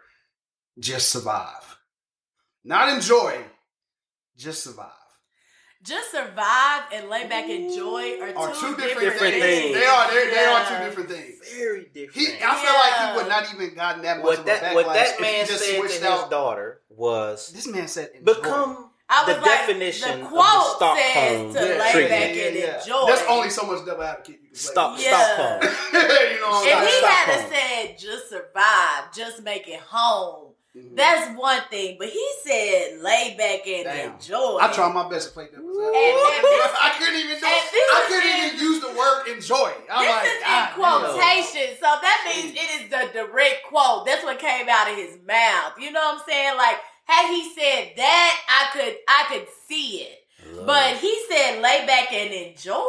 just 0.79 1.09
survive? 1.09 1.77
Not 2.63 2.87
enjoy, 2.95 3.43
just 4.37 4.63
survive. 4.63 4.91
Just 5.83 6.11
survive 6.11 6.83
and 6.91 7.07
lay 7.07 7.27
back 7.27 7.45
and 7.45 7.65
enjoy 7.65 8.19
are 8.19 8.31
two, 8.31 8.37
Are 8.37 8.53
two 8.55 8.75
different, 8.77 8.99
Different 8.99 9.33
things. 9.35 9.43
things. 9.61 9.75
They 9.75 9.85
are 9.85 10.11
they, 10.11 10.29
they 10.31 10.45
are 10.45 10.65
two 10.67 10.85
different 10.85 11.09
things. 11.09 11.35
Very 11.55 11.85
different. 11.93 12.13
He, 12.13 12.27
I 12.43 12.55
feel 12.55 12.73
like 12.73 13.11
he 13.11 13.17
would 13.17 13.29
not 13.29 13.53
even 13.53 13.75
gotten 13.75 14.01
that 14.01 14.17
much 14.17 14.25
what 14.25 14.39
of 14.39 14.45
that 14.45 14.63
a 14.63 14.65
backlash 14.65 14.73
what 14.75 14.93
that 14.95 15.07
if 15.13 15.21
man 15.21 15.33
he 15.45 15.51
just 15.51 15.63
said 15.63 15.71
to 15.73 15.77
switched 15.77 15.93
his 16.03 16.29
daughter 16.29 16.81
was 16.89 17.51
This 17.53 17.67
man 17.67 17.87
said, 17.87 18.09
enjoy. 18.15 18.33
become 18.33 18.89
I 19.09 19.25
the 19.31 19.39
like, 19.39 19.43
definition 19.45 20.07
the 20.09 20.13
of 20.15 20.19
the 20.31 20.35
quote 20.35 20.75
Stockholm 20.75 20.97
says 20.97 21.55
to 21.55 21.59
Yeah, 21.73 21.79
lay 21.79 21.91
treatment. 21.91 22.09
back 22.09 22.31
and 22.35 22.55
enjoy. 22.81 23.05
There's 23.07 23.27
only 23.29 23.49
so 23.51 23.63
much 23.67 23.85
double 23.85 24.03
advocate 24.03 24.35
you 24.41 24.47
can 24.49 24.49
play. 24.49 24.59
Stop, 24.59 24.99
Yeah. 24.99 25.23
Stockholm. 25.23 25.73
you 25.93 26.39
know 26.41 26.49
what 26.49 26.57
I'm 26.57 26.63
saying 26.63 26.83
he 26.83 26.91
saying? 26.91 27.03
had 27.05 27.25
Stockholm. 27.39 27.53
said 27.53 27.99
just 27.99 28.29
survive, 28.29 29.13
just 29.15 29.43
make 29.43 29.67
it 29.69 29.79
home, 29.79 30.46
Mm-hmm. 30.77 30.95
that's 30.95 31.37
one 31.39 31.61
thing. 31.69 31.95
But 31.97 32.09
he 32.09 32.25
said 32.45 32.99
lay 33.01 33.35
back 33.37 33.65
and 33.67 33.83
Damn. 33.85 34.13
enjoy. 34.13 34.57
I 34.61 34.71
tried 34.71 34.93
my 34.93 35.09
best 35.09 35.29
to 35.29 35.33
play 35.33 35.47
devil's 35.49 35.77
And- 35.77 35.95
and 35.95 36.43
this- 36.45 36.77
I 36.79 36.95
couldn't 36.99 37.15
even 37.19 37.39
do 37.39 37.45
and 37.45 37.55
it. 37.55 37.71
this 37.71 37.89
I 37.93 38.01
couldn't 38.07 38.29
in- 38.29 38.45
even 38.45 38.59
use 38.59 38.79
the 38.81 38.93
word 38.97 39.27
enjoy. 39.27 39.71
I'm 39.91 40.05
This 40.05 40.15
like, 40.15 40.25
is 40.25 40.37
in 40.37 40.41
God, 40.47 40.73
quotation, 40.77 41.67
so 41.81 41.87
that 42.01 42.19
means 42.29 42.53
it 42.55 42.69
is 42.81 42.89
the 42.89 43.11
direct 43.13 43.63
quote. 43.67 44.05
That's 44.05 44.23
what 44.23 44.37
came 44.39 44.67
out 44.69 44.89
of 44.89 44.95
his 44.95 45.17
mouth. 45.27 45.73
You 45.79 45.91
know 45.91 45.99
what 45.99 46.15
I'm 46.19 46.21
saying? 46.27 46.57
Like, 46.57 46.77
had 47.05 47.29
he 47.33 47.49
said 47.53 47.93
that, 47.97 48.37
I 48.47 48.77
could, 48.77 48.95
I 49.07 49.25
could 49.29 49.47
see 49.67 50.01
it. 50.07 50.19
But 50.65 50.97
he 50.97 51.13
said 51.29 51.61
lay 51.61 51.85
back 51.85 52.11
and 52.13 52.33
enjoy. 52.33 52.83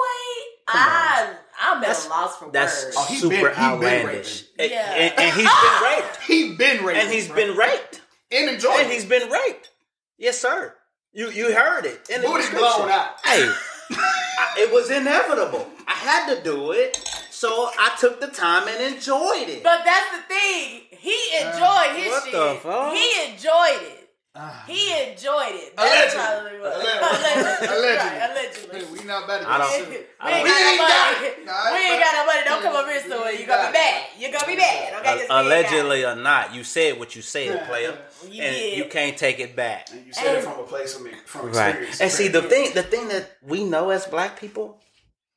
I, 0.70 1.34
I'm 1.60 1.82
at 1.84 2.04
a 2.06 2.08
loss 2.08 2.38
for 2.38 2.50
That's 2.50 2.84
words. 2.84 2.96
Oh, 2.98 3.04
he 3.08 3.16
super 3.16 3.34
been- 3.34 3.40
he 3.40 3.44
been 3.54 3.58
outlandish. 3.64 4.44
And, 4.58 4.70
Yeah. 4.70 4.94
and, 4.94 5.18
and 5.18 5.34
he's 5.34 5.48
been 5.48 5.82
raped. 5.82 6.16
he's 6.26 6.58
been 6.58 6.84
raped. 6.84 7.00
And 7.00 7.12
he's 7.12 7.26
bro. 7.28 7.36
been 7.36 7.56
raped. 7.56 8.00
and 8.32 8.50
enjoy. 8.50 8.76
And 8.78 8.90
he's 8.92 9.04
been 9.04 9.28
raped. 9.30 9.70
Yes, 10.18 10.38
sir. 10.38 10.74
You 11.12 11.30
you 11.30 11.54
heard 11.54 11.84
it. 11.86 12.08
In 12.10 12.20
the 12.20 12.26
Booty 12.26 12.42
description. 12.42 12.68
blown 12.76 12.90
out. 12.90 13.08
Hey, 13.24 13.50
I- 13.90 14.54
it 14.58 14.72
was 14.72 14.90
inevitable. 14.90 15.66
I 15.86 15.92
had 15.92 16.34
to 16.34 16.42
do 16.42 16.72
it, 16.72 16.96
so 17.30 17.70
I 17.78 17.96
took 17.98 18.20
the 18.20 18.26
time 18.28 18.68
and 18.68 18.94
enjoyed 18.94 19.48
it. 19.48 19.62
But 19.62 19.80
that's 19.84 20.10
the 20.16 20.22
thing. 20.34 20.82
He 20.90 21.16
enjoyed 21.40 21.96
his 21.96 22.08
what 22.10 22.24
shit. 22.24 22.32
the 22.32 22.58
fuck? 22.62 22.92
He 22.94 23.30
enjoyed 23.32 23.82
it. 23.92 23.97
Ah. 24.40 24.62
He 24.68 24.92
enjoyed 25.10 25.50
it. 25.50 25.74
That's 25.76 26.14
Allegedly. 26.14 26.22
probably 26.22 26.60
what- 26.60 26.76
Allegedly. 26.76 27.68
Allegedly. 27.68 27.96
Right, 27.98 28.30
allegedly. 28.30 28.84
We 29.00 29.04
not 29.04 29.26
better 29.26 29.44
I 29.48 29.58
don't- 29.58 29.72
than 29.82 29.90
We 29.90 29.96
I 30.20 30.30
ain't 30.38 30.46
don't- 30.46 30.48
got 30.48 30.54
no 30.54 30.54
We 30.54 30.70
ain't 30.70 30.78
got 30.78 31.12
money. 31.18 31.26
it. 31.26 31.46
Nah, 31.46 31.72
we 31.72 31.78
ain't 31.78 32.02
got 32.04 32.14
no 32.14 32.26
money. 32.26 32.40
Don't 32.44 32.62
come 32.62 32.76
over 32.76 32.90
here, 32.92 33.02
so 33.08 33.28
you 33.28 33.46
gonna 33.46 33.66
be 33.68 33.72
bad. 33.72 34.04
You 34.16 34.32
gonna 34.32 34.46
be 34.46 34.56
bad. 34.56 34.94
Okay, 34.94 35.02
'Cause 35.02 35.14
we 35.16 35.22
ain't 35.22 35.28
got 35.28 35.42
it. 35.42 35.46
Allegedly 35.46 36.04
or 36.04 36.14
not, 36.14 36.54
you 36.54 36.62
said 36.64 36.98
what 37.00 37.16
you 37.16 37.22
said, 37.22 37.66
player, 37.66 37.98
You 38.28 38.42
and 38.42 38.54
did. 38.56 38.78
you 38.78 38.84
can't 38.84 39.16
take 39.18 39.40
it 39.40 39.56
back. 39.56 39.88
And 39.90 40.06
you 40.06 40.12
said 40.12 40.36
it 40.36 40.44
from 40.44 40.60
a 40.60 40.62
place 40.62 40.94
of 40.94 41.02
from 41.26 41.50
Right. 41.50 41.70
experience. 41.70 42.00
And 42.00 42.12
see 42.12 42.28
the 42.28 42.42
thing, 42.42 42.74
the 42.74 42.84
thing 42.84 43.08
that 43.08 43.38
we 43.42 43.64
know 43.64 43.90
as 43.90 44.06
black 44.06 44.38
people, 44.38 44.80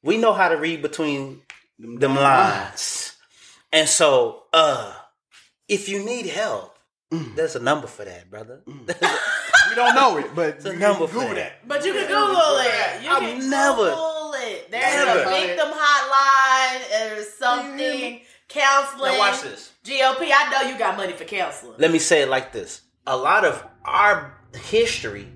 we 0.04 0.18
know 0.18 0.34
how 0.34 0.50
to 0.50 0.58
read 0.58 0.84
between 0.84 1.42
them 1.80 2.16
lines. 2.16 3.14
And 3.74 3.90
so, 3.90 4.44
uh, 4.54 4.94
if 5.68 5.90
you 5.90 6.04
need 6.04 6.28
help, 6.28 6.70
Mm. 7.12 7.36
there's 7.36 7.56
a 7.56 7.60
number 7.60 7.88
for 7.88 8.06
that, 8.06 8.32
brother. 8.32 8.62
Mm. 8.67 8.88
we 9.69 9.76
don't 9.76 9.95
know 9.95 10.17
it, 10.17 10.34
but 10.34 10.50
it's 10.56 10.65
a 10.65 10.74
number 10.74 11.06
Google 11.08 11.28
for 11.30 11.36
that. 11.36 11.67
But 11.67 11.86
you 11.86 11.91
can 11.93 12.08
Google 12.08 12.58
it. 12.60 13.04
You 13.04 13.10
I've 13.10 13.19
can 13.19 13.50
never- 13.50 13.89
Google 13.89 14.34
it. 14.38 14.71
There's 14.71 15.06
Never. 15.06 15.19
a 15.21 15.30
victim 15.30 15.67
hotline 15.74 17.17
or 17.19 17.24
something. 17.24 18.21
Counseling. 18.47 19.12
now 19.13 19.19
watch 19.19 19.41
this. 19.41 19.71
GOP. 19.86 20.30
I 20.34 20.50
know 20.52 20.69
you 20.71 20.78
got 20.78 20.97
money 20.97 21.13
for 21.13 21.24
counseling. 21.26 21.76
Let 21.78 21.91
me 21.91 22.00
say 22.00 22.21
it 22.21 22.30
like 22.30 22.52
this: 22.52 22.82
a 23.08 23.15
lot 23.15 23.45
of 23.45 23.63
our 23.86 24.38
history 24.56 25.28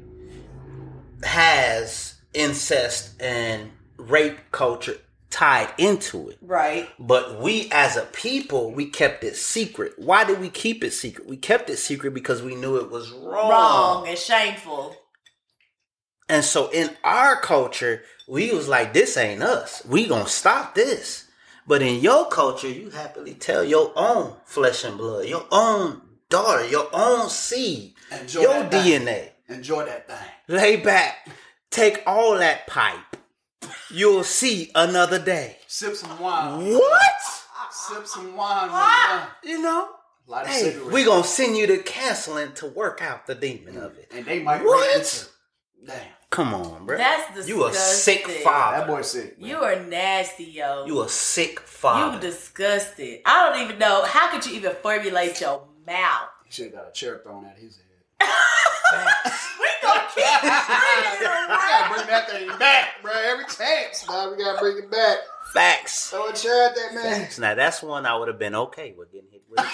has 1.23 2.15
incest 2.33 3.21
and 3.21 3.71
rape 3.97 4.38
culture 4.51 4.97
tied 5.29 5.73
into 5.77 6.29
it. 6.29 6.38
Right. 6.41 6.88
But 6.99 7.41
we 7.41 7.69
as 7.71 7.97
a 7.97 8.03
people, 8.03 8.71
we 8.71 8.86
kept 8.86 9.23
it 9.23 9.36
secret. 9.36 9.93
Why 9.97 10.23
did 10.23 10.39
we 10.39 10.49
keep 10.49 10.84
it 10.84 10.91
secret? 10.91 11.28
We 11.28 11.38
kept 11.38 11.69
it 11.69 11.78
secret 11.78 12.13
because 12.13 12.41
we 12.41 12.55
knew 12.55 12.78
it 12.78 12.89
was 12.89 13.11
wrong. 13.11 13.49
Wrong 13.49 14.07
and 14.07 14.17
shameful. 14.17 14.95
And 16.28 16.43
so 16.43 16.69
in 16.71 16.89
our 17.03 17.39
culture, 17.39 18.01
we 18.28 18.51
was 18.51 18.67
like, 18.67 18.93
this 18.93 19.15
ain't 19.17 19.43
us. 19.43 19.86
We 19.86 20.07
gonna 20.07 20.28
stop 20.28 20.73
this. 20.73 21.26
But 21.67 21.82
in 21.82 21.99
your 21.99 22.28
culture, 22.30 22.69
you 22.69 22.91
happily 22.91 23.34
tell 23.34 23.63
your 23.63 23.91
own 23.95 24.36
flesh 24.45 24.84
and 24.84 24.97
blood, 24.97 25.28
your 25.28 25.45
own 25.51 26.01
daughter, 26.30 26.67
your 26.67 26.88
own 26.93 27.30
seed, 27.30 27.93
Enjoy 28.11 28.41
your 28.41 28.53
that 28.53 28.71
thing. 28.71 29.01
DNA. 29.01 29.30
Enjoy 29.49 29.86
that 29.86 30.07
thing. 30.07 30.28
Lay 30.47 30.76
back, 30.78 31.28
take 31.71 32.03
all 32.05 32.38
that 32.38 32.67
pipe. 32.67 33.14
You'll 33.95 34.23
see 34.25 34.71
another 34.75 35.19
day. 35.19 35.57
Sip 35.67 35.95
some 35.95 36.19
wine. 36.19 36.73
What? 36.73 37.01
Sip 37.71 38.05
some 38.07 38.35
wine. 38.35 38.67
man. 38.67 38.71
Ah. 38.73 39.37
You 39.43 39.61
know? 39.61 39.89
Light 40.27 40.47
Hey, 40.47 40.71
cigarette. 40.71 40.91
we 40.91 41.03
gonna 41.05 41.23
send 41.23 41.55
you 41.55 41.67
to 41.67 41.77
counseling 41.77 42.51
to 42.53 42.65
work 42.67 43.01
out 43.01 43.25
the 43.27 43.35
demon 43.35 43.77
of 43.77 43.97
it. 43.97 44.11
and 44.13 44.25
they 44.25 44.41
might 44.41 44.63
What? 44.65 44.93
break 44.95 45.07
Damn, 45.85 46.01
Come 46.31 46.53
on, 46.55 46.85
bro. 46.87 46.97
That's 46.97 47.27
disgusting. 47.35 47.55
You 47.55 47.65
a 47.67 47.73
sick 47.73 48.27
father. 48.43 48.77
that 48.79 48.87
boy 48.87 49.01
sick. 49.03 49.39
man. 49.39 49.49
You 49.49 49.57
are 49.57 49.75
nasty, 49.83 50.43
yo. 50.45 50.85
You 50.87 51.03
a 51.03 51.09
sick 51.09 51.59
father. 51.59 51.99
You 51.99 52.11
father. 52.13 52.27
disgusted. 52.31 53.19
I 53.25 53.49
don't 53.53 53.61
even 53.63 53.77
know. 53.79 54.03
How 54.03 54.31
could 54.31 54.45
you 54.47 54.55
even 54.57 54.73
formulate 54.81 55.39
your 55.41 55.67
mouth? 55.85 56.29
He 56.43 56.51
should 56.51 56.65
have 56.65 56.73
got 56.73 56.87
a 56.89 56.91
chair 56.91 57.21
thrown 57.23 57.45
at 57.45 57.57
his 57.59 57.77
head. 57.77 57.85
We 58.22 59.68
gonna 59.82 60.03
keep 60.13 60.24
bringing 60.41 60.55
it 60.55 61.20
We 61.20 61.26
around. 61.26 61.47
gotta 61.49 61.93
bring 61.93 62.07
that 62.07 62.30
thing 62.30 62.47
back, 62.59 63.01
bro. 63.01 63.11
Every 63.13 63.45
chance, 63.45 64.07
man. 64.07 64.32
We 64.32 64.43
gotta 64.43 64.59
bring 64.59 64.78
it 64.78 64.91
back. 64.91 65.18
Facts. 65.53 66.09
Throw 66.09 66.28
a 66.30 66.34
chair 66.34 66.70
at 66.70 66.76
that 66.76 66.93
man. 66.93 67.22
Facts. 67.22 67.39
Now 67.39 67.55
that's 67.55 67.82
one 67.84 68.05
I 68.05 68.16
would 68.18 68.28
have 68.28 68.39
been 68.39 68.55
okay 68.55 68.93
with 68.97 69.11
getting 69.11 69.30
hit 69.32 69.43
with. 69.49 69.59
A 69.59 69.63
chair. 69.63 69.70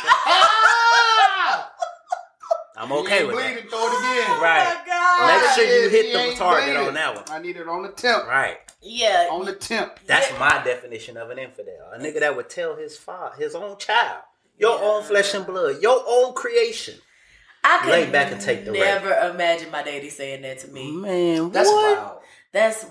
I'm 2.78 2.92
okay 2.94 3.20
He 3.20 3.26
with 3.26 3.36
ain't 3.36 3.44
that. 3.46 3.54
bleeding, 3.54 3.70
throw 3.70 3.86
it 3.86 4.00
again. 4.00 4.42
Right. 4.42 4.66
Oh 4.66 4.74
my 4.80 4.86
God. 4.88 5.42
Make 5.42 5.52
sure 5.54 5.66
you 5.84 5.90
He 5.90 5.96
hit 5.98 6.14
the 6.32 6.36
target 6.36 6.70
bleeding. 6.74 6.88
on 6.88 6.94
that 6.96 7.16
one. 7.16 7.24
I 7.30 7.40
need 7.42 7.58
it 7.58 7.68
on 7.68 7.84
the 7.84 7.90
temp. 7.90 8.26
Right. 8.28 8.58
Yeah. 8.82 9.28
On 9.32 9.46
the 9.46 9.54
temp. 9.54 10.00
That's 10.08 10.32
Yeah. 10.32 10.40
my 10.40 10.64
definition 10.64 11.18
of 11.18 11.30
an 11.30 11.38
infidel. 11.38 11.92
A 11.94 12.00
nigga 12.00 12.22
that 12.22 12.36
would 12.36 12.50
tell 12.50 12.76
his 12.76 12.98
father, 12.98 13.36
his 13.38 13.54
own 13.56 13.78
child, 13.78 14.24
your 14.58 14.82
own 14.82 15.04
flesh 15.04 15.34
and 15.36 15.46
blood, 15.46 15.82
your 15.82 16.02
own 16.08 16.34
creation. 16.34 16.96
I 17.64 17.80
could 17.84 17.92
Lay 17.92 18.10
back 18.10 18.32
and 18.32 18.42
take 18.42 18.66
the 18.66 18.72
rape. 18.72 18.82
never 18.82 19.14
imagine 19.34 19.70
my 19.72 19.84
daddy 19.84 20.10
saying 20.10 20.42
that 20.42 20.60
to 20.60 20.68
me. 20.70 20.92
Man, 20.92 21.52
That's 21.52 21.70
what? 21.70 21.98
wild. 21.98 22.20
That's 22.52 22.86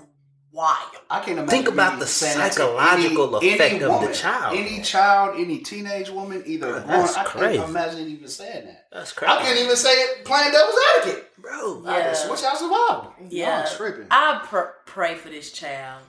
wild. 0.53 0.77
I 1.09 1.19
can't 1.19 1.39
imagine. 1.39 1.47
Think 1.49 1.67
about 1.67 1.99
the 1.99 2.07
saying 2.07 2.37
that 2.37 2.53
to 2.53 2.59
psychological 2.59 3.37
any, 3.37 3.53
effect 3.53 3.73
any 3.75 3.83
of 3.83 4.01
the 4.01 4.13
child. 4.13 4.57
Any 4.57 4.81
child, 4.81 5.39
any 5.39 5.57
teenage 5.59 6.09
woman, 6.09 6.43
either 6.45 6.79
That's 6.81 7.13
born. 7.15 7.25
I 7.25 7.29
crazy. 7.29 7.57
can't 7.57 7.69
imagine 7.69 8.07
even 8.07 8.27
saying 8.29 8.65
that. 8.65 8.85
That's 8.91 9.11
crazy. 9.11 9.33
I 9.33 9.41
can't 9.41 9.59
even 9.59 9.75
say 9.75 9.89
it 9.91 10.25
playing 10.25 10.51
devil's 10.51 10.75
advocate. 10.97 11.27
Bro, 11.37 11.83
I 11.87 11.97
Yeah. 11.97 12.03
can 12.05 12.15
switch 12.15 12.43
out 12.43 12.57
survival. 12.57 13.13
Yeah. 13.29 13.65
I'm 13.69 13.75
tripping. 13.77 14.07
I 14.09 14.41
pr- 14.45 14.73
pray 14.85 15.15
for 15.15 15.29
this 15.29 15.51
child. 15.51 16.03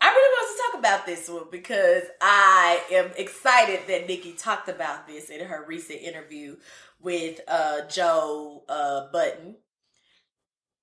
I 0.00 0.08
really 0.10 0.32
want 0.32 0.56
to 0.56 0.62
talk 0.62 0.77
about 0.88 1.06
this 1.06 1.28
one 1.28 1.44
because 1.50 2.02
I 2.20 2.80
am 2.90 3.10
excited 3.16 3.80
that 3.88 4.06
Nicki 4.06 4.32
talked 4.32 4.68
about 4.68 5.06
this 5.06 5.30
in 5.30 5.44
her 5.46 5.64
recent 5.66 6.00
interview 6.00 6.56
with 7.00 7.40
uh, 7.46 7.82
Joe 7.88 8.64
uh, 8.68 9.10
Budden. 9.12 9.56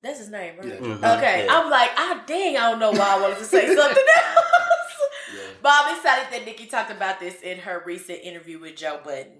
That's 0.03 0.19
his 0.19 0.29
name, 0.29 0.57
right? 0.59 0.67
Yeah. 0.67 0.75
Mhm. 0.75 1.17
Okay, 1.17 1.45
Yeah. 1.45 1.59
I'm 1.59 1.71
like, 1.71 1.89
ah, 1.97 2.23
dang, 2.27 2.57
I 2.57 2.69
don't 2.69 2.79
know 2.79 2.91
why 2.91 3.15
I 3.17 3.21
wanted 3.21 3.39
to 3.39 3.45
say 3.45 3.65
something 3.75 4.03
else. 4.15 5.55
But 5.61 5.71
I'm 5.73 5.95
excited 5.95 6.31
that 6.31 6.45
Nicki 6.45 6.67
talked 6.67 6.91
about 6.91 7.19
this 7.19 7.41
in 7.41 7.57
her 7.59 7.81
recent 7.85 8.19
interview 8.21 8.59
with 8.59 8.75
Joe 8.75 8.99
Budden. 9.03 9.39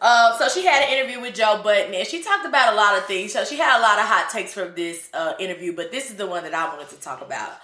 Um, 0.00 0.32
so 0.38 0.48
she 0.48 0.64
had 0.64 0.82
an 0.84 0.96
interview 0.96 1.20
with 1.20 1.34
Joe 1.34 1.60
Budden, 1.62 1.92
and 1.92 2.06
she 2.06 2.22
talked 2.22 2.46
about 2.46 2.72
a 2.72 2.76
lot 2.76 2.96
of 2.96 3.04
things. 3.04 3.32
So 3.34 3.44
she 3.44 3.58
had 3.58 3.78
a 3.78 3.82
lot 3.82 3.98
of 3.98 4.06
hot 4.06 4.30
takes 4.32 4.54
from 4.54 4.74
this 4.74 5.10
uh, 5.12 5.34
interview, 5.38 5.74
but 5.76 5.90
this 5.92 6.10
is 6.10 6.16
the 6.16 6.26
one 6.26 6.44
that 6.44 6.54
I 6.54 6.68
wanted 6.68 6.88
to 6.90 6.96
talk 6.96 7.20
about. 7.20 7.58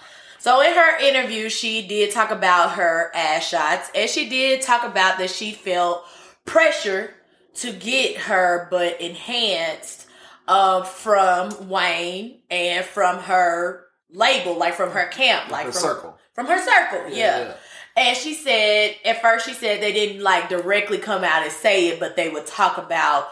So 0.45 0.61
in 0.61 0.75
her 0.75 0.99
interview, 0.99 1.49
she 1.49 1.87
did 1.87 2.11
talk 2.11 2.29
about 2.29 2.73
her 2.73 3.09
ass 3.15 3.47
shots, 3.47 3.89
and 3.95 4.07
she 4.07 4.29
did 4.29 4.61
talk 4.61 4.83
about 4.83 5.17
that 5.17 5.31
she 5.31 5.51
felt 5.51 6.05
pressure 6.45 7.15
to 7.55 7.71
get 7.71 8.15
her 8.17 8.67
butt 8.69 9.01
enhanced 9.01 10.05
uh, 10.47 10.83
from 10.83 11.67
Wayne 11.67 12.41
and 12.51 12.85
from 12.85 13.21
her 13.21 13.87
label, 14.11 14.55
like 14.55 14.75
from 14.75 14.91
her 14.91 15.07
camp, 15.07 15.49
like 15.49 15.63
from 15.63 15.73
Her 15.73 15.79
from 15.79 15.89
circle. 15.89 16.17
from 16.35 16.45
her 16.45 16.59
circle, 16.59 17.09
yeah. 17.09 17.39
yeah. 17.39 17.53
And 17.97 18.15
she 18.15 18.35
said, 18.35 18.97
at 19.03 19.23
first, 19.23 19.47
she 19.47 19.53
said 19.53 19.81
they 19.81 19.93
didn't 19.93 20.21
like 20.21 20.47
directly 20.47 20.99
come 20.99 21.23
out 21.23 21.41
and 21.41 21.51
say 21.51 21.87
it, 21.87 21.99
but 21.99 22.15
they 22.15 22.29
would 22.29 22.45
talk 22.45 22.77
about, 22.77 23.29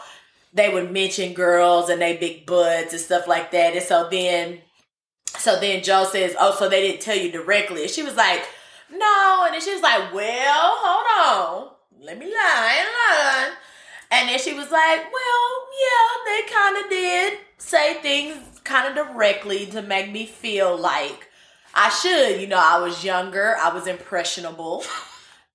they 0.52 0.68
would 0.68 0.90
mention 0.90 1.32
girls 1.32 1.90
and 1.90 2.02
they 2.02 2.16
big 2.16 2.44
butts 2.44 2.92
and 2.92 3.00
stuff 3.00 3.28
like 3.28 3.52
that. 3.52 3.74
And 3.74 3.84
so 3.84 4.08
then, 4.10 4.62
so 5.38 5.58
then 5.58 5.82
Joe 5.82 6.04
says, 6.04 6.34
oh, 6.38 6.54
so 6.58 6.68
they 6.68 6.80
didn't 6.82 7.02
tell 7.02 7.16
you 7.16 7.30
directly. 7.30 7.82
And 7.82 7.90
she 7.90 8.02
was 8.02 8.16
like, 8.16 8.42
no. 8.90 9.44
And 9.44 9.54
then 9.54 9.60
she 9.60 9.72
was 9.72 9.82
like, 9.82 10.12
well, 10.12 10.76
hold 10.78 11.70
on. 11.70 11.70
Let 12.00 12.18
me 12.18 12.26
lie, 12.26 12.74
and 12.78 12.88
lie. 12.88 13.54
And 14.10 14.28
then 14.28 14.38
she 14.38 14.52
was 14.52 14.70
like, 14.70 15.00
well, 15.12 15.50
yeah, 15.80 16.24
they 16.26 16.52
kind 16.52 16.84
of 16.84 16.90
did 16.90 17.38
say 17.58 17.94
things 17.94 18.60
kind 18.62 18.86
of 18.86 19.06
directly 19.06 19.66
to 19.66 19.82
make 19.82 20.10
me 20.12 20.26
feel 20.26 20.76
like 20.76 21.28
I 21.74 21.88
should. 21.90 22.40
You 22.40 22.46
know, 22.46 22.60
I 22.60 22.78
was 22.80 23.04
younger, 23.04 23.56
I 23.60 23.72
was 23.72 23.86
impressionable. 23.86 24.84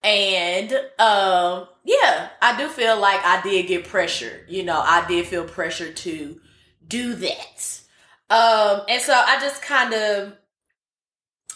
And 0.04 0.72
um 0.98 1.68
yeah, 1.84 2.30
I 2.42 2.56
do 2.58 2.70
feel 2.70 3.00
like 3.00 3.20
I 3.26 3.42
did 3.42 3.68
get 3.68 3.88
pressure. 3.88 4.46
You 4.48 4.64
know, 4.64 4.80
I 4.80 5.06
did 5.08 5.26
feel 5.28 5.44
pressure 5.44 5.92
to 5.92 6.40
do 6.88 7.16
that. 7.16 7.82
Um 8.30 8.82
and 8.88 9.02
so 9.02 9.14
I 9.14 9.40
just 9.42 9.62
kind 9.62 9.94
of 9.94 10.34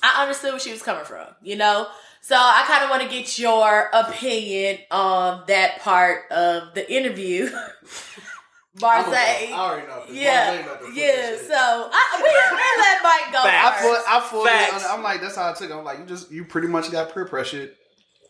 I 0.02 0.22
understood 0.24 0.52
where 0.52 0.60
she 0.60 0.72
was 0.72 0.82
coming 0.82 1.06
from, 1.06 1.28
you 1.42 1.56
know? 1.56 1.88
So 2.22 2.36
I 2.38 2.64
kind 2.68 2.84
of 2.84 2.90
want 2.90 3.04
to 3.04 3.10
get 3.10 3.38
your 3.40 3.90
opinion 3.94 4.80
on 4.92 5.44
that 5.48 5.80
part 5.82 6.30
of 6.32 6.74
the 6.74 6.90
interview. 6.92 7.50
I'm 7.54 7.60
a- 7.60 8.80
Barze. 8.80 9.14
I 9.14 9.52
already 9.54 9.88
know. 9.88 10.00
'cause 10.06 10.10
Yeah, 10.16 10.58
Barze 10.58 10.64
about 10.66 10.80
to 10.82 10.94
yeah. 10.94 11.06
shit. 11.16 11.40
So 11.42 11.54
I, 11.56 12.16
we 12.18 12.56
we 12.56 12.82
let 12.82 13.04
Mike 13.04 13.32
go 13.34 13.44
Facts. 13.44 13.78
I 13.78 13.82
first. 13.82 13.84
feel, 13.84 14.16
I 14.16 14.20
feel 14.30 14.46
Facts. 14.46 14.86
I'm 14.90 15.04
like, 15.04 15.22
that's 15.22 15.36
how 15.36 15.50
I 15.50 15.54
took 15.54 15.70
it. 15.70 15.74
I'm 15.74 15.84
like, 15.84 16.00
you 16.00 16.06
just, 16.06 16.32
you 16.32 16.44
pretty 16.46 16.68
much 16.70 16.92
got 16.92 17.14
peer 17.14 17.26
pressured 17.26 17.76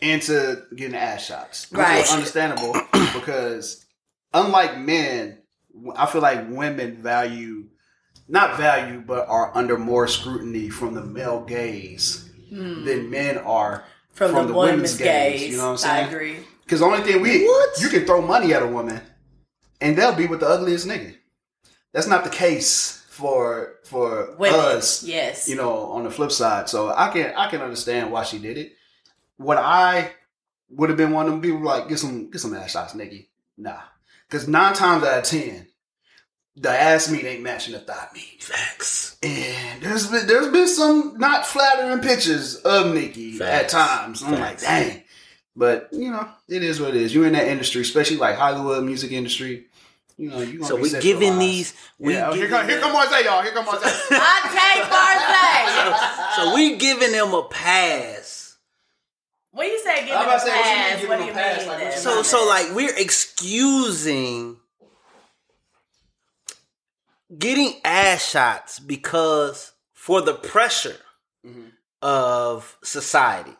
into 0.01 0.63
getting 0.75 0.95
ass 0.95 1.23
shots. 1.25 1.71
Which 1.71 1.79
Right. 1.79 2.03
is 2.03 2.11
understandable 2.11 2.73
because 3.13 3.85
unlike 4.33 4.77
men, 4.79 5.37
I 5.95 6.05
feel 6.07 6.21
like 6.21 6.49
women 6.49 6.97
value, 6.97 7.69
not 8.27 8.57
value, 8.57 9.01
but 9.05 9.27
are 9.27 9.55
under 9.55 9.77
more 9.77 10.07
scrutiny 10.07 10.69
from 10.69 10.93
the 10.93 11.01
male 11.03 11.43
gaze 11.43 12.29
than 12.51 13.09
men 13.09 13.37
are 13.39 13.79
Hmm. 14.15 14.15
from, 14.15 14.47
the, 14.47 14.53
women's 14.53 14.95
gaze. 14.97 15.41
You 15.51 15.57
know 15.57 15.71
what 15.71 15.83
I'm 15.85 15.89
I 15.91 15.95
saying? 16.03 16.07
agree. 16.13 16.37
Because 16.63 16.79
the 16.81 16.85
only 16.85 17.01
thing 17.01 17.19
we, 17.21 17.45
What? 17.45 17.81
you 17.81 17.89
can 17.89 18.05
throw 18.05 18.21
money 18.21 18.53
at 18.53 18.61
a 18.61 18.67
woman, 18.67 19.01
and 19.81 19.97
they'll 19.97 20.13
be 20.15 20.27
with 20.27 20.39
the 20.41 20.47
ugliest 20.47 20.87
nigga. 20.87 21.15
That's 21.93 22.07
not 22.07 22.23
the 22.23 22.29
case 22.29 23.03
for 23.09 23.75
for 23.85 24.35
Women, 24.37 24.59
us. 24.59 25.03
yes. 25.03 25.47
You 25.49 25.55
know, 25.55 25.91
on 25.91 26.03
the 26.03 26.11
flip 26.11 26.31
side, 26.31 26.69
so 26.69 26.89
I 26.89 27.09
can 27.09 27.33
I 27.35 27.49
can 27.49 27.61
understand 27.61 28.11
why 28.11 28.23
she 28.23 28.37
did 28.39 28.57
it. 28.57 28.73
What 29.37 29.57
I 29.57 30.11
would 30.69 30.89
have 30.89 30.97
been 30.97 31.11
one 31.11 31.25
of 31.25 31.31
them 31.33 31.41
people 31.41 31.59
like 31.61 31.89
get 31.89 31.99
some 31.99 32.29
get 32.31 32.39
some 32.39 32.55
ass 32.55 32.71
shots, 32.71 32.93
nigga. 32.93 33.27
Nah, 33.57 33.81
because 34.29 34.47
nine 34.47 34.73
times 34.73 35.03
out 35.03 35.17
of 35.19 35.23
ten, 35.25 35.67
the 36.55 36.69
ass 36.69 37.09
meat 37.09 37.25
ain't 37.25 37.41
matching 37.43 37.73
the 37.73 37.79
thigh 37.79 38.07
meat. 38.13 38.41
Facts. 38.43 39.17
And 39.23 39.81
there's 39.81 40.07
been 40.07 40.27
there's 40.27 40.49
been 40.49 40.67
some 40.67 41.17
not 41.17 41.45
flattering 41.45 41.99
pictures 42.01 42.55
of 42.57 42.93
Nicki 42.93 43.41
at 43.41 43.69
times. 43.69 44.21
I'm 44.23 44.35
Facts. 44.35 44.63
like, 44.63 44.85
dang. 44.87 45.03
But 45.55 45.89
you 45.91 46.09
know, 46.11 46.27
it 46.49 46.63
is 46.63 46.79
what 46.81 46.89
it 46.89 46.95
is. 46.97 47.13
You're 47.13 47.27
in 47.27 47.33
that 47.33 47.47
industry, 47.47 47.81
especially 47.81 48.17
like 48.17 48.35
Hollywood 48.35 48.83
music 48.83 49.11
industry. 49.11 49.65
You 50.17 50.29
know, 50.29 50.39
you 50.41 50.63
So 50.63 50.75
we 50.75 50.89
giving 50.99 51.39
these. 51.39 51.73
We 51.97 52.13
yeah, 52.13 52.29
oh, 52.29 52.33
here 52.33 52.43
giving 52.43 52.57
come 52.57 52.65
here 52.67 52.75
them- 52.75 52.83
come 52.83 52.93
Marseille, 52.93 53.23
y'all. 53.23 53.41
Here 53.41 53.51
come 53.51 53.65
Marseille. 53.65 53.91
I 54.11 54.73
take 54.75 56.35
Barze. 56.35 56.35
So 56.35 56.53
we 56.55 56.75
giving 56.77 57.11
them 57.11 57.33
a 57.33 57.43
pass. 57.43 58.57
when 59.51 59.67
you 59.69 59.79
say 59.79 60.05
give 60.05 60.15
I'm 60.15 60.23
him 60.23 60.29
about 60.29 60.41
a 60.41 60.45
to 60.45 60.51
say, 60.51 60.51
what 60.51 60.59
you 60.59 60.63
mean 60.65 60.75
pass, 60.75 60.99
give 60.99 61.09
what 61.09 61.17
do 61.17 61.23
a 61.23 61.27
you 61.27 61.33
pass? 61.33 61.57
mean? 61.59 61.67
Like, 61.67 61.77
then? 61.79 61.87
what 61.87 61.95
you 61.95 62.01
So 62.01 62.21
so 62.23 62.45
like 62.47 62.75
we're 62.75 62.95
excusing 62.97 64.57
getting 67.37 67.79
ass 67.83 68.29
shots 68.29 68.79
because 68.79 69.71
for 69.93 70.21
the 70.21 70.33
pressure 70.33 70.97
Mhm. 71.45 71.71
of 72.01 72.77
society. 72.83 73.55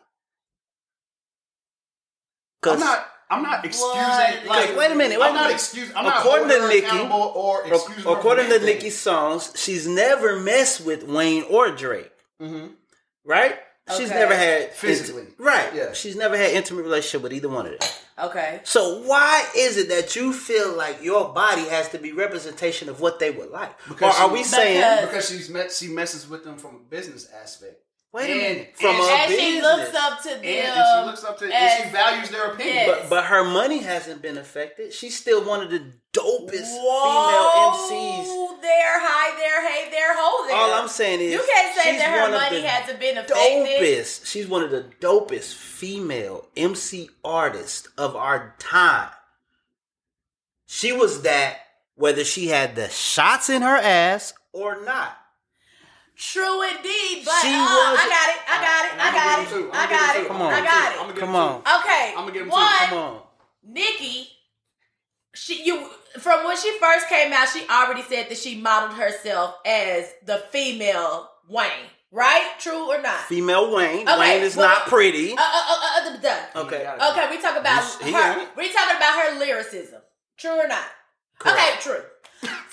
I'm 2.66 2.80
not. 2.80 3.06
I'm 3.30 3.42
not 3.42 3.64
excusing. 3.64 3.98
What? 3.98 4.46
Like, 4.46 4.76
Wait 4.76 4.90
a 4.92 4.94
minute, 4.94 5.18
wait 5.18 5.26
I'm 5.28 5.32
a 5.34 5.38
not 5.40 5.50
excusing. 5.50 5.96
I'm 5.96 6.04
not 6.04 6.18
According 6.20 6.48
to 6.48 6.60
holding 6.60 6.82
her 6.84 6.92
Nicki- 6.92 7.08
or 7.12 7.66
excusing 7.66 8.12
According 8.12 8.48
to. 8.50 8.58
Nicki's 8.60 8.98
songs, 8.98 9.52
she's 9.56 9.86
never 9.88 10.38
messed 10.38 10.82
with 10.82 11.02
Wayne 11.04 11.42
or 11.44 11.70
Drake, 11.70 12.12
Mhm. 12.40 12.74
right? 13.24 13.58
She's 13.96 14.08
Okay. 14.10 14.18
never 14.18 14.34
had 14.34 14.72
Physically. 14.72 15.26
right? 15.38 15.74
Yeah. 15.74 15.92
she's 15.92 16.16
never 16.16 16.36
had 16.38 16.52
intimate 16.52 16.82
relationship 16.84 17.22
with 17.22 17.32
either 17.34 17.50
one 17.50 17.66
of 17.66 17.78
them. 17.78 17.88
Okay. 18.18 18.60
So 18.64 19.02
why 19.02 19.44
is 19.54 19.76
it 19.76 19.88
that 19.90 20.16
you 20.16 20.32
feel 20.32 20.72
like 20.72 21.02
your 21.02 21.34
body 21.34 21.64
has 21.68 21.90
to 21.90 21.98
be 21.98 22.12
representation 22.12 22.88
of 22.88 23.00
what 23.00 23.18
they 23.18 23.30
would 23.30 23.50
like? 23.50 23.76
Because 23.86 24.14
or 24.18 24.22
are 24.22 24.28
she- 24.28 24.32
we 24.32 24.42
saying 24.44 24.76
Because- 24.80 25.08
because 25.08 25.28
she's 25.28 25.50
met, 25.50 25.70
she 25.72 25.88
messes 25.88 26.26
with 26.28 26.44
them 26.44 26.56
from 26.56 26.76
a 26.76 26.78
business 26.78 27.28
aspect. 27.42 27.82
Wait 28.14 28.30
a 28.30 28.32
and- 28.32 28.40
minute 28.40 28.72
from 28.76 28.94
and- 28.94 29.04
a 29.04 29.12
And 29.12 29.32
she 29.34 29.60
looks 29.60 29.94
up 29.94 30.22
to 30.22 30.28
them. 30.28 30.38
And, 30.38 30.46
and 30.46 30.84
she 31.00 31.06
looks 31.06 31.24
up 31.24 31.38
to, 31.40 31.44
and 31.52 31.84
she 31.84 31.90
values 31.90 32.30
their 32.30 32.46
opinion. 32.52 32.76
Yes. 32.76 33.00
but 33.00 33.10
but 33.10 33.24
her 33.24 33.44
money 33.44 33.78
hasn't 33.78 34.22
been 34.22 34.38
affected. 34.38 34.92
She's 34.94 35.18
still 35.18 35.44
one 35.44 35.62
of 35.62 35.70
the 35.70 35.92
dopest 36.12 36.70
Whoa, 36.80 37.72
female 37.88 38.30
MCs. 38.30 38.60
There, 38.62 39.00
hi 39.00 39.36
there, 39.36 39.68
hey 39.68 39.90
there, 39.90 40.14
ho 40.16 40.46
there. 40.46 40.56
All 40.56 40.72
I'm 40.72 40.82
I'm 40.84 40.88
saying 40.88 41.20
is 41.20 41.32
You 41.32 41.44
can't 41.46 41.74
say 41.76 41.98
that 41.98 42.08
her 42.08 42.30
money 42.30 42.62
hasn't 42.62 42.98
been 43.00 43.18
affected. 43.18 43.36
dopest. 43.36 44.24
She's 44.26 44.46
one 44.48 44.62
of 44.62 44.70
the 44.70 44.86
dopest 45.00 45.54
female 45.54 46.46
MC 46.56 47.10
artists 47.24 47.88
of 47.98 48.14
our 48.16 48.54
time. 48.58 49.10
She 50.66 50.92
was 50.92 51.22
that 51.22 51.58
whether 51.96 52.24
she 52.24 52.48
had 52.48 52.74
the 52.74 52.88
shots 52.88 53.48
in 53.50 53.62
her 53.62 53.76
ass 53.76 54.32
or 54.52 54.82
not. 54.84 55.16
True 56.16 56.62
indeed, 56.62 57.22
but 57.24 57.34
She 57.42 57.52
uh, 57.52 57.58
was- 57.58 57.98
I 57.98 58.06
got 58.08 58.28
it. 58.30 58.40
I 58.48 58.56
got 58.62 58.84
it. 58.86 58.92
I 59.00 59.12
got 59.12 59.52
it. 59.52 59.70
I 59.74 59.90
got 59.90 60.16
it. 60.16 60.28
Come 60.28 60.42
on. 60.42 60.52
I 60.52 60.60
got 60.62 60.98
I'ma 61.00 61.10
it. 61.10 61.16
Come 61.16 61.34
on. 61.34 61.60
Okay. 61.60 62.14
I'ma 62.16 62.30
give 62.30 62.42
him 62.42 62.48
two. 62.48 62.54
one, 62.54 62.78
Come 62.88 62.98
on. 62.98 63.20
Nicki, 63.66 64.28
she 65.34 65.64
you 65.64 65.88
from 66.20 66.44
when 66.44 66.56
she 66.56 66.78
first 66.78 67.08
came 67.08 67.32
out, 67.32 67.48
she 67.48 67.66
already 67.68 68.02
said 68.02 68.28
that 68.28 68.38
she 68.38 68.60
modeled 68.60 68.94
herself 68.98 69.56
as 69.66 70.12
the 70.24 70.38
female 70.50 71.28
Wayne, 71.48 71.90
right? 72.12 72.52
True 72.60 72.88
or 72.92 73.02
not? 73.02 73.20
Female 73.22 73.74
Wayne. 73.74 74.08
Okay, 74.08 74.18
Wayne 74.18 74.42
is 74.42 74.56
well- 74.56 74.68
not 74.68 74.86
pretty. 74.86 75.32
Uh, 75.32 75.40
uh, 75.40 75.64
uh, 75.68 76.10
uh, 76.10 76.16
duh. 76.18 76.60
Okay. 76.60 76.86
Okay, 77.10 77.30
we 77.30 77.42
talk 77.42 77.58
about 77.58 77.82
He- 78.00 78.04
he 78.06 78.12
her. 78.12 78.40
it. 78.42 78.48
We 78.56 78.72
talking 78.72 78.96
about 78.96 79.18
her 79.24 79.38
lyricism. 79.40 80.00
True 80.36 80.52
or 80.60 80.68
not? 80.68 80.84
Correct. 81.40 81.58
Okay, 81.58 81.76
true. 81.80 82.02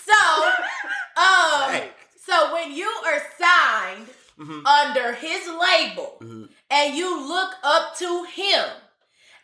So, 0.05 0.13
um, 1.17 1.71
Hey. 1.71 1.89
So 2.25 2.53
when 2.53 2.71
you 2.73 2.87
are 3.05 3.21
signed 3.39 4.07
Mhm. 4.37 4.65
under 4.65 5.13
his 5.13 5.47
label 5.47 6.17
Mhm. 6.21 6.49
and 6.69 6.95
you 6.95 7.19
look 7.19 7.55
up 7.63 7.97
to 7.97 8.23
him, 8.23 8.69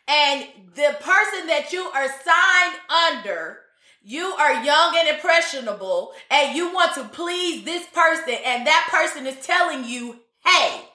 and 0.06 0.46
the 0.74 0.96
person 1.00 1.46
that 1.48 1.72
you 1.72 1.84
are 1.90 2.08
signed 2.08 2.76
under. 2.88 3.64
You 4.00 4.32
are 4.36 4.64
young 4.64 4.96
and 4.96 5.08
impressionable, 5.08 6.14
and 6.30 6.56
you 6.56 6.72
want 6.72 6.94
to 6.94 7.04
please 7.04 7.64
this 7.64 7.84
person, 7.88 8.34
and 8.42 8.66
that 8.66 8.88
person 8.90 9.26
is 9.26 9.44
telling 9.44 9.84
you, 9.84 10.20
hey, 10.44 10.88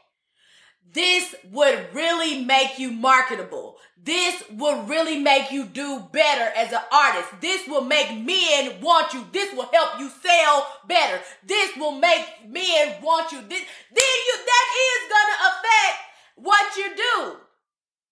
this 0.92 1.36
would 1.52 1.94
really 1.94 2.44
make 2.44 2.80
you 2.80 2.90
marketable. 2.92 3.80
This 4.06 4.44
will 4.52 4.84
really 4.84 5.18
make 5.20 5.52
you 5.52 5.64
do 5.66 6.08
better 6.12 6.52
as 6.58 6.74
an 6.74 6.82
artist. 6.92 7.30
This 7.40 7.66
will 7.68 7.86
make 7.86 8.10
men 8.20 8.82
want 8.82 9.14
you. 9.14 9.26
This 9.32 9.54
will 9.54 9.70
help 9.72 9.98
you 10.00 10.10
sell 10.22 10.68
better. 10.88 11.22
This 11.46 11.76
will 11.78 11.94
make 11.94 12.26
men 12.46 13.02
want 13.02 13.32
you. 13.32 13.40
This 13.40 13.62
then 14.00 14.18
you 14.28 14.36
that 14.46 14.68
is 14.90 15.10
gonna 15.16 15.38
affect 15.50 15.98
what 16.36 16.78
you 16.78 16.96
do. 16.96 17.38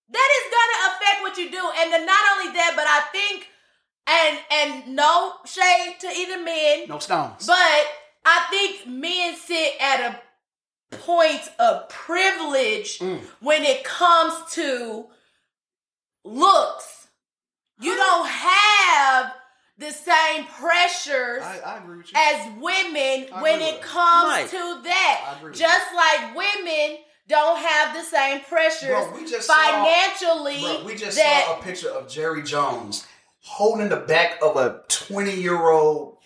That 0.10 0.30
is 0.40 0.54
gonna 0.56 0.96
affect 0.96 1.22
what 1.24 1.38
you 1.38 1.52
do. 1.52 1.72
And 1.82 1.92
then 1.92 2.06
not 2.06 2.20
only 2.38 2.54
that, 2.54 2.74
but 2.76 2.88
I 2.88 3.02
think 3.12 3.48
and 4.08 4.40
and 4.52 4.96
no 4.96 5.34
shade 5.46 5.96
to 6.00 6.08
either 6.08 6.42
men, 6.42 6.86
No 6.88 7.00
stones. 7.00 7.46
but 7.48 7.86
I 8.26 8.46
think 8.50 8.88
men 8.88 9.36
sit 9.36 9.74
at 9.82 10.00
a 10.14 10.96
point 10.98 11.50
of 11.60 11.90
privilege 11.90 13.00
Mm. 13.00 13.20
when 13.42 13.64
it 13.64 13.84
comes 13.84 14.34
to 14.54 15.08
looks. 16.24 17.08
You 17.80 17.96
don't 17.96 18.28
have 18.28 19.34
the 19.78 19.92
same 19.92 20.46
pressures 20.46 21.42
I, 21.42 21.60
I 21.66 21.78
agree 21.78 21.98
with 21.98 22.12
you. 22.12 22.20
as 22.20 22.46
women 22.62 23.28
I 23.34 23.42
when 23.42 23.56
agree 23.56 23.68
it 23.70 23.74
with 23.80 23.82
comes 23.82 24.28
Right. 24.30 24.48
to 24.50 24.82
that. 24.84 25.26
I 25.34 25.38
agree 25.38 25.50
with 25.50 25.60
Just 25.60 25.86
like 25.96 26.36
women 26.36 26.98
don't 27.28 27.58
have 27.58 27.96
the 27.96 28.04
same 28.04 28.42
pressures 28.42 28.90
Bro, 28.90 29.14
we 29.16 29.26
just 29.28 29.48
saw- 29.48 29.54
financially 29.56 30.60
Bro, 30.62 30.84
we 30.86 30.96
just 30.96 31.18
that 31.18 31.46
saw 31.48 31.60
a 31.60 31.64
picture 31.64 31.90
of 31.90 32.08
Jerry 32.08 32.44
Jones 32.44 33.08
holding 33.42 33.90
the 33.90 33.96
back 33.98 34.38
of 34.44 34.56
a 34.58 34.84
20 34.90 35.34
year 35.34 35.70
old 35.72 36.18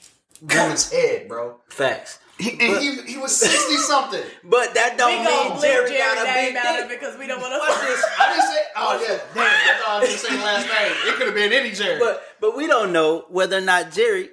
woman's 0.41 0.91
head, 0.91 1.30
bro. 1.30 1.62
Facts. 1.70 2.20
He, 2.38 2.51
and 2.51 2.83
he, 2.83 3.13
he 3.13 3.17
was 3.17 3.36
60 3.39 3.77
something. 3.77 4.21
But 4.43 4.73
that 4.73 4.97
don't 4.97 5.23
gonna 5.23 5.49
mean 5.49 5.57
blip 5.57 5.61
Jerry 5.61 5.89
Jerry 5.89 5.99
got 5.99 6.17
a 6.17 6.23
name 6.25 6.53
big 6.53 6.57
out 6.57 6.83
of 6.83 6.89
dick. 6.89 6.99
because 6.99 7.17
we 7.17 7.27
don't 7.27 7.39
want 7.39 7.53
to. 7.53 7.59
Watch 7.59 7.81
this. 7.81 8.03
I 8.19 8.33
didn't 8.33 8.51
say, 8.51 8.61
oh 8.75 8.93
yeah, 9.01 9.19
damn, 9.33 9.43
I 9.43 9.79
thought 9.79 10.03
I 10.03 10.05
didn't 10.05 10.19
say 10.19 10.36
last 10.43 10.67
name. 10.67 10.91
It 11.07 11.15
could 11.17 11.25
have 11.27 11.36
been 11.36 11.53
any 11.53 11.71
Jerry. 11.71 11.99
But 11.99 12.23
but 12.41 12.55
we 12.57 12.67
don't 12.67 12.91
know 12.91 13.25
whether 13.29 13.57
or 13.57 13.61
not 13.61 13.91
Jerry 13.91 14.29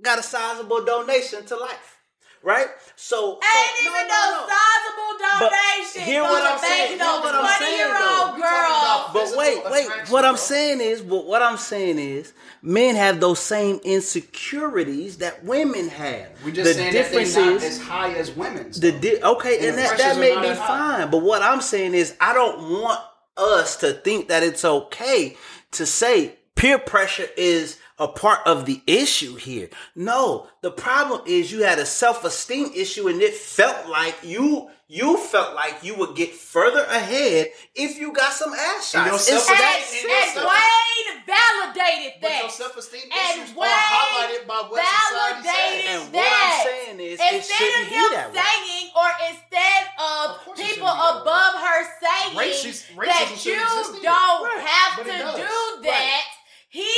got 0.00 0.18
a 0.18 0.22
sizable 0.22 0.84
donation 0.84 1.44
to 1.46 1.56
life, 1.56 1.91
right? 2.42 2.66
So 2.96 3.34
Ain't 3.34 3.42
so, 3.44 3.80
even 3.82 4.08
no, 4.08 4.14
no, 4.14 4.30
no, 4.30 4.46
no. 4.46 4.48
sizable 4.48 5.18
But 5.40 5.52
donation. 5.52 6.02
hear 6.02 6.22
what 6.22 6.42
I'm 6.44 6.58
saying, 6.58 6.88
hear 6.88 6.98
no 6.98 7.20
what 7.20 7.34
I'm 7.34 7.58
saying, 7.58 7.76
20 7.76 7.76
year 7.76 7.94
though. 7.98 8.26
old 8.26 8.36
girl. 8.36 9.10
But 9.12 9.36
wait, 9.36 9.70
wait. 9.70 10.08
What 10.10 10.24
I'm 10.24 10.36
saying 10.36 10.80
is, 10.80 11.02
what, 11.02 11.26
what 11.26 11.42
I'm 11.42 11.56
saying 11.56 11.98
is, 11.98 12.32
men 12.62 12.94
have 12.96 13.20
those 13.20 13.38
same 13.38 13.80
insecurities 13.84 15.18
that 15.18 15.44
women 15.44 15.88
have. 15.88 16.28
we 16.44 16.52
just 16.52 16.68
the 16.68 16.74
saying 16.74 16.92
that 16.94 16.98
difference 17.10 17.34
they're 17.34 17.44
not 17.44 17.54
is 17.56 17.64
as 17.64 17.80
high 17.80 18.12
as 18.14 18.30
women's. 18.32 18.80
the 18.80 18.90
though. 18.90 18.98
di- 18.98 19.22
okay, 19.22 19.56
And 19.58 19.66
and, 19.68 19.78
the 19.78 19.82
that, 19.82 19.98
that 19.98 20.18
may 20.18 20.40
be 20.40 20.48
as 20.48 20.58
high. 20.58 20.98
fine. 21.02 21.10
But 21.10 21.22
what 21.22 21.42
I'm 21.42 21.60
saying 21.60 21.94
is, 21.94 22.16
I 22.20 22.34
don't 22.34 22.80
want 22.80 23.00
us 23.36 23.76
to 23.76 23.92
think 23.92 24.28
that 24.28 24.42
it's 24.42 24.64
okay 24.64 25.36
to 25.72 25.86
say 25.86 26.36
peer 26.54 26.78
pressure 26.78 27.26
is 27.36 27.78
a 28.02 28.08
part 28.08 28.40
of 28.46 28.66
the 28.66 28.82
issue 28.86 29.36
here. 29.36 29.68
No, 29.94 30.48
the 30.60 30.70
problem 30.72 31.22
is 31.26 31.52
you 31.52 31.62
had 31.62 31.78
a 31.78 31.86
self-esteem 31.86 32.72
issue 32.74 33.06
and 33.08 33.22
it 33.22 33.34
felt 33.34 33.88
like 33.88 34.16
you 34.22 34.68
you 34.88 35.16
felt 35.16 35.54
like 35.54 35.76
you 35.82 35.94
would 35.94 36.14
get 36.14 36.34
further 36.34 36.84
ahead 36.84 37.48
if 37.74 37.98
you 37.98 38.12
got 38.12 38.30
some 38.34 38.52
ass 38.52 38.94
And 38.94 39.06
your 39.06 39.14
shots. 39.16 39.46
Self-esteem- 39.46 40.10
And, 40.10 40.36
and 40.36 40.48
and 41.08 41.26
validated 41.26 42.12
But 42.20 42.28
that. 42.28 42.40
your 42.42 42.50
self-esteem 42.50 43.00
And 43.08 43.40
issues 43.40 43.56
are 43.56 43.64
highlighted 43.64 44.46
by 44.46 44.60
what 44.68 44.84
society 44.84 45.48
validated 45.48 45.86
says. 45.86 46.02
And 46.02 46.12
what 46.12 46.28
I'm 46.28 46.66
saying 46.66 47.00
is, 47.00 47.16
it 47.20 47.34
instead 47.34 47.56
shouldn't 47.56 47.82
of 47.84 47.88
be 47.88 47.94
him 47.96 48.10
that 48.12 48.28
way. 48.32 48.42
saying, 48.44 48.86
or 49.00 49.08
instead 49.32 49.82
of, 49.96 50.26
Of 50.28 50.56
people 50.60 50.92
be 50.92 50.92
that 50.92 51.14
way. 51.14 51.20
above 51.24 51.54
her 51.64 51.78
saying 52.04 52.30
Racist- 52.36 52.84
that 52.92 53.46
you 53.46 53.56
don't 53.56 54.44
Right. 54.44 54.60
have 54.60 54.90
But 54.98 55.04
to 55.08 55.14
it 55.14 55.36
do 55.40 55.40
Right. 55.40 55.82
that, 55.88 56.24
he 56.68 56.92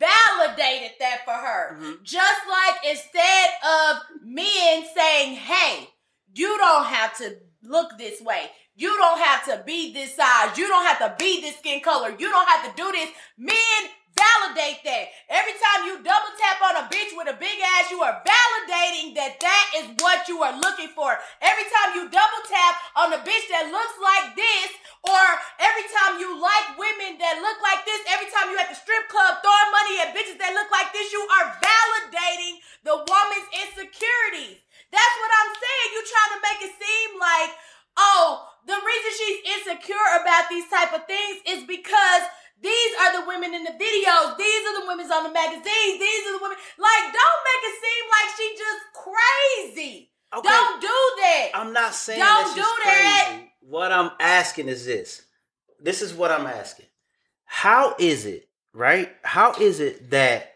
validated 0.00 0.92
that 0.98 1.20
for 1.24 1.32
her. 1.32 1.76
Mm-hmm. 1.76 2.02
Just 2.02 2.40
like 2.48 2.90
instead 2.90 3.50
of 3.62 3.96
men 4.24 4.84
saying, 4.96 5.36
hey, 5.36 5.88
you 6.34 6.56
don't 6.58 6.86
have 6.86 7.16
to 7.18 7.36
look 7.62 7.98
this 7.98 8.20
way. 8.20 8.50
You 8.74 8.96
don't 8.96 9.20
have 9.20 9.44
to 9.44 9.62
be 9.64 9.92
this 9.92 10.16
size. 10.16 10.56
You 10.56 10.66
don't 10.66 10.86
have 10.86 10.98
to 10.98 11.14
be 11.22 11.42
this 11.42 11.58
skin 11.58 11.80
color. 11.80 12.10
You 12.18 12.30
don't 12.30 12.48
have 12.48 12.64
to 12.64 12.82
do 12.82 12.90
this. 12.92 13.10
Men 13.36 13.90
validate 14.16 14.82
that. 14.84 15.12
Every 15.28 15.54
time 15.54 15.86
you 15.86 16.02
double 16.02 16.32
tap 16.38 16.58
on 16.62 16.74
a 16.82 16.84
bitch 16.90 17.14
with 17.14 17.30
a 17.30 17.36
big 17.36 17.58
ass, 17.78 17.90
you 17.90 18.02
are 18.02 18.22
validating 18.22 19.14
that 19.14 19.38
that 19.40 19.66
is 19.78 19.86
what 20.00 20.26
you 20.26 20.42
are 20.42 20.56
looking 20.56 20.90
for. 20.94 21.14
Every 21.40 21.66
time 21.68 21.96
you 21.96 22.10
double 22.10 22.42
tap 22.46 22.74
on 22.96 23.14
a 23.14 23.20
bitch 23.22 23.46
that 23.54 23.70
looks 23.70 23.96
like 24.00 24.34
this, 24.34 24.70
or 25.06 25.24
every 25.60 25.86
time 25.88 26.20
you 26.20 26.36
like 26.36 26.76
women 26.76 27.16
that 27.20 27.40
look 27.40 27.58
like 27.64 27.86
this, 27.88 28.00
every 28.10 28.28
time 28.28 28.52
you 28.52 28.56
at 28.60 28.68
the 28.68 28.76
strip 28.76 29.08
club 29.08 29.40
throwing 29.40 29.70
money 29.72 29.94
at 30.04 30.12
bitches 30.12 30.36
that 30.36 30.52
look 30.52 30.68
like 30.68 30.92
this, 30.92 31.08
you 31.12 31.22
are 31.40 31.56
validating 31.56 32.60
the 32.84 32.96
woman's 32.96 33.48
insecurities. 33.64 34.60
That's 34.92 35.16
what 35.22 35.32
I'm 35.32 35.52
saying. 35.54 35.88
You 35.94 36.00
trying 36.04 36.32
to 36.36 36.40
make 36.44 36.60
it 36.66 36.74
seem 36.76 37.10
like, 37.16 37.52
oh, 37.96 38.50
the 38.66 38.76
reason 38.76 39.10
she's 39.16 39.40
insecure 39.56 40.08
about 40.20 40.50
these 40.50 40.68
type 40.68 40.92
of 40.92 41.06
things 41.06 41.40
is 41.46 41.64
because 41.64 42.22
these 42.62 42.92
are 43.00 43.20
the 43.20 43.26
women 43.26 43.54
in 43.54 43.64
the 43.64 43.70
videos. 43.72 44.36
These 44.36 44.62
are 44.68 44.80
the 44.80 44.86
women 44.86 45.06
on 45.10 45.24
the 45.24 45.32
magazines. 45.32 45.96
These 45.98 46.26
are 46.28 46.38
the 46.38 46.42
women. 46.42 46.58
Like, 46.78 47.04
don't 47.12 47.40
make 47.48 47.62
it 47.64 47.76
seem 47.80 48.04
like 48.12 48.28
she 48.36 48.46
just 48.56 48.82
crazy. 48.94 50.10
Okay. 50.32 50.48
Don't 50.48 50.80
do 50.80 50.86
that. 50.88 51.48
I'm 51.54 51.72
not 51.72 51.94
saying 51.94 52.20
Don't 52.20 52.44
that 52.44 52.46
she's 52.54 52.56
do 52.56 52.70
that. 52.84 53.26
crazy. 53.30 53.52
What 53.60 53.92
I'm 53.92 54.10
asking 54.20 54.68
is 54.68 54.84
this. 54.84 55.22
This 55.80 56.02
is 56.02 56.12
what 56.14 56.30
I'm 56.30 56.46
asking. 56.46 56.86
How 57.44 57.96
is 57.98 58.26
it, 58.26 58.48
right? 58.72 59.10
How 59.22 59.54
is 59.54 59.80
it 59.80 60.10
that 60.10 60.49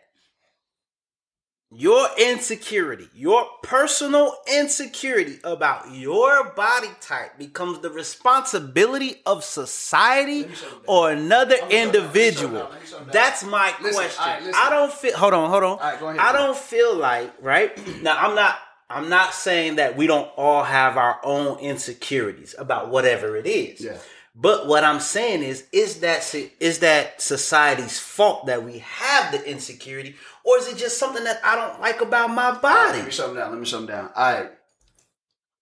your 1.76 2.06
insecurity, 2.18 3.08
your 3.14 3.46
personal 3.62 4.36
insecurity 4.52 5.38
about 5.44 5.92
your 5.92 6.50
body 6.50 6.88
type 7.00 7.38
becomes 7.38 7.80
the 7.80 7.90
responsibility 7.90 9.20
of 9.26 9.44
society 9.44 10.40
Let 10.42 10.50
me 10.50 10.54
shut 10.56 10.68
it 10.68 10.72
down. 10.72 10.80
or 10.86 11.10
another 11.10 11.56
Let 11.56 11.68
me 11.68 11.70
shut 11.70 11.70
it 11.70 11.70
down. 11.70 11.70
Let 11.70 11.70
me 11.70 11.70
shut 11.70 11.74
it 11.74 11.96
individual? 11.96 12.60
down. 12.60 12.70
Let 12.70 12.80
me 12.80 12.86
shut 12.86 13.00
it 13.00 13.04
down. 13.04 13.12
That's 13.12 13.44
my 13.44 13.74
Listen, 13.82 13.94
question. 14.02 14.24
right. 14.46 14.54
I 14.54 14.70
don't 14.70 14.92
feel 14.92 15.16
hold 15.16 15.34
on, 15.34 15.50
hold 15.50 15.64
on. 15.64 15.78
right, 15.78 16.02
ahead. 16.02 16.18
I 16.18 16.32
don't 16.32 16.56
feel 16.56 16.94
like, 16.94 17.32
right? 17.40 17.72
Now 18.02 18.16
I'm 18.18 18.34
not 18.34 18.58
I'm 18.90 19.08
not 19.08 19.32
saying 19.34 19.76
that 19.76 19.96
we 19.96 20.06
don't 20.06 20.30
all 20.36 20.62
have 20.62 20.96
our 20.96 21.18
own 21.24 21.58
insecurities 21.58 22.54
about 22.58 22.90
whatever 22.90 23.36
it 23.36 23.46
is. 23.46 23.80
Yeah. 23.80 23.96
But 24.36 24.66
what 24.66 24.82
I'm 24.82 24.98
saying 25.00 25.42
is, 25.44 25.64
is 25.72 26.00
that 26.00 26.34
is 26.60 26.80
that 26.80 27.22
society's 27.22 27.98
fault 28.00 28.46
that 28.46 28.64
we 28.64 28.78
have 28.80 29.30
the 29.32 29.48
insecurity, 29.48 30.16
or 30.44 30.58
is 30.58 30.68
it 30.68 30.76
just 30.76 30.98
something 30.98 31.24
that 31.24 31.40
I 31.42 31.56
don't 31.56 31.80
like 31.80 32.00
about 32.00 32.28
my 32.30 32.46
All 32.46 32.52
right, 32.52 32.62
body? 32.62 32.98
let 32.98 33.06
me 33.06 33.10
shut 33.12 33.26
them 33.28 33.36
down. 33.36 33.50
Let 33.50 33.58
me 33.58 33.66
shut 33.66 33.80
them 33.80 33.88
down. 33.88 34.10
All 34.14 34.32
right. 34.32 34.50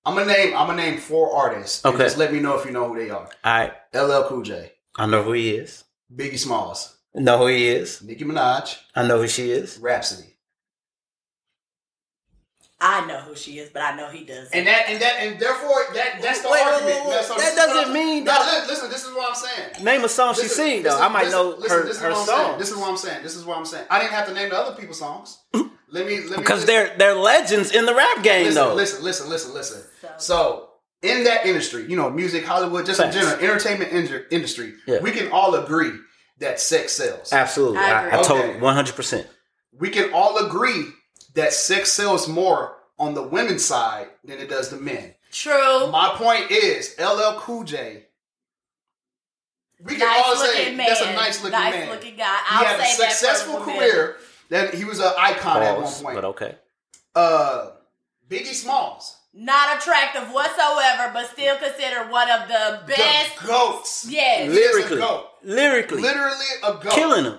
I'm 0.05 0.15
gonna 0.17 0.27
name. 0.33 0.55
I'm 0.57 0.67
gonna 0.67 0.83
name 0.83 0.99
four 0.99 1.33
artists. 1.35 1.85
Okay. 1.85 1.99
Just 1.99 2.19
let 2.19 2.33
me 2.33 2.41
know 2.41 2.59
if 2.59 2.65
you 2.67 2.73
know 2.73 2.89
who 2.89 2.97
they 2.99 3.11
are. 3.11 3.29
All 3.45 3.53
right, 3.59 3.73
LL 3.95 4.25
Cool 4.29 4.43
J, 4.43 4.73
I 4.97 5.07
know 5.07 5.23
who 5.23 5.33
he 5.33 5.51
is. 5.55 5.85
Biggie 6.15 6.39
Smalls, 6.39 6.97
I 7.17 7.21
know 7.21 7.39
who 7.39 7.47
he 7.47 7.69
is. 7.69 8.03
Nicki 8.03 8.25
Minaj, 8.25 8.79
I 8.97 9.07
know 9.07 9.19
who 9.23 9.29
she 9.29 9.51
is. 9.53 9.79
Rapsody. 9.79 10.29
I 12.85 13.07
know 13.07 13.21
who 13.21 13.37
she 13.37 13.61
is, 13.61 13.71
but 13.71 13.83
I 13.83 13.95
know 13.97 14.09
he 14.11 14.25
doesn't. 14.25 14.53
And 14.53 14.67
that 14.67 14.87
and 14.89 15.01
that 15.01 15.15
and 15.21 15.39
therefore 15.41 15.95
that 15.95 16.19
that's 16.21 16.41
the 16.43 16.49
Wait, 16.51 16.65
wait, 16.67 16.73
argument. 16.73 16.97
wait, 16.97 17.05
wait. 17.05 17.11
That's- 17.11 17.29
so 17.29 17.35
That 17.35 17.39
this 17.39 17.53
is 17.53 17.59
what 17.59 17.67
doesn't 17.69 17.85
I'm- 17.85 17.93
mean 17.95 18.25
No, 18.25 18.33
that- 18.33 18.63
li- 18.65 18.69
listen, 18.69 18.91
this 18.91 19.05
is 19.07 19.15
what 19.15 19.22
I'm 19.33 19.37
saying. 19.75 19.85
Name 19.85 20.05
a 20.05 20.09
song 20.09 20.35
she 20.35 20.43
Listen, 20.43 20.57
sing 20.65 20.83
though. 20.83 20.91
listen, 20.91 21.05
I 21.05 21.09
might 21.09 21.25
listen, 21.25 21.39
know 21.39 21.49
listen, 21.59 21.79
her 21.79 21.85
this 21.85 22.01
her 22.01 22.11
what 22.11 22.27
saying. 22.27 22.39
song. 22.51 22.59
This 22.59 22.71
is 22.71 22.77
what 22.77 22.89
I'm 22.91 22.97
saying. 22.97 23.23
This 23.23 23.37
is 23.37 23.45
what 23.45 23.57
I'm 23.59 23.65
saying. 23.65 23.87
I 23.91 23.99
didn't 24.01 24.13
have 24.13 24.27
to 24.29 24.35
name 24.35 24.51
the 24.51 24.57
other 24.59 24.77
people's 24.81 24.99
songs. 24.99 25.39
Let 25.55 26.07
me 26.07 26.21
let 26.21 26.31
me 26.31 26.37
Because 26.39 26.65
they're 26.65 26.97
they're 26.97 27.15
legends 27.15 27.71
in 27.73 27.85
the 27.87 27.95
rap 27.95 28.23
game 28.23 28.47
listen, 28.47 28.55
though. 28.63 28.75
listen, 28.75 29.05
listen, 29.05 29.29
listen, 29.29 29.53
listen. 29.55 29.83
So- 30.01 30.09
So 30.19 30.69
in 31.03 31.25
that 31.25 31.45
industry, 31.47 31.85
you 31.89 31.97
know, 31.97 32.09
music, 32.11 32.45
Hollywood, 32.45 32.87
just 32.87 33.01
Facts. 33.01 33.15
in 33.17 33.23
general, 33.23 33.41
entertainment 33.43 33.91
in- 33.93 34.25
industry, 34.31 34.75
Yeah. 34.87 35.01
we 35.01 35.11
can 35.11 35.31
all 35.33 35.55
agree 35.57 35.93
that 36.39 36.61
sex 36.61 36.93
sells. 36.93 37.33
Absolutely, 37.33 37.79
I 37.79 37.91
I, 37.91 37.93
I, 37.93 38.07
agree. 38.07 38.23
totally 38.25 38.61
one 38.61 38.75
hundred 38.75 38.97
percent. 38.97 39.27
We 39.79 39.91
can 39.91 40.13
all 40.13 40.39
agree 40.47 40.87
that 41.35 41.53
sex 41.53 41.93
sells 41.93 42.29
more 42.29 42.77
on 42.99 43.15
the 43.15 43.23
women's 43.23 43.65
side 43.65 44.09
than 44.25 44.39
it 44.39 44.49
does 44.49 44.69
the 44.71 44.77
men. 44.77 45.15
True. 45.33 45.91
My 45.91 46.11
point 46.15 46.51
is, 46.51 46.95
LL 46.99 47.39
Cool 47.39 47.65
J. 47.65 48.05
We 49.85 49.97
can 49.97 50.01
nice 50.07 50.23
all 50.25 50.37
say 50.37 50.75
man. 50.75 50.87
that's 50.87 51.01
a 51.01 51.13
nice 51.13 51.43
looking 51.43 51.59
man. 51.59 51.71
nice 51.71 51.81
man. 51.81 51.91
looking 51.91 52.17
guy. 52.17 52.25
he 52.25 52.43
I'll 52.51 52.65
had 52.65 52.81
a 52.81 52.85
successful 52.87 53.59
that 53.61 53.65
career. 53.79 54.17
That 54.51 54.75
he 54.75 54.85
was 54.85 55.01
an 55.01 55.13
icon 55.19 55.63
at 55.63 55.81
one 55.81 55.91
point. 55.93 56.15
but 56.15 56.25
okay. 56.27 56.57
Uh, 57.15 57.71
Biggie 58.29 58.55
Smalls, 58.55 59.17
Not 59.35 59.77
attractive 59.79 60.29
whatsoever, 60.33 61.11
but 61.13 61.31
still 61.31 61.57
considered 61.57 62.11
one 62.11 62.31
of 62.31 62.49
the 62.49 62.81
best. 62.87 63.41
the 63.41 63.47
goats. 63.47 64.07
Yes. 64.09 64.49
Li- 64.49 64.55
Lyrically, 64.55 64.99
goat. 64.99 65.27
lyrically, 65.43 66.01
literally 66.03 66.47
a 66.63 66.73
goat. 66.75 66.93
killing 66.93 67.25
him. 67.25 67.39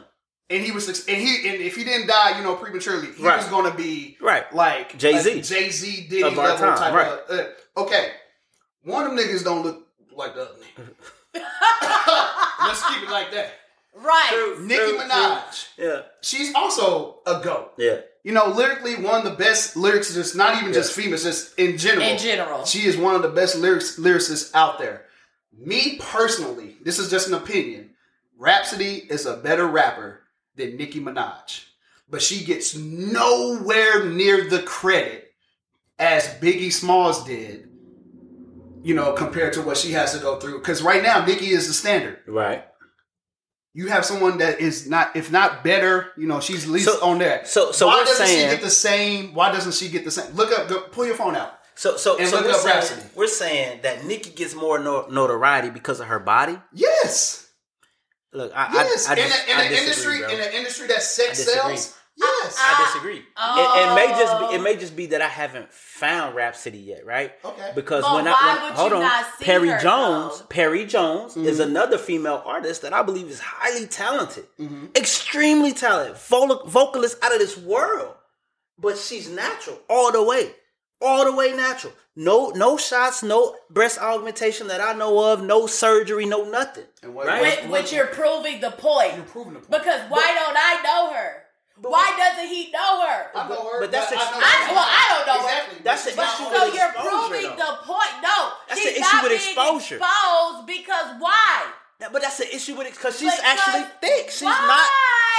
and 0.49 0.63
he 0.63 0.71
was 0.71 0.85
suc- 0.85 1.07
and 1.07 1.17
he 1.21 1.47
and 1.49 1.61
if 1.61 1.75
he 1.75 1.83
didn't 1.83 2.07
die, 2.07 2.37
you 2.37 2.43
know, 2.43 2.55
prematurely, 2.55 3.07
he 3.13 3.23
Right. 3.23 3.37
was 3.37 3.47
going 3.47 3.71
to 3.71 3.75
be 3.77 4.17
Right. 4.21 4.51
like 4.53 4.97
Jay-Z. 4.97 5.41
Jay 5.41 5.69
Z 5.69 6.07
Diddy 6.09 6.23
Of 6.23 6.37
our 6.37 6.49
level 6.49 6.67
time, 6.67 6.77
type 6.77 6.93
right. 6.93 7.07
of. 7.39 7.39
Uh, 7.77 7.81
okay, 7.83 8.11
one 8.83 9.05
of 9.05 9.15
them 9.15 9.19
niggas 9.25 9.43
don't 9.43 9.63
look 9.63 9.87
like 10.15 10.35
the 10.35 10.41
other 10.43 10.51
nigga. 10.77 10.89
Let's 11.33 12.87
keep 12.87 13.03
it 13.03 13.09
like 13.09 13.31
that. 13.31 13.53
Right. 13.95 14.55
Nicki 14.61 14.75
True, 14.81 14.97
Minaj, 14.99 15.67
Yeah, 15.77 16.01
she's 16.21 16.53
also 16.55 17.19
a 17.25 17.41
goat. 17.43 17.73
yeah. 17.77 17.97
You 18.23 18.31
know, 18.31 18.47
lyrically, 18.47 18.95
one 18.95 19.15
of 19.15 19.23
the 19.25 19.37
best 19.37 19.75
lyricists, 19.75 20.13
just 20.13 20.35
not 20.35 20.61
even 20.61 20.71
just 20.73 20.93
females, 20.93 21.23
just 21.23 21.59
in 21.59 21.77
general. 21.77 22.07
In 22.07 22.17
general. 22.17 22.63
She 22.65 22.85
is 22.87 22.95
one 22.95 23.15
of 23.15 23.21
the 23.21 23.27
best 23.29 23.57
lyrics, 23.57 23.99
lyricists 23.99 24.49
out 24.55 24.79
there. 24.79 25.05
Me 25.55 25.97
personally, 26.01 26.77
this 26.83 26.99
is 26.99 27.09
just 27.11 27.27
an 27.27 27.33
opinion. 27.33 27.89
Rapsody 28.37 28.95
is 29.09 29.25
a 29.25 29.35
better 29.37 29.67
rapper 29.67 30.21
than 30.55 30.77
Nicki 30.77 31.01
Minaj, 31.01 31.65
but 32.09 32.21
she 32.21 32.45
gets 32.45 32.75
nowhere 32.77 34.05
near 34.05 34.49
the 34.49 34.63
credit 34.63 35.33
as 35.99 36.25
Biggie 36.41 36.71
Smalls 36.71 37.25
did. 37.25 37.69
You 38.83 38.93
know, 38.95 39.13
compared 39.13 39.53
to 39.53 39.61
what 39.61 39.77
she 39.77 39.93
has 39.93 40.13
to 40.13 40.19
go 40.19 40.37
through. 40.39 40.59
Because 40.59 40.83
right 40.83 41.01
now, 41.01 41.25
Nicki 41.25 41.47
is 41.49 41.67
the 41.67 41.73
standard. 41.73 42.19
Right. 42.27 42.65
You 43.73 43.87
have 43.87 44.05
someone 44.05 44.37
that 44.39 44.59
is 44.59 44.87
not, 44.87 45.15
if 45.15 45.31
not 45.31 45.63
better, 45.63 46.11
you 46.17 46.27
know, 46.27 46.39
she's 46.41 46.67
least 46.67 46.85
So- 46.85 47.01
on 47.01 47.17
there. 47.17 47.43
so- 47.45 47.71
so 47.71 47.87
why 47.87 48.03
doesn't 48.03 48.27
saying- 48.27 48.49
she 48.49 48.55
get 48.55 48.61
the 48.63 48.69
same? 48.69 49.33
Why 49.33 49.51
doesn't 49.51 49.71
she 49.73 49.87
get 49.89 50.03
the 50.05 50.11
same? 50.11 50.31
Look 50.35 50.51
up, 50.51 50.67
go, 50.67 50.81
pull 50.81 51.05
your 51.07 51.15
phone 51.15 51.35
out. 51.35 51.57
So, 51.75 51.97
so, 51.97 52.17
And 52.17 52.27
so 52.29 52.35
look 52.35 52.45
we're 52.45 52.51
up 52.51 52.57
saying, 52.61 52.75
Rapsody. 52.75 53.01
we're 53.15 53.27
saying 53.27 53.79
that 53.81 54.03
Nicki 54.05 54.29
gets 54.29 54.53
more 54.53 54.77
no- 54.77 55.07
notoriety 55.09 55.71
because 55.71 55.99
of 55.99 56.05
her 56.07 56.19
body. 56.19 56.59
Yes. 56.71 57.47
Look, 58.31 58.51
I, 58.55 58.73
Yes, 58.73 59.07
I, 59.07 59.11
I, 59.11 59.15
in, 59.15 59.23
dis- 59.23 59.43
the, 59.45 59.51
in 59.51 59.57
I 59.57 59.67
disagree, 59.69 59.77
industry, 59.79 60.19
bro. 60.19 60.29
in 60.29 60.37
the 60.39 60.55
industry 60.57 60.87
that 60.87 61.01
sex 61.03 61.39
I 61.47 61.51
sells, 61.51 61.93
yes. 62.15 62.55
I 62.59 62.83
disagree. 62.85 63.17
It, 63.17 63.23
it 63.91 63.95
may 63.95 64.07
just 64.19 64.39
be 64.39 64.45
Oh. 64.45 64.53
it 64.55 64.61
may 64.61 64.75
just 64.75 64.95
be 64.95 65.05
that 65.07 65.21
I 65.21 65.27
haven't 65.27 65.71
found 65.73 66.35
Rapsody 66.35 66.77
yet, 66.79 67.05
right? 67.05 67.33
Okay. 67.43 67.71
Because 67.75 68.03
But 68.03 68.15
when 68.15 68.25
why 68.25 68.35
I 68.39 68.53
when, 68.55 68.63
would 68.63 68.73
hold 68.77 68.89
you 68.91 68.95
on, 68.97 69.01
not 69.03 69.25
see 69.39 69.45
Perry 69.45 69.69
her, 69.69 69.79
Jones, 69.79 70.39
though? 70.39 70.45
Perry 70.47 70.85
Jones 70.85 71.35
is 71.37 71.59
Mm-hmm. 71.59 71.69
another 71.71 71.97
female 71.97 72.41
artist 72.45 72.81
that 72.83 72.93
I 72.93 73.01
believe 73.03 73.27
is 73.27 73.39
highly 73.39 73.87
talented, 73.87 74.45
extremely 74.95 75.73
talented, 75.73 76.17
vocal, 76.17 76.67
vocalist 76.67 77.17
out 77.23 77.33
of 77.33 77.39
this 77.39 77.57
world. 77.57 78.15
But 78.77 78.97
she's 78.97 79.29
natural 79.29 79.79
all 79.89 80.11
the 80.11 80.23
way, 80.23 80.51
all 81.01 81.25
the 81.25 81.33
way 81.35 81.53
natural. 81.53 81.93
No, 82.15 82.49
no 82.49 82.77
shots, 82.77 83.23
no 83.23 83.55
breast 83.69 83.97
augmentation 83.99 84.67
that 84.67 84.81
I 84.81 84.93
know 84.93 85.31
of, 85.31 85.43
no 85.43 85.65
surgery, 85.67 86.25
no 86.25 86.43
nothing. 86.49 86.85
And 87.01 87.13
what- 87.15 87.25
right? 87.27 87.63
Which, 87.63 87.71
which 87.71 87.93
you're 87.93 88.07
proving 88.07 88.61
the 88.61 88.71
point. 88.71 89.15
You're 89.15 89.25
proving 89.25 89.53
the 89.53 89.59
point. 89.59 89.71
Because 89.71 90.01
why 90.09 90.35
don't 90.39 90.57
I 90.57 90.81
know 90.83 91.13
her? 91.13 91.42
Why 91.81 92.13
doesn't 92.17 92.47
he 92.47 92.71
know 92.71 93.01
her? 93.01 93.31
I 93.35 93.49
know 93.49 93.67
her, 93.69 93.79
But 93.81 93.91
that's 93.91 94.11
I 94.11 94.15
ex- 94.15 94.31
know 94.31 94.37
I- 94.37 94.65
her. 94.69 94.73
well, 94.73 94.87
I 94.87 95.03
don't 95.09 95.25
know 95.27 95.41
her. 95.41 95.49
Exactly. 95.49 95.79
That's 95.83 96.03
This 96.05 96.15
the 96.15 96.21
is 96.21 96.29
issue 96.29 96.43
not 96.43 96.51
with 96.51 96.53
So 96.53 96.59
always- 96.63 96.75
you're 96.77 96.89
exposure, 96.93 97.09
proving 97.27 97.49
though. 97.57 97.65
the 97.65 97.71
point. 97.83 98.13
No, 98.21 98.37
That's 98.69 98.79
she's 98.79 98.93
the 98.93 98.99
issue 99.01 99.13
not 99.15 99.23
with 99.23 99.31
being 99.31 99.57
exposure. 99.57 99.97
exposed 99.97 100.67
because 100.67 101.07
why? 101.19 101.63
Yeah, 101.99 102.09
But 102.11 102.21
that's 102.21 102.37
the 102.37 102.55
issue 102.55 102.75
with 102.75 102.87
it 102.87 102.93
because 102.93 103.17
she's 103.17 103.31
Because 103.31 103.45
actually 103.45 103.85
thick. 104.01 104.29
She's 104.29 104.43
why? 104.43 104.67
not. 104.67 104.87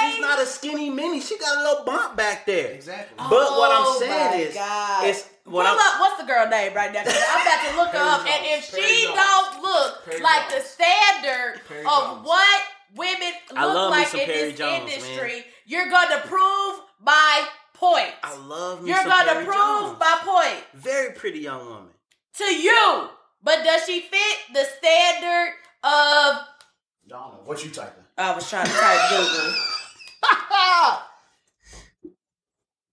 She's 0.01 0.21
not 0.21 0.39
a 0.41 0.47
skinny 0.47 0.91
mini. 0.91 1.21
She 1.21 1.39
got 1.39 1.57
a 1.57 1.61
little 1.63 1.85
bump 1.85 2.17
back 2.17 2.47
there. 2.47 2.73
Exactly. 2.73 3.15
But 3.17 3.31
what 3.31 3.71
I'm 3.71 3.87
Oh 3.87 3.99
saying 4.01 4.31
my 4.31 4.37
is, 4.37 4.55
God. 4.55 5.05
it's 5.07 5.25
what 5.45 5.67
Pull 5.67 5.73
I'm. 5.73 5.79
up, 5.79 6.01
what's 6.01 6.17
the 6.21 6.27
girl 6.27 6.49
name 6.49 6.75
right 6.75 6.93
now? 6.93 7.01
I'm 7.07 7.43
about 7.43 7.71
to 7.71 7.77
look 7.77 7.89
her 7.89 7.99
Perry 7.99 8.11
up, 8.11 8.27
and 8.27 8.47
if 8.59 8.71
Perry 8.73 8.83
she 8.83 9.05
Jones. 9.05 9.17
don't 9.17 9.63
look 9.63 10.05
Perry 10.07 10.21
like 10.21 10.49
the 10.51 10.61
standard 10.63 11.61
Perry 11.69 11.81
of 11.87 11.87
Jones. 11.87 12.27
what 12.27 12.61
women 12.97 13.33
I 13.57 13.67
look 13.67 13.75
love 13.75 13.91
like 13.91 14.09
some 14.09 14.21
in 14.21 14.27
Perry 14.27 14.51
this 14.51 14.59
Jones, 14.59 14.93
industry, 14.93 15.45
you're 15.67 15.89
gonna 15.91 16.21
prove 16.25 16.81
my 17.01 17.47
point. 17.75 18.13
I 18.23 18.37
love 18.37 18.83
me 18.83 18.91
You're 18.91 18.99
some 18.99 19.09
gonna 19.09 19.33
Perry 19.33 19.45
prove 19.45 19.57
Jones. 19.57 19.99
my 20.01 20.19
point 20.25 20.65
Very 20.83 21.13
pretty 21.15 21.41
young 21.41 21.65
woman. 21.67 21.89
to 22.39 22.45
you. 22.45 23.09
But 23.43 23.63
does 23.65 23.85
she 23.85 24.01
fit 24.01 24.39
the 24.55 24.65
standard 24.79 25.53
of? 25.83 26.37
Donna, 27.07 27.37
what 27.45 27.63
you 27.65 27.71
typing? 27.71 28.05
I 28.17 28.35
was 28.35 28.49
trying 28.49 28.67
to 28.67 28.73
type 28.73 29.11
Google. 29.11 29.55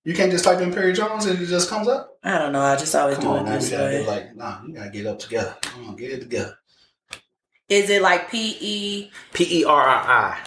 You 0.03 0.15
can't 0.15 0.31
just 0.31 0.43
type 0.43 0.59
in 0.61 0.73
Perry 0.73 0.93
Jones 0.93 1.27
and 1.27 1.39
it 1.39 1.45
just 1.45 1.69
comes 1.69 1.87
up. 1.87 2.17
I 2.23 2.39
don't 2.39 2.51
know. 2.53 2.61
I 2.61 2.75
just 2.75 2.95
always 2.95 3.17
Come 3.17 3.25
do 3.25 3.29
on, 3.33 3.39
it 3.41 3.43
man. 3.43 3.53
We 3.53 3.59
this 3.59 3.69
gotta 3.69 3.83
way. 3.85 4.01
be 4.01 4.07
like, 4.07 4.35
nah, 4.35 4.61
you 4.65 4.73
gotta 4.73 4.89
get 4.89 5.05
up 5.05 5.19
together. 5.19 5.55
Come 5.61 5.89
on, 5.89 5.95
get 5.95 6.11
it 6.11 6.21
together. 6.21 6.57
Is 7.71 7.89
it 7.89 8.01
like 8.01 8.29
P 8.29 8.57
E 8.59 9.11
P 9.33 9.61
E 9.61 9.63
R 9.63 9.81
R 9.81 10.03
I. 10.09 10.39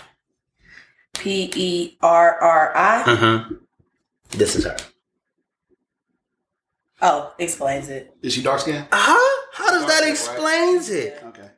P 1.15 1.51
E 1.57 1.97
R 2.03 2.35
R 2.39 2.73
I? 2.77 3.03
Mm-hmm. 3.05 3.55
This 4.37 4.55
is 4.57 4.65
her. 4.65 4.77
Oh, 7.01 7.33
explains 7.39 7.89
it. 7.89 8.15
Is 8.23 8.35
she 8.35 8.43
dark 8.43 8.61
skinned? 8.61 8.87
Uh 8.93 8.97
huh? 8.99 9.47
How 9.55 9.71
does 9.71 9.87
that 9.87 9.99
Okay, 10.01 10.05
right. 10.05 10.11
explains 10.11 10.91
it? 10.91 11.19
Okay. 11.29 11.49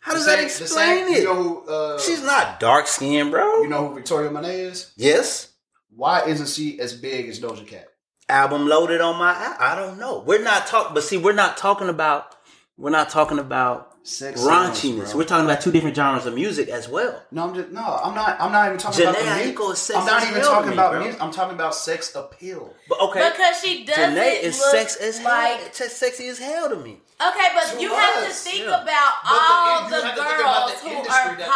How 0.00 0.12
does 0.12 0.24
The 0.24 0.30
that 0.32 0.44
explain 0.44 1.06
same- 1.06 1.14
it? 1.14 1.18
You 1.18 1.24
know 1.24 1.34
who? 1.42 1.68
Uh, 1.68 1.98
She's 1.98 2.22
not 2.22 2.60
dark 2.60 2.86
skinned, 2.86 3.30
bro. 3.32 3.62
You 3.62 3.68
know 3.68 3.88
who 3.88 3.94
Victoria 3.96 4.30
Monet 4.30 4.60
is? 4.60 4.92
yes. 4.96 5.52
Why 5.90 6.22
isn't 6.26 6.48
she 6.48 6.78
as 6.78 6.92
big 6.94 7.28
as 7.28 7.40
Doja 7.40 7.66
Cat? 7.66 7.88
album 8.28 8.68
loaded 8.68 9.00
on 9.00 9.16
my. 9.18 9.56
I 9.58 9.74
don't 9.74 9.98
know. 9.98 10.20
We're 10.24 10.42
not 10.42 10.66
talking, 10.68 10.94
but 10.94 11.02
see, 11.02 11.16
we're 11.16 11.32
not 11.32 11.56
talking 11.56 11.88
about. 11.88 12.36
We're 12.76 12.90
not 12.90 13.08
talking 13.10 13.40
about 13.40 13.97
Sex 14.08 14.40
raunchiness. 14.40 15.14
We're 15.14 15.24
talking 15.24 15.44
about 15.44 15.60
two 15.60 15.70
different 15.70 15.94
genres 15.94 16.24
of 16.24 16.34
music 16.34 16.68
as 16.70 16.88
well. 16.88 17.22
No, 17.30 17.44
I'm 17.48 17.54
just 17.54 17.68
no. 17.70 17.82
I'm 17.82 18.14
not. 18.14 18.40
I'm 18.40 18.50
not 18.50 18.66
even 18.66 18.78
talking 18.78 19.04
Jhené 19.04 19.10
about 19.10 19.18
the 19.22 19.28
Aiko 19.28 19.44
music. 19.44 19.72
is 19.72 19.78
sex 19.78 19.98
I'm 19.98 20.06
not 20.06 20.22
even 20.30 20.42
talking 20.42 20.68
me, 20.70 20.74
about 20.74 20.90
bro. 20.92 21.00
music. 21.02 21.22
I'm 21.22 21.30
talking 21.30 21.54
about 21.54 21.74
sex 21.74 22.14
appeal. 22.14 22.74
But 22.88 23.00
okay, 23.02 23.28
Because 23.30 23.60
she 23.60 23.84
doesn't 23.84 24.14
Jhené 24.16 24.42
is 24.42 24.58
look 24.58 24.70
sex 24.70 24.96
as 24.96 25.20
like 25.22 25.60
It's 25.66 25.92
sexy 25.94 26.28
as 26.28 26.38
hell 26.38 26.70
to 26.70 26.76
me. 26.76 26.96
Okay, 27.20 27.48
but 27.54 27.64
To 27.74 27.80
you 27.82 27.92
have 27.92 28.24
to 28.26 28.32
think 28.32 28.60
yeah. 28.64 28.80
about 28.82 29.12
But 29.24 29.30
the- 29.30 29.36
all 29.52 29.82
you 29.84 29.90
the, 29.90 30.06
have 30.06 30.18
about 30.18 30.68
girls 30.68 30.82
the 30.82 30.88
who 30.88 30.96
are 30.96 31.04
that 31.04 31.36
they're 31.36 31.46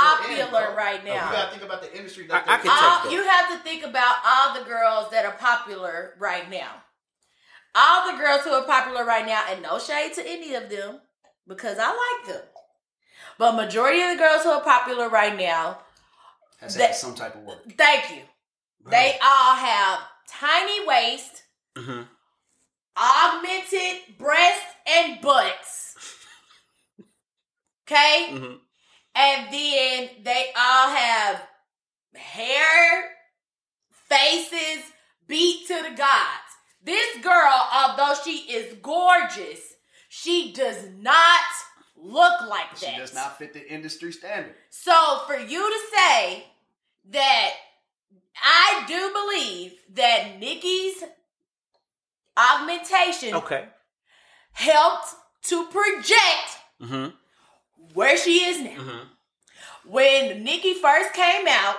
in, 0.44 0.46
popular 0.50 0.66
bro. 0.66 0.76
right 0.76 1.00
You 1.02 1.08
now. 1.14 1.32
gotta 1.32 1.50
think 1.52 1.62
about 1.62 1.80
the 1.82 1.96
industry 1.96 2.26
that 2.26 2.44
I- 2.46 2.54
I 2.54 2.56
can 2.58 2.66
in. 2.66 2.72
take 2.72 2.82
all, 2.82 3.04
that. 3.04 3.12
you 3.12 3.22
have 3.22 3.48
to 3.52 3.58
think 3.64 3.84
about 3.84 4.16
all 4.26 4.54
the 4.58 4.64
girls 4.68 5.10
that 5.12 5.24
are 5.24 5.32
popular 5.38 6.14
right 6.18 6.50
now. 6.50 6.82
All 7.74 8.12
the 8.12 8.18
girls 8.18 8.42
who 8.42 8.50
are 8.50 8.64
popular 8.64 9.04
right 9.06 9.24
now, 9.24 9.44
and 9.48 9.62
no 9.62 9.78
shade 9.78 10.12
to 10.16 10.28
any 10.28 10.54
of 10.54 10.68
them, 10.68 11.00
because 11.46 11.78
I 11.80 11.88
like 11.88 12.34
them. 12.34 12.42
But 13.38 13.54
majority 13.56 14.00
of 14.02 14.10
the 14.10 14.16
girls 14.16 14.42
who 14.42 14.50
are 14.50 14.62
popular 14.62 15.08
right 15.08 15.36
now, 15.36 15.78
Has 16.60 16.76
had 16.76 16.94
some 16.94 17.14
type 17.14 17.34
of 17.34 17.42
work. 17.42 17.58
thank 17.76 18.10
you. 18.10 18.22
They 18.88 19.16
all 19.22 19.54
have 19.54 20.00
tiny 20.28 20.86
waist, 20.86 21.42
Mm-hmm. 21.76 22.02
augmented 22.96 24.18
breasts 24.18 24.74
and 24.86 25.20
butts. 25.22 25.96
Okay? 27.86 28.28
Mm-hmm. 28.32 28.54
And 29.14 29.52
then 29.52 30.08
they 30.22 30.46
all 30.56 30.88
have 30.90 31.42
hair, 32.14 33.10
faces 33.90 34.84
beat 35.26 35.66
to 35.68 35.74
the 35.74 35.96
gods. 35.96 36.50
This 36.84 37.16
girl, 37.22 37.68
although 37.72 38.14
she 38.24 38.38
is 38.52 38.74
gorgeous, 38.82 39.71
she 40.14 40.52
does 40.52 40.76
not 41.00 41.40
look 41.96 42.42
like 42.46 42.78
that. 42.78 42.90
She 42.92 42.98
does 42.98 43.14
not 43.14 43.38
fit 43.38 43.54
the 43.54 43.66
industry 43.66 44.12
standard. 44.12 44.54
So 44.68 45.22
for 45.26 45.36
you 45.38 45.70
to 45.70 45.96
say 45.96 46.44
that 47.12 47.50
I 48.42 48.84
do 48.86 49.10
believe 49.10 49.72
that 49.94 50.38
Nicki's 50.38 51.02
augmentation 52.36 53.34
Okay. 53.36 53.68
helped 54.52 55.14
to 55.44 55.66
project 55.68 56.58
Mm-hmm. 56.80 57.14
where 57.94 58.18
she 58.18 58.44
is 58.44 58.60
now. 58.60 58.82
Mhm. 58.82 59.08
When 59.84 60.44
Nikki 60.44 60.74
first 60.74 61.14
came 61.14 61.46
out, 61.48 61.76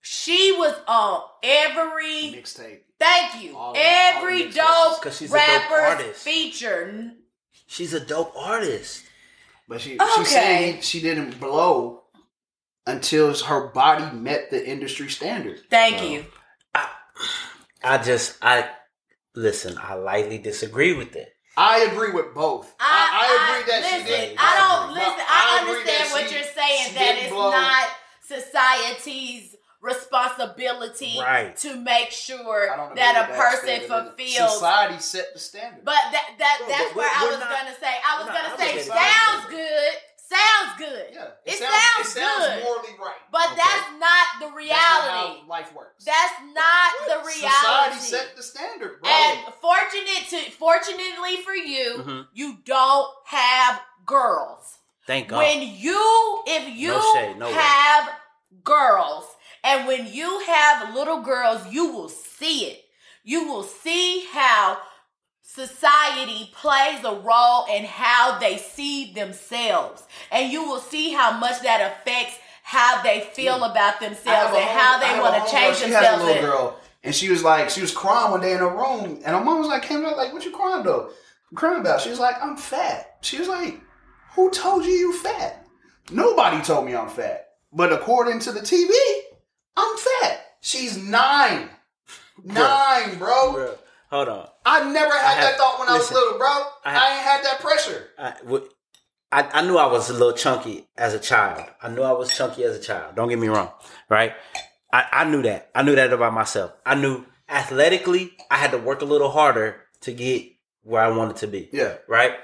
she 0.00 0.52
was 0.52 0.74
on 0.86 1.22
every 1.42 2.34
Mixtape. 2.36 2.83
Thank 3.04 3.42
you. 3.44 3.56
All 3.56 3.74
every 3.76 4.42
all 4.44 4.48
the 4.48 4.54
dope 4.54 5.02
'Cause 5.02 5.16
she's 5.18 5.32
a 5.32 5.36
dope 5.36 5.46
rapper's 5.48 5.80
artist. 6.02 6.22
feature. 6.24 7.10
She's 7.66 7.92
a 7.94 8.00
dope 8.00 8.32
artist. 8.36 9.04
But 9.68 9.80
she 9.80 9.98
Okay. 9.98 10.06
she's 10.16 10.28
saying 10.28 10.80
she 10.82 11.00
didn't 11.00 11.40
blow 11.40 12.02
until 12.86 13.34
her 13.34 13.68
body 13.68 14.14
met 14.14 14.50
the 14.50 14.64
industry 14.66 15.08
standard. 15.08 15.60
Thank 15.70 16.02
you. 16.02 16.26
I 17.82 17.98
just 17.98 18.36
I 18.42 18.68
listen. 19.34 19.76
I 19.78 19.94
lightly 19.94 20.38
disagree 20.38 20.94
with 20.94 21.14
it. 21.16 21.30
I 21.56 21.80
agree 21.80 22.10
with 22.10 22.34
both. 22.34 22.74
I, 22.80 22.84
I, 23.12 23.58
agree 23.60 23.72
that 23.72 23.82
listen, 23.82 24.00
she 24.00 24.06
didn't. 24.06 24.38
I 24.40 24.56
don't 24.58 24.94
listen. 24.94 25.12
I, 25.28 25.58
agree 25.62 25.76
understand 25.80 26.12
what 26.12 26.28
she- 26.28 26.34
you're 26.34 26.44
saying. 26.54 26.88
she 26.88 26.94
That 26.94 27.16
it's 27.18 27.32
blow. 27.32 27.50
not 27.50 27.88
society's 28.26 29.53
responsibility 29.84 31.18
Right. 31.20 31.56
to 31.58 31.76
make 31.76 32.10
sure 32.10 32.70
I 32.72 32.76
don't 32.76 32.86
agree 32.92 33.00
that 33.02 33.30
a 33.30 33.34
person 33.34 33.80
fulfills. 33.88 34.52
Society 34.54 34.98
set 34.98 35.32
the 35.34 35.38
standard. 35.38 35.84
But 35.84 35.96
that 36.12 36.30
that 36.38 36.56
Bro, 36.60 36.68
that's 36.68 36.84
but 36.88 36.96
where 36.96 37.10
I 37.14 37.26
was 37.26 37.38
not- 37.40 37.50
gonna 37.50 37.76
say. 37.78 37.94
I 38.04 38.18
was 38.18 38.26
we're 38.26 38.32
not 38.32 38.58
gonna 38.58 38.70
say 38.72 38.82
sounds 38.82 39.46
good. 39.50 39.92
Sounds 40.26 40.78
good. 40.78 41.08
yeah, 41.12 41.26
It 41.44 41.58
sounds 41.58 42.08
it 42.08 42.18
sounds 42.18 42.46
good. 42.46 42.64
morally 42.64 42.94
right. 42.98 43.14
But 43.30 43.44
okay? 43.52 43.56
that's 43.56 43.90
not 44.00 44.26
the 44.40 44.46
That's 44.46 44.50
not 44.50 44.56
reality. 44.56 45.40
how 45.40 45.46
life 45.46 45.72
works. 45.74 46.04
That's 46.04 46.32
not 46.54 46.92
the 47.06 47.16
reality. 47.18 47.40
Society 47.40 47.98
set 48.00 48.34
the 48.36 48.42
standard, 48.42 49.02
bro. 49.02 49.10
And 49.10 49.54
fortunate 49.60 50.26
to 50.30 50.50
fortunately 50.52 51.36
for 51.44 51.52
you, 51.54 51.98
Mhm. 51.98 52.28
you 52.32 52.54
don't 52.64 53.12
have 53.26 53.82
girls. 54.06 54.78
Thank 55.06 55.28
God. 55.28 55.38
When 55.38 55.60
you 55.60 56.42
if 56.46 56.68
you 56.74 56.88
No 56.92 57.12
shade, 57.14 57.36
no 57.36 57.46
way. 57.46 57.52
have 57.52 58.10
girls 58.64 59.26
and 59.64 59.86
when 59.86 60.06
you 60.12 60.40
have 60.46 60.94
little 60.94 61.20
girls, 61.22 61.66
you 61.72 61.90
will 61.92 62.08
see 62.10 62.66
it. 62.66 62.84
You 63.24 63.48
will 63.48 63.62
see 63.62 64.26
how 64.30 64.78
society 65.42 66.50
plays 66.54 67.04
a 67.04 67.14
role 67.14 67.64
in 67.72 67.84
how 67.84 68.38
they 68.38 68.56
see 68.58 69.12
themselves. 69.12 70.02
And 70.30 70.52
you 70.52 70.64
will 70.64 70.80
see 70.80 71.12
how 71.12 71.38
much 71.38 71.62
that 71.62 71.80
affects 71.92 72.38
how 72.62 73.02
they 73.02 73.20
feel 73.20 73.62
about 73.64 74.00
themselves 74.00 74.54
and 74.56 74.64
how 74.64 74.98
home- 74.98 75.00
they 75.00 75.20
want 75.20 75.44
to 75.44 75.50
change 75.50 75.76
she 75.76 75.82
themselves. 75.84 76.06
has 76.08 76.22
a 76.22 76.24
little 76.26 76.42
girl, 76.42 76.76
and 77.02 77.14
she 77.14 77.28
was 77.28 77.42
like, 77.44 77.70
she 77.70 77.80
was 77.82 77.92
crying 77.92 78.30
one 78.30 78.40
day 78.40 78.52
in 78.52 78.58
her 78.58 78.68
room, 78.68 79.20
and 79.24 79.36
her 79.36 79.40
mom 79.44 79.58
was 79.58 79.68
like, 79.68 79.82
came 79.82 80.04
out 80.04 80.16
like, 80.16 80.32
"What 80.32 80.44
you 80.44 80.50
crying 80.50 80.82
though? 80.82 81.10
Crying 81.54 81.80
about?" 81.80 82.00
She 82.00 82.10
was 82.10 82.18
like, 82.18 82.42
"I'm 82.42 82.56
fat." 82.56 83.18
She 83.20 83.38
was 83.38 83.48
like, 83.48 83.80
"Who 84.34 84.50
told 84.50 84.84
you 84.84 84.92
you 84.92 85.12
fat? 85.12 85.66
Nobody 86.10 86.62
told 86.62 86.86
me 86.86 86.94
I'm 86.96 87.08
fat, 87.08 87.50
but 87.72 87.92
according 87.92 88.40
to 88.40 88.52
the 88.52 88.60
TV, 88.60 88.90
I'm 89.76 89.96
fat." 89.96 90.40
She's 90.60 90.96
nine, 90.96 91.68
nine, 92.42 93.18
bro. 93.18 93.52
Bro, 93.52 93.74
hold 94.10 94.28
on. 94.28 94.48
I 94.64 94.90
never 94.90 95.12
had 95.12 95.24
I 95.24 95.32
have- 95.34 95.42
that 95.42 95.56
thought 95.58 95.78
when 95.78 95.88
listen, 95.88 96.16
I 96.16 96.18
was 96.20 96.24
little, 96.24 96.38
bro. 96.38 96.48
I 96.48 96.70
I, 96.84 96.90
have- 96.92 97.12
ain't 97.12 97.22
had 97.26 97.44
that 97.44 97.60
pressure. 97.60 98.08
I 99.32 99.50
I 99.52 99.62
knew 99.62 99.76
I 99.76 99.86
was 99.86 100.10
a 100.10 100.12
little 100.12 100.32
chunky 100.32 100.86
as 100.96 101.12
a 101.12 101.18
child. 101.18 101.68
I 101.82 101.88
knew 101.88 102.02
I 102.02 102.12
was 102.12 102.34
chunky 102.36 102.62
as 102.64 102.76
a 102.76 102.80
child. 102.80 103.16
Don't 103.16 103.28
get 103.28 103.38
me 103.38 103.48
wrong, 103.48 103.70
right? 104.08 104.32
I, 104.92 105.06
I 105.10 105.24
knew 105.24 105.42
that. 105.42 105.70
I 105.74 105.82
knew 105.82 105.96
that 105.96 106.12
about 106.12 106.32
myself. 106.32 106.72
I 106.86 106.94
knew 106.94 107.24
athletically, 107.48 108.32
I 108.48 108.56
had 108.58 108.70
to 108.70 108.78
work 108.78 109.02
a 109.02 109.04
little 109.04 109.30
harder 109.30 109.80
to 110.02 110.12
get 110.12 110.46
where 110.84 111.02
I 111.02 111.08
wanted 111.08 111.36
to 111.38 111.48
be. 111.48 111.68
Yeah. 111.72 111.94
Right? 112.06 112.34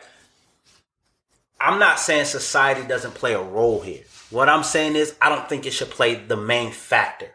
I'm 1.61 1.79
not 1.79 2.01
saying 2.01 2.25
society 2.25 2.87
doesn't 2.89 3.15
play 3.15 3.35
a 3.35 3.43
role 3.43 3.81
here. 3.81 4.03
What 4.31 4.49
I'm 4.49 4.63
saying 4.63 4.97
is, 4.97 5.15
I 5.21 5.29
don't 5.29 5.49
think 5.49 5.67
it 5.67 5.73
should 5.73 5.91
play 5.91 6.15
the 6.15 6.37
main 6.37 6.71
factor. 6.71 7.33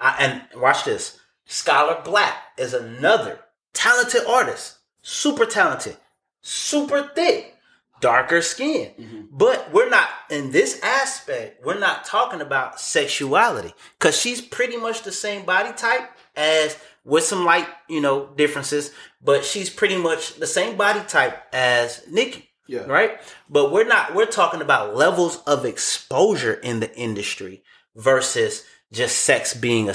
I, 0.00 0.16
and 0.20 0.60
watch 0.60 0.84
this. 0.84 1.18
Scholar 1.46 2.00
Black 2.04 2.36
is 2.58 2.74
another 2.74 3.40
talented 3.72 4.22
artist, 4.26 4.78
super 5.02 5.46
talented, 5.46 5.96
super 6.40 7.10
thick, 7.14 7.56
darker 8.00 8.42
skin. 8.42 8.92
Mm-hmm. 8.98 9.22
But 9.30 9.72
we're 9.72 9.88
not 9.88 10.08
in 10.30 10.50
this 10.50 10.80
aspect. 10.82 11.64
We're 11.64 11.78
not 11.78 12.04
talking 12.04 12.40
about 12.40 12.80
sexuality 12.80 13.72
because 13.98 14.18
she's 14.18 14.40
pretty 14.40 14.76
much 14.76 15.02
the 15.02 15.12
same 15.12 15.44
body 15.44 15.72
type 15.72 16.10
as 16.36 16.76
with 17.04 17.24
some 17.24 17.44
light, 17.44 17.68
you 17.88 18.00
know, 18.00 18.26
differences. 18.36 18.92
But 19.22 19.44
she's 19.44 19.70
pretty 19.70 19.96
much 19.96 20.34
the 20.34 20.46
same 20.46 20.76
body 20.76 21.00
type 21.06 21.42
as 21.52 22.02
Nicki. 22.10 22.50
Yeah. 22.66 22.84
Right. 22.86 23.20
But 23.48 23.72
we're 23.72 23.86
not. 23.86 24.14
We're 24.14 24.26
talking 24.26 24.62
about 24.62 24.96
levels 24.96 25.42
of 25.46 25.64
exposure 25.64 26.54
in 26.54 26.80
the 26.80 26.94
industry 26.96 27.62
versus 27.94 28.64
just 28.92 29.18
sex 29.18 29.54
being 29.54 29.90
a 29.90 29.94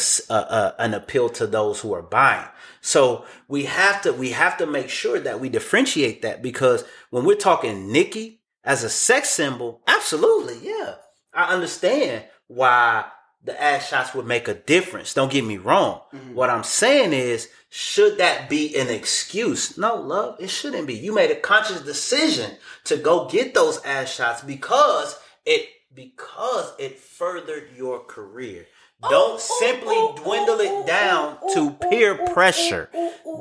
an 0.77 0.93
appeal 0.93 1.29
to 1.29 1.47
those 1.47 1.79
who 1.79 1.93
are 1.93 2.01
buying. 2.01 2.47
So 2.81 3.25
we 3.47 3.65
have 3.65 4.01
to 4.03 4.13
we 4.13 4.31
have 4.31 4.57
to 4.57 4.65
make 4.65 4.89
sure 4.89 5.19
that 5.19 5.39
we 5.39 5.49
differentiate 5.49 6.21
that 6.21 6.41
because 6.41 6.83
when 7.09 7.25
we're 7.25 7.35
talking 7.35 7.91
Nicki 7.91 8.41
as 8.63 8.83
a 8.83 8.89
sex 8.89 9.29
symbol, 9.29 9.81
absolutely, 9.87 10.59
yeah, 10.61 10.95
I 11.33 11.53
understand 11.53 12.25
why 12.47 13.05
the 13.43 13.61
ass 13.61 13.87
shots 13.87 14.13
would 14.13 14.25
make 14.25 14.47
a 14.47 14.53
difference. 14.53 15.13
Don't 15.13 15.31
get 15.31 15.45
me 15.45 15.57
wrong. 15.57 16.01
Mm-hmm. 16.13 16.35
What 16.35 16.49
I'm 16.49 16.63
saying 16.63 17.13
is, 17.13 17.49
should 17.69 18.17
that 18.17 18.49
be 18.49 18.75
an 18.77 18.89
excuse? 18.89 19.77
No, 19.77 19.95
love, 19.95 20.35
it 20.39 20.49
shouldn't 20.49 20.87
be. 20.87 20.95
You 20.95 21.13
made 21.13 21.31
a 21.31 21.39
conscious 21.39 21.81
decision 21.81 22.51
to 22.85 22.97
go 22.97 23.29
get 23.29 23.53
those 23.53 23.83
ass 23.83 24.13
shots 24.13 24.41
because 24.41 25.17
it 25.45 25.69
because 25.93 26.73
it 26.77 26.99
furthered 26.99 27.69
your 27.75 27.99
career. 27.99 28.67
Don't 29.01 29.39
simply 29.39 29.95
dwindle 30.23 30.59
it 30.59 30.85
down 30.85 31.37
to 31.53 31.71
peer 31.89 32.15
pressure. 32.33 32.89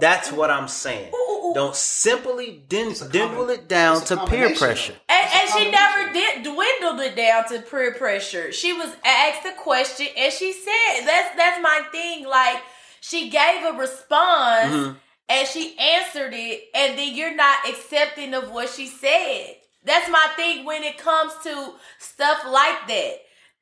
That's 0.00 0.30
what 0.30 0.50
I'm 0.50 0.68
saying. 0.68 1.10
Don't 1.54 1.74
simply 1.74 2.62
din- 2.68 2.92
dwindle 2.94 3.46
combi- 3.46 3.54
it 3.54 3.68
down 3.68 4.04
to 4.04 4.16
peer 4.26 4.54
pressure. 4.54 4.94
And, 5.08 5.28
and 5.32 5.50
she 5.50 5.70
never 5.70 6.12
did 6.12 6.44
dwindled 6.44 7.00
it 7.00 7.16
down 7.16 7.48
to 7.48 7.60
peer 7.62 7.92
pressure. 7.94 8.52
She 8.52 8.72
was 8.72 8.94
asked 9.04 9.46
a 9.46 9.52
question 9.60 10.06
and 10.16 10.32
she 10.32 10.52
said, 10.52 11.06
"That's 11.06 11.34
that's 11.36 11.60
my 11.62 11.80
thing." 11.90 12.26
Like 12.26 12.62
she 13.00 13.28
gave 13.30 13.64
a 13.64 13.72
response 13.78 14.72
Mm-hmm. 14.72 14.92
and 15.28 15.48
she 15.48 15.76
answered 15.78 16.34
it, 16.34 16.64
and 16.74 16.96
then 16.98 17.14
you're 17.16 17.34
not 17.34 17.68
accepting 17.68 18.34
of 18.34 18.50
what 18.52 18.68
she 18.68 18.86
said. 18.86 19.56
That's 19.84 20.08
my 20.10 20.26
thing 20.36 20.64
when 20.66 20.82
it 20.84 20.98
comes 20.98 21.32
to 21.44 21.72
stuff 21.98 22.42
like 22.46 22.86
that. 22.88 23.14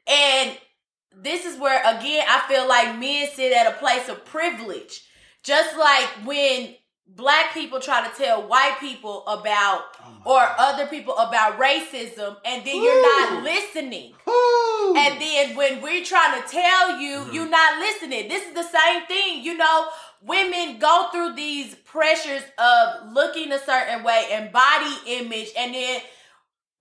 And 0.09 0.59
this 1.17 1.45
is 1.45 1.59
where 1.59 1.81
again 1.81 2.25
I 2.29 2.45
feel 2.49 2.69
like 2.69 2.99
men 2.99 3.29
sit 3.33 3.53
at 3.53 3.67
a 3.67 3.79
place 3.79 4.09
of 4.09 4.25
privilege. 4.25 5.03
Just 5.43 5.77
like 5.77 6.09
when 6.25 6.75
black 7.09 7.55
people 7.55 7.81
try 7.81 8.07
to 8.07 8.15
tell 8.17 8.49
white 8.49 8.77
people 8.81 9.25
about 9.27 9.83
or 10.25 10.41
other 10.59 10.87
people 10.87 11.17
about 11.17 11.59
racism 11.59 12.37
and 12.45 12.67
then 12.67 12.83
you're 12.83 13.03
not 13.03 13.45
listening. 13.45 14.13
Ooh. 14.29 14.95
And 14.97 15.21
then 15.21 15.57
when 15.57 15.81
we're 15.83 16.05
trying 16.05 16.43
to 16.43 16.49
tell 16.49 16.99
you, 16.99 17.27
you're 17.33 17.49
not 17.49 17.79
listening. 17.79 18.29
This 18.29 18.47
is 18.47 18.55
the 18.55 18.63
same 18.65 19.07
thing. 19.07 19.45
You 19.45 19.57
know, 19.57 19.87
women 20.21 20.79
go 20.79 21.09
through 21.13 21.35
these 21.35 21.75
pressures 21.77 22.43
of 22.59 23.13
looking 23.13 23.53
a 23.53 23.59
certain 23.59 24.03
way 24.03 24.27
and 24.33 24.53
body 24.53 24.95
image, 25.07 25.51
and 25.57 25.75
then 25.75 26.01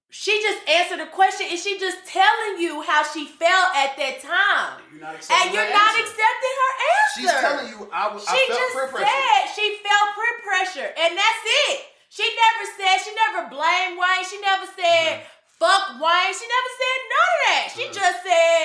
she 0.10 0.32
just 0.41 0.62
answered 0.70 0.99
a 1.03 1.10
question 1.12 1.47
and 1.51 1.60
she 1.60 1.78
just 1.80 2.06
telling 2.08 2.62
you 2.62 2.82
how 2.84 3.03
she 3.03 3.26
felt 3.28 3.70
at 3.76 3.97
that 3.99 4.24
time. 4.24 4.80
You're 4.93 5.01
not 5.03 5.16
accepting 5.20 5.36
And 5.36 5.45
you're 5.53 5.68
her 5.68 5.76
not 5.76 5.91
answer. 5.91 6.03
accepting 6.08 6.56
her 6.56 6.74
answer. 6.88 7.16
She's 7.20 7.36
telling 7.43 7.68
you 7.74 7.80
I, 7.91 8.03
was- 8.14 8.24
I 8.28 8.32
She 8.32 8.41
felt 8.47 8.60
just 8.60 8.74
pressure. 8.95 9.06
said 9.12 9.41
she 9.56 9.66
felt 9.84 10.08
peer 10.16 10.36
pressure, 10.45 10.89
and 10.95 11.12
that's 11.18 11.43
it. 11.72 11.78
She 12.08 12.24
never 12.24 12.64
said, 12.80 12.95
she 13.03 13.12
never 13.12 13.49
blamed 13.51 13.99
Wayne. 13.99 14.24
She 14.24 14.39
never 14.39 14.64
said, 14.72 15.20
Mm-hmm. 15.20 15.60
fuck 15.60 15.99
Wayne. 15.99 16.32
She 16.32 16.47
never 16.47 16.72
said 16.80 16.97
none 17.12 17.32
of 17.36 17.39
that. 17.51 17.66
She 17.76 17.84
just 17.91 18.20
said, 18.24 18.62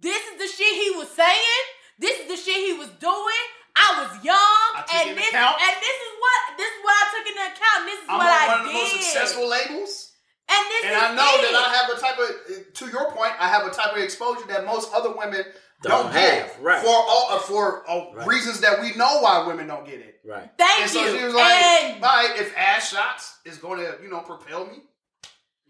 this 0.00 0.22
is 0.32 0.36
the 0.40 0.48
shit 0.48 0.72
he 0.80 0.96
was 0.96 1.10
saying. 1.12 1.62
This 1.98 2.20
is 2.24 2.26
the 2.28 2.36
shit 2.40 2.56
he 2.64 2.72
was 2.72 2.88
doing. 2.96 3.44
I 3.76 4.00
was 4.00 4.24
young, 4.24 4.36
I 4.72 4.84
and 5.04 5.18
this 5.18 5.28
account. 5.28 5.60
and 5.60 5.76
this 5.84 5.98
is 6.00 6.12
what 6.16 6.56
this 6.56 6.70
is 6.72 6.80
what 6.80 6.96
I 6.96 7.04
took 7.12 7.26
into 7.28 7.44
account. 7.44 7.80
This 7.84 8.00
is 8.00 8.08
I'm 8.08 8.16
what 8.16 8.32
on 8.32 8.32
I 8.32 8.46
one 8.48 8.60
of 8.60 8.64
the 8.64 8.72
did. 8.72 8.80
most 8.80 8.92
successful 8.96 9.48
labels. 9.48 10.05
And 10.48 10.66
this 10.70 10.84
And 10.84 10.94
is 10.94 11.02
I 11.02 11.14
know 11.14 11.30
it. 11.38 11.42
that 11.42 11.54
I 11.54 11.74
have 11.74 11.96
a 11.96 12.00
type 12.00 12.18
of, 12.18 12.72
to 12.74 12.86
your 12.88 13.10
point, 13.12 13.32
I 13.40 13.48
have 13.48 13.66
a 13.66 13.70
type 13.70 13.92
of 13.96 13.98
exposure 14.02 14.46
that 14.48 14.64
most 14.66 14.92
other 14.94 15.10
women 15.16 15.44
don't, 15.82 16.04
Don't 16.04 16.12
get 16.12 16.48
have, 16.48 16.60
right. 16.60 16.80
for 16.82 16.88
all 16.88 17.26
uh, 17.30 17.38
for 17.38 17.88
uh, 17.90 18.14
Right. 18.14 18.26
reasons 18.26 18.60
that 18.60 18.80
we 18.80 18.94
know 18.94 19.20
why 19.20 19.46
women 19.46 19.66
don't 19.66 19.84
get 19.84 20.00
it. 20.00 20.20
Right. 20.24 20.50
Thank 20.56 20.80
And 20.80 20.90
so 20.90 21.04
you. 21.04 21.18
she 21.18 21.24
was 21.24 21.34
like, 21.34 21.52
and 21.52 22.02
"All 22.02 22.10
right, 22.16 22.32
if 22.38 22.56
ass 22.56 22.90
shots 22.92 23.38
is 23.44 23.58
going 23.58 23.80
to 23.80 23.98
you 24.02 24.08
know 24.08 24.20
propel 24.20 24.64
me, 24.66 24.78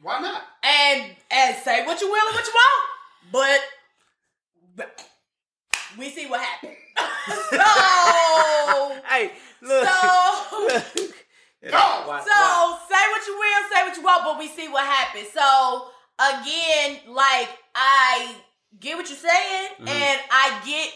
why 0.00 0.20
not?" 0.20 0.42
and 0.62 1.10
and 1.30 1.56
say 1.56 1.84
what 1.84 2.00
you 2.00 2.08
will 2.10 2.26
and 2.28 2.34
what 2.36 2.46
you 2.46 2.52
won't, 2.54 3.32
but, 3.32 3.60
but 4.76 5.04
we 5.98 6.08
see 6.10 6.26
what 6.26 6.40
happened. 6.40 6.76
so, 7.50 8.96
Hey, 9.08 9.32
look. 9.60 9.88
so, 9.88 10.68
Why- 11.72 12.20
so 12.20 12.30
why? 12.30 12.78
say 12.88 13.10
what 13.10 13.26
you 13.26 13.34
will, 13.38 13.70
say 13.72 13.82
what 13.88 13.96
you 13.96 14.02
want, 14.02 14.24
but 14.24 14.38
we 14.38 14.48
see 14.48 14.68
what 14.68 14.84
happens. 14.84 15.28
So 15.32 15.88
again, 16.18 17.00
like 17.08 17.48
I 17.74 18.34
get 18.80 18.96
what 18.96 19.08
you're 19.08 19.18
saying, 19.18 19.68
Mm-hmm. 19.80 19.88
and 19.88 20.20
I 20.30 20.60
get 20.64 20.92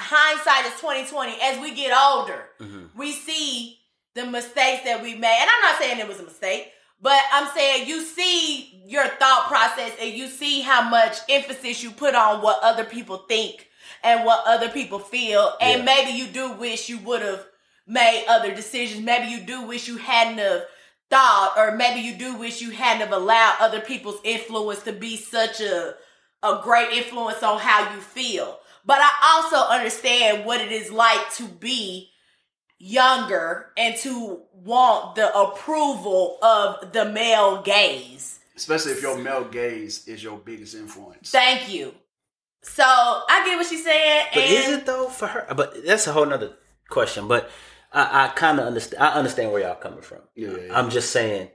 hindsight 0.00 0.66
is 0.72 0.80
2020. 0.80 1.40
As 1.42 1.58
we 1.60 1.74
get 1.74 1.92
older, 1.96 2.44
Mm-hmm. 2.60 2.98
we 2.98 3.12
see 3.12 3.78
the 4.14 4.26
mistakes 4.26 4.82
that 4.84 5.00
we 5.02 5.14
made. 5.14 5.38
And 5.40 5.48
I'm 5.50 5.62
not 5.72 5.80
saying 5.80 5.98
it 6.00 6.08
was 6.08 6.18
a 6.20 6.24
mistake, 6.24 6.72
but 7.00 7.20
I'm 7.32 7.48
saying 7.54 7.86
you 7.88 8.02
see 8.02 8.82
your 8.86 9.06
thought 9.06 9.46
process 9.46 9.92
and 10.00 10.10
you 10.12 10.26
see 10.26 10.60
how 10.62 10.88
much 10.88 11.18
emphasis 11.28 11.82
you 11.82 11.90
put 11.92 12.14
on 12.16 12.42
what 12.42 12.58
other 12.62 12.84
people 12.84 13.18
think 13.28 13.68
and 14.02 14.24
what 14.24 14.42
other 14.46 14.68
people 14.68 14.98
feel. 14.98 15.54
And 15.60 15.80
Yeah. 15.80 15.84
maybe 15.84 16.10
you 16.18 16.26
do 16.26 16.52
wish 16.52 16.88
you 16.88 16.98
would 16.98 17.22
have 17.22 17.46
made 17.88 18.26
other 18.28 18.54
decisions. 18.54 19.04
Maybe 19.04 19.28
you 19.28 19.40
do 19.40 19.62
wish 19.62 19.88
you 19.88 19.96
hadn't 19.96 20.38
have 20.38 20.64
thought, 21.10 21.54
or 21.56 21.74
maybe 21.74 22.00
you 22.00 22.14
do 22.16 22.36
wish 22.36 22.60
you 22.60 22.70
hadn't 22.70 23.00
have 23.00 23.12
allowed 23.12 23.56
other 23.60 23.80
people's 23.80 24.20
influence 24.22 24.82
to 24.82 24.92
be 24.92 25.16
such 25.16 25.60
a 25.60 25.94
a 26.42 26.60
great 26.62 26.92
influence 26.92 27.42
on 27.42 27.58
how 27.58 27.92
you 27.92 28.00
feel. 28.00 28.60
But 28.84 28.98
I 29.00 29.10
also 29.34 29.56
understand 29.72 30.44
what 30.44 30.60
it 30.60 30.70
is 30.70 30.90
like 30.90 31.32
to 31.34 31.44
be 31.44 32.10
younger 32.78 33.72
and 33.76 33.96
to 33.98 34.42
want 34.52 35.16
the 35.16 35.36
approval 35.36 36.38
of 36.42 36.92
the 36.92 37.06
male 37.06 37.62
gaze. 37.62 38.38
Especially 38.56 38.92
if 38.92 39.02
your 39.02 39.18
male 39.18 39.44
gaze 39.44 40.06
is 40.06 40.22
your 40.22 40.38
biggest 40.38 40.74
influence. 40.74 41.30
Thank 41.30 41.72
you. 41.72 41.94
So 42.62 42.84
I 42.84 43.44
get 43.46 43.56
what 43.56 43.66
she's 43.66 43.84
saying. 43.84 44.26
But 44.32 44.42
and 44.42 44.52
is 44.52 44.68
it 44.68 44.86
though 44.86 45.08
for 45.08 45.26
her? 45.26 45.46
But 45.54 45.84
that's 45.84 46.06
a 46.06 46.12
whole 46.12 46.26
nother 46.26 46.54
question. 46.88 47.28
But 47.28 47.50
I, 47.92 48.26
I 48.26 48.28
kind 48.28 48.58
of 48.58 48.66
understand. 48.66 49.02
I 49.02 49.14
understand 49.14 49.52
where 49.52 49.62
y'all 49.62 49.74
coming 49.76 50.02
from. 50.02 50.18
Yeah, 50.34 50.48
yeah, 50.50 50.56
yeah. 50.66 50.78
I'm 50.78 50.90
just 50.90 51.10
saying, 51.10 51.48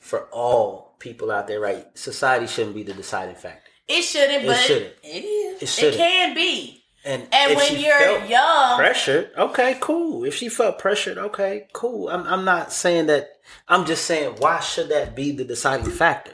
for 0.00 0.28
all 0.32 0.96
people 0.98 1.30
out 1.30 1.46
there, 1.46 1.60
right? 1.60 1.86
Society 1.96 2.46
shouldn't 2.46 2.74
be 2.74 2.82
the 2.82 2.92
deciding 2.92 3.36
factor. 3.36 3.70
it 3.88 4.02
shouldn't, 4.02 4.44
It 4.44 4.46
but 4.46 4.56
shouldn't. 4.58 4.92
it 5.02 5.24
is. 5.24 5.56
It 5.56 5.62
It, 5.62 5.68
shouldn't. 5.68 5.96
can 5.96 6.34
be. 6.34 6.76
And 7.02 7.26
And 7.32 7.56
when 7.56 7.78
you're 7.80 8.24
young, 8.26 8.76
pressured, 8.78 9.30
okay, 9.38 9.78
cool. 9.80 10.24
If 10.24 10.34
she 10.34 10.50
felt 10.50 10.78
pressured, 10.78 11.16
okay, 11.16 11.66
cool. 11.72 12.10
I'm 12.10 12.26
I'm 12.26 12.44
not 12.44 12.72
saying 12.74 13.06
that. 13.06 13.30
I'm 13.68 13.86
just 13.86 14.04
saying, 14.04 14.36
why 14.38 14.60
should 14.60 14.90
that 14.90 15.16
be 15.16 15.32
the 15.32 15.44
deciding 15.44 15.90
factor? 15.90 16.32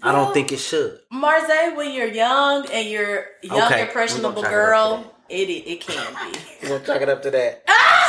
I 0.00 0.12
don't 0.12 0.32
think 0.32 0.52
it 0.52 0.58
should. 0.58 0.98
Marze, 1.10 1.76
when 1.76 1.92
you're 1.92 2.06
young 2.06 2.66
and 2.72 2.88
you're 2.88 3.26
young, 3.42 3.62
Okay, 3.72 3.82
impressionable 3.82 4.30
we're 4.30 4.34
gonna 4.42 4.46
chalk 4.48 4.52
it 4.52 4.54
girl, 4.54 5.14
it 5.28 5.48
it 5.50 5.80
can 5.80 6.32
be. 6.32 6.38
We're 6.62 6.68
gonna 6.78 6.86
chalk 6.86 7.02
it 7.02 7.08
up 7.08 7.22
to 7.22 7.30
that. 7.32 7.62
Ah! 7.68 8.01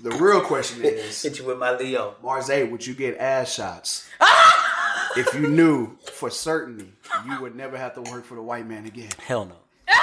The 0.00 0.10
real 0.10 0.40
question 0.40 0.82
is, 0.84 1.22
Hit 1.22 1.38
you 1.38 1.44
with 1.46 1.58
my 1.58 1.76
Leo. 1.76 2.14
Marze, 2.22 2.48
would 2.70 2.86
you 2.86 2.94
get 2.94 3.16
ass 3.18 3.52
shots 3.54 4.08
ah! 4.20 5.12
if 5.16 5.32
you 5.34 5.46
knew 5.48 5.96
for 6.12 6.30
certain 6.30 6.92
you 7.26 7.40
would 7.40 7.54
never 7.54 7.76
have 7.76 7.94
to 7.94 8.02
work 8.02 8.24
for 8.24 8.34
the 8.34 8.42
white 8.42 8.66
man 8.66 8.86
again? 8.86 9.10
Hell 9.24 9.44
no. 9.44 9.54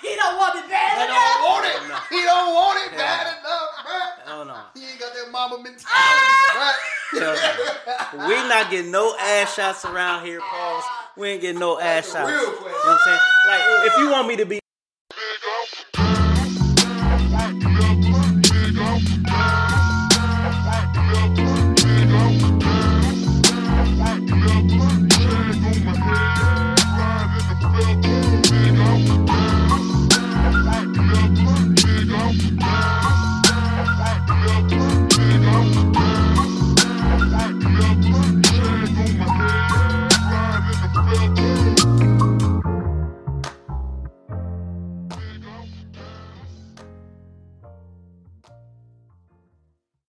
he 0.00 0.16
don't 0.16 0.36
want 0.36 0.56
it 0.56 0.68
bad 0.68 0.98
He 0.98 1.04
enough. 1.04 1.16
don't 1.16 1.42
want 1.42 1.66
it. 1.66 1.72
He 2.10 2.22
don't 2.22 2.54
want 2.54 2.78
it 2.86 2.96
bad 2.96 3.38
enough, 3.38 3.70
bruh. 3.86 4.26
Hell 4.26 4.44
no. 4.44 4.56
He 4.74 4.90
ain't 4.90 5.00
got 5.00 5.12
that 5.14 5.30
mama 5.30 5.56
mentality, 5.56 5.86
ah! 5.88 6.74
bruh. 7.14 8.28
we 8.28 8.34
not 8.48 8.70
getting 8.70 8.90
no 8.90 9.14
ass 9.18 9.54
shots 9.54 9.84
around 9.84 10.24
here, 10.24 10.40
Pauls. 10.40 10.84
We 11.16 11.28
ain't 11.28 11.40
getting 11.42 11.60
no 11.60 11.78
ass 11.78 12.10
shots. 12.10 12.26
real 12.30 12.40
You 12.40 12.46
know 12.46 12.52
what 12.54 12.86
I'm 12.86 12.98
saying? 13.04 13.20
Like, 13.48 13.86
if 13.92 13.98
you 13.98 14.10
want 14.10 14.28
me 14.28 14.36
to 14.36 14.46
be 14.46 14.61